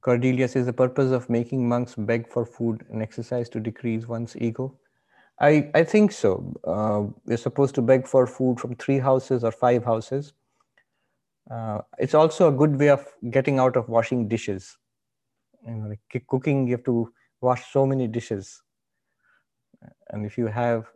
Cordelia 0.00 0.48
says 0.48 0.66
the 0.66 0.72
purpose 0.72 1.10
of 1.10 1.28
making 1.28 1.68
monks 1.68 1.94
beg 1.96 2.28
for 2.28 2.44
food 2.44 2.84
and 2.90 3.02
exercise 3.02 3.48
to 3.50 3.60
decrease 3.60 4.06
one's 4.06 4.36
ego. 4.36 4.78
I, 5.40 5.70
I 5.74 5.84
think 5.84 6.12
so. 6.12 6.52
Uh, 6.64 7.12
we're 7.24 7.36
supposed 7.36 7.74
to 7.76 7.82
beg 7.82 8.06
for 8.06 8.26
food 8.26 8.58
from 8.60 8.74
three 8.76 8.98
houses 8.98 9.44
or 9.44 9.52
five 9.52 9.84
houses. 9.84 10.32
Uh, 11.50 11.78
it's 11.98 12.14
also 12.14 12.48
a 12.48 12.52
good 12.52 12.78
way 12.78 12.88
of 12.88 13.06
getting 13.30 13.58
out 13.58 13.76
of 13.76 13.88
washing 13.88 14.28
dishes. 14.28 14.76
You 15.66 15.74
know, 15.74 15.88
like 15.88 16.26
cooking, 16.28 16.66
you 16.66 16.76
have 16.76 16.84
to 16.84 17.12
wash 17.40 17.72
so 17.72 17.86
many 17.86 18.06
dishes. 18.06 18.62
And 20.10 20.26
if 20.26 20.36
you 20.36 20.46
have, 20.46 20.86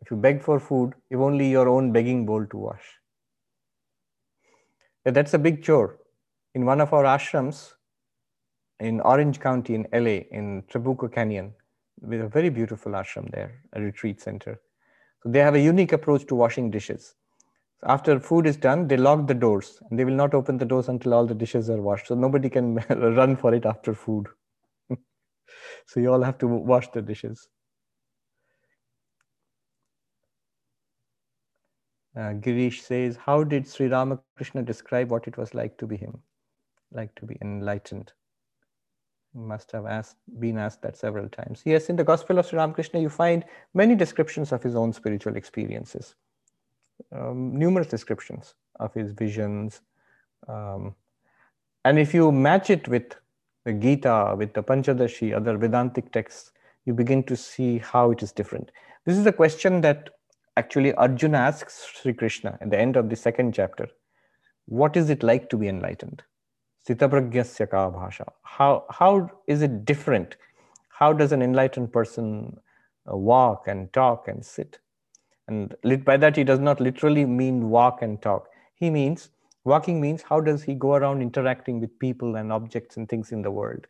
if 0.00 0.10
you 0.10 0.16
beg 0.16 0.42
for 0.42 0.58
food, 0.58 0.94
you've 1.10 1.20
only 1.20 1.50
your 1.50 1.68
own 1.68 1.92
begging 1.92 2.24
bowl 2.24 2.46
to 2.46 2.56
wash. 2.56 2.84
That's 5.04 5.34
a 5.34 5.38
big 5.38 5.62
chore. 5.62 5.98
In 6.54 6.64
one 6.64 6.80
of 6.80 6.92
our 6.92 7.04
ashrams, 7.04 7.72
in 8.80 9.00
Orange 9.02 9.38
County 9.40 9.74
in 9.74 9.86
LA, 9.92 10.24
in 10.32 10.62
Trabuco 10.62 11.12
Canyon, 11.12 11.52
with 12.00 12.20
a 12.20 12.28
very 12.28 12.48
beautiful 12.48 12.92
ashram 12.92 13.30
there, 13.30 13.62
a 13.74 13.80
retreat 13.80 14.20
center. 14.20 14.60
So 15.22 15.28
they 15.28 15.40
have 15.40 15.54
a 15.54 15.60
unique 15.60 15.92
approach 15.92 16.26
to 16.26 16.34
washing 16.34 16.70
dishes. 16.70 17.14
After 17.84 18.18
food 18.18 18.46
is 18.46 18.56
done, 18.56 18.88
they 18.88 18.96
lock 18.96 19.26
the 19.26 19.34
doors 19.34 19.80
and 19.88 19.98
they 19.98 20.04
will 20.04 20.14
not 20.14 20.34
open 20.34 20.58
the 20.58 20.64
doors 20.64 20.88
until 20.88 21.14
all 21.14 21.26
the 21.26 21.34
dishes 21.34 21.70
are 21.70 21.80
washed. 21.80 22.08
So 22.08 22.14
nobody 22.14 22.48
can 22.48 22.74
run 22.88 23.36
for 23.36 23.54
it 23.54 23.64
after 23.64 23.94
food. 23.94 24.26
so 25.86 26.00
you 26.00 26.12
all 26.12 26.22
have 26.22 26.38
to 26.38 26.46
wash 26.46 26.90
the 26.90 27.02
dishes. 27.02 27.48
Uh, 32.16 32.34
Girish 32.34 32.80
says, 32.80 33.16
How 33.16 33.44
did 33.44 33.68
Sri 33.68 33.86
Ramakrishna 33.86 34.62
describe 34.62 35.10
what 35.10 35.28
it 35.28 35.36
was 35.36 35.54
like 35.54 35.78
to 35.78 35.86
be 35.86 35.96
him, 35.96 36.18
like 36.92 37.14
to 37.14 37.24
be 37.24 37.38
enlightened? 37.40 38.12
Must 39.34 39.70
have 39.72 39.86
asked, 39.86 40.16
been 40.38 40.58
asked 40.58 40.82
that 40.82 40.96
several 40.96 41.28
times. 41.28 41.62
Yes, 41.64 41.88
in 41.88 41.96
the 41.96 42.04
Gospel 42.04 42.38
of 42.38 42.46
Sri 42.46 42.58
Ramakrishna, 42.58 43.00
you 43.00 43.08
find 43.08 43.44
many 43.74 43.94
descriptions 43.94 44.52
of 44.52 44.62
his 44.62 44.74
own 44.74 44.92
spiritual 44.92 45.36
experiences, 45.36 46.14
um, 47.12 47.56
numerous 47.56 47.86
descriptions 47.86 48.54
of 48.78 48.92
his 48.94 49.12
visions. 49.12 49.80
Um, 50.48 50.94
and 51.84 51.98
if 51.98 52.12
you 52.12 52.32
match 52.32 52.70
it 52.70 52.88
with 52.88 53.14
the 53.64 53.72
Gita, 53.72 54.34
with 54.36 54.54
the 54.54 54.62
Panchadashi, 54.62 55.34
other 55.34 55.56
Vedantic 55.56 56.12
texts, 56.12 56.52
you 56.84 56.94
begin 56.94 57.22
to 57.24 57.36
see 57.36 57.78
how 57.78 58.10
it 58.10 58.22
is 58.22 58.32
different. 58.32 58.70
This 59.04 59.16
is 59.16 59.26
a 59.26 59.32
question 59.32 59.80
that 59.82 60.10
actually 60.56 60.92
Arjuna 60.94 61.38
asks 61.38 61.86
Sri 62.00 62.12
Krishna 62.12 62.58
at 62.60 62.70
the 62.70 62.78
end 62.78 62.96
of 62.96 63.08
the 63.08 63.16
second 63.16 63.54
chapter. 63.54 63.88
What 64.66 64.96
is 64.96 65.10
it 65.10 65.22
like 65.22 65.48
to 65.50 65.56
be 65.56 65.68
enlightened? 65.68 66.22
Sthitapragyasya 66.86 67.70
ka 67.70 67.90
bhasha. 67.90 68.32
How, 68.42 68.84
how 68.90 69.30
is 69.46 69.62
it 69.62 69.84
different? 69.84 70.36
How 70.88 71.12
does 71.12 71.32
an 71.32 71.42
enlightened 71.42 71.92
person 71.92 72.58
uh, 73.10 73.16
walk 73.16 73.68
and 73.68 73.92
talk 73.92 74.28
and 74.28 74.44
sit? 74.44 74.78
And 75.48 75.74
by 76.04 76.16
that, 76.16 76.36
he 76.36 76.44
does 76.44 76.60
not 76.60 76.80
literally 76.80 77.24
mean 77.24 77.70
walk 77.70 78.02
and 78.02 78.20
talk. 78.22 78.48
He 78.74 78.88
means, 78.88 79.30
walking 79.64 80.00
means 80.00 80.22
how 80.22 80.40
does 80.40 80.62
he 80.62 80.74
go 80.74 80.94
around 80.94 81.22
interacting 81.22 81.80
with 81.80 81.98
people 81.98 82.36
and 82.36 82.52
objects 82.52 82.96
and 82.96 83.08
things 83.08 83.32
in 83.32 83.42
the 83.42 83.50
world? 83.50 83.86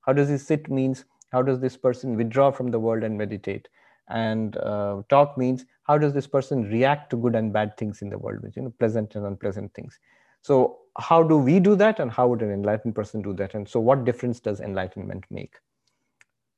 How 0.00 0.12
does 0.12 0.28
he 0.28 0.38
sit 0.38 0.70
means 0.70 1.04
how 1.32 1.42
does 1.42 1.60
this 1.60 1.76
person 1.78 2.16
withdraw 2.16 2.50
from 2.50 2.70
the 2.70 2.78
world 2.78 3.02
and 3.02 3.16
meditate? 3.16 3.68
And 4.08 4.56
uh, 4.58 5.02
talk 5.08 5.38
means 5.38 5.64
how 5.84 5.96
does 5.96 6.12
this 6.12 6.26
person 6.26 6.64
react 6.64 7.10
to 7.10 7.16
good 7.16 7.34
and 7.34 7.52
bad 7.52 7.76
things 7.78 8.02
in 8.02 8.10
the 8.10 8.18
world, 8.18 8.42
which 8.42 8.56
you 8.56 8.62
know, 8.62 8.74
pleasant 8.78 9.14
and 9.14 9.24
unpleasant 9.24 9.72
things. 9.74 9.98
So 10.42 10.78
how 10.98 11.22
do 11.22 11.38
we 11.38 11.60
do 11.60 11.74
that 11.76 12.00
and 12.00 12.10
how 12.10 12.28
would 12.28 12.42
an 12.42 12.50
enlightened 12.50 12.94
person 12.94 13.22
do 13.22 13.32
that? 13.34 13.54
And 13.54 13.68
so 13.68 13.80
what 13.80 14.04
difference 14.04 14.40
does 14.40 14.60
enlightenment 14.60 15.24
make? 15.30 15.54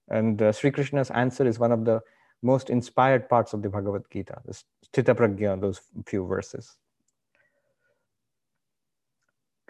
And 0.08 0.40
uh, 0.42 0.52
Sri 0.52 0.70
Krishna's 0.70 1.10
answer 1.10 1.46
is 1.46 1.58
one 1.58 1.72
of 1.72 1.84
the 1.84 2.00
most 2.42 2.68
inspired 2.68 3.28
parts 3.28 3.52
of 3.52 3.62
the 3.62 3.68
Bhagavad 3.68 4.02
Gita, 4.10 4.40
Sthita 4.50 5.14
Pragya, 5.14 5.58
those 5.60 5.80
few 6.06 6.26
verses. 6.26 6.76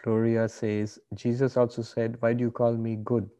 Gloria 0.02 0.48
says, 0.48 0.98
Jesus 1.14 1.56
also 1.56 1.82
said, 1.82 2.16
Why 2.20 2.34
do 2.34 2.44
you 2.44 2.50
call 2.50 2.74
me 2.76 2.96
good? 2.96 3.30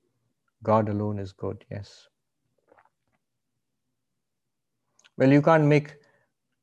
God 0.62 0.88
alone 0.88 1.18
is 1.18 1.32
good, 1.32 1.64
yes. 1.70 2.08
Well, 5.18 5.30
you 5.30 5.42
can't 5.42 5.64
make 5.64 5.94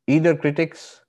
either 0.08 0.36
critics 0.36 1.02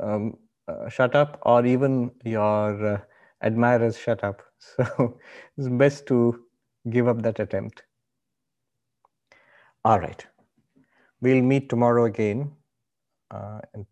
um, 0.00 0.36
uh, 0.68 0.88
shut 0.88 1.14
up 1.16 1.38
or 1.42 1.66
even 1.66 2.10
your 2.24 2.86
uh, 2.94 3.00
admirers 3.42 3.98
shut 3.98 4.24
up. 4.24 4.42
So 4.76 5.18
it's 5.58 5.68
best 5.68 6.06
to 6.08 6.44
give 6.90 7.08
up 7.08 7.22
that 7.22 7.40
attempt. 7.40 7.82
All 9.84 10.00
right. 10.00 10.24
We'll 11.20 11.42
meet 11.42 11.68
tomorrow 11.68 12.04
again 12.06 12.52
uh, 13.30 13.60
in 13.74 13.86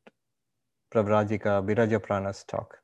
Pravrajika 0.94 1.64
Viraja 1.66 2.00
Prana's 2.00 2.44
talk. 2.44 2.78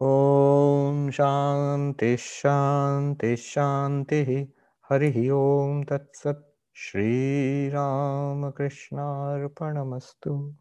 Om 0.00 1.10
Shanti 1.10 2.14
Shanti 2.16 3.34
Shanti 3.36 4.48
Hari 4.82 5.30
Om 5.30 5.84
Tat 5.84 6.06
Sat 6.14 6.36
Shri 6.72 7.70
Ramakrishna 7.70 9.02
Arpanamastu 9.40 10.54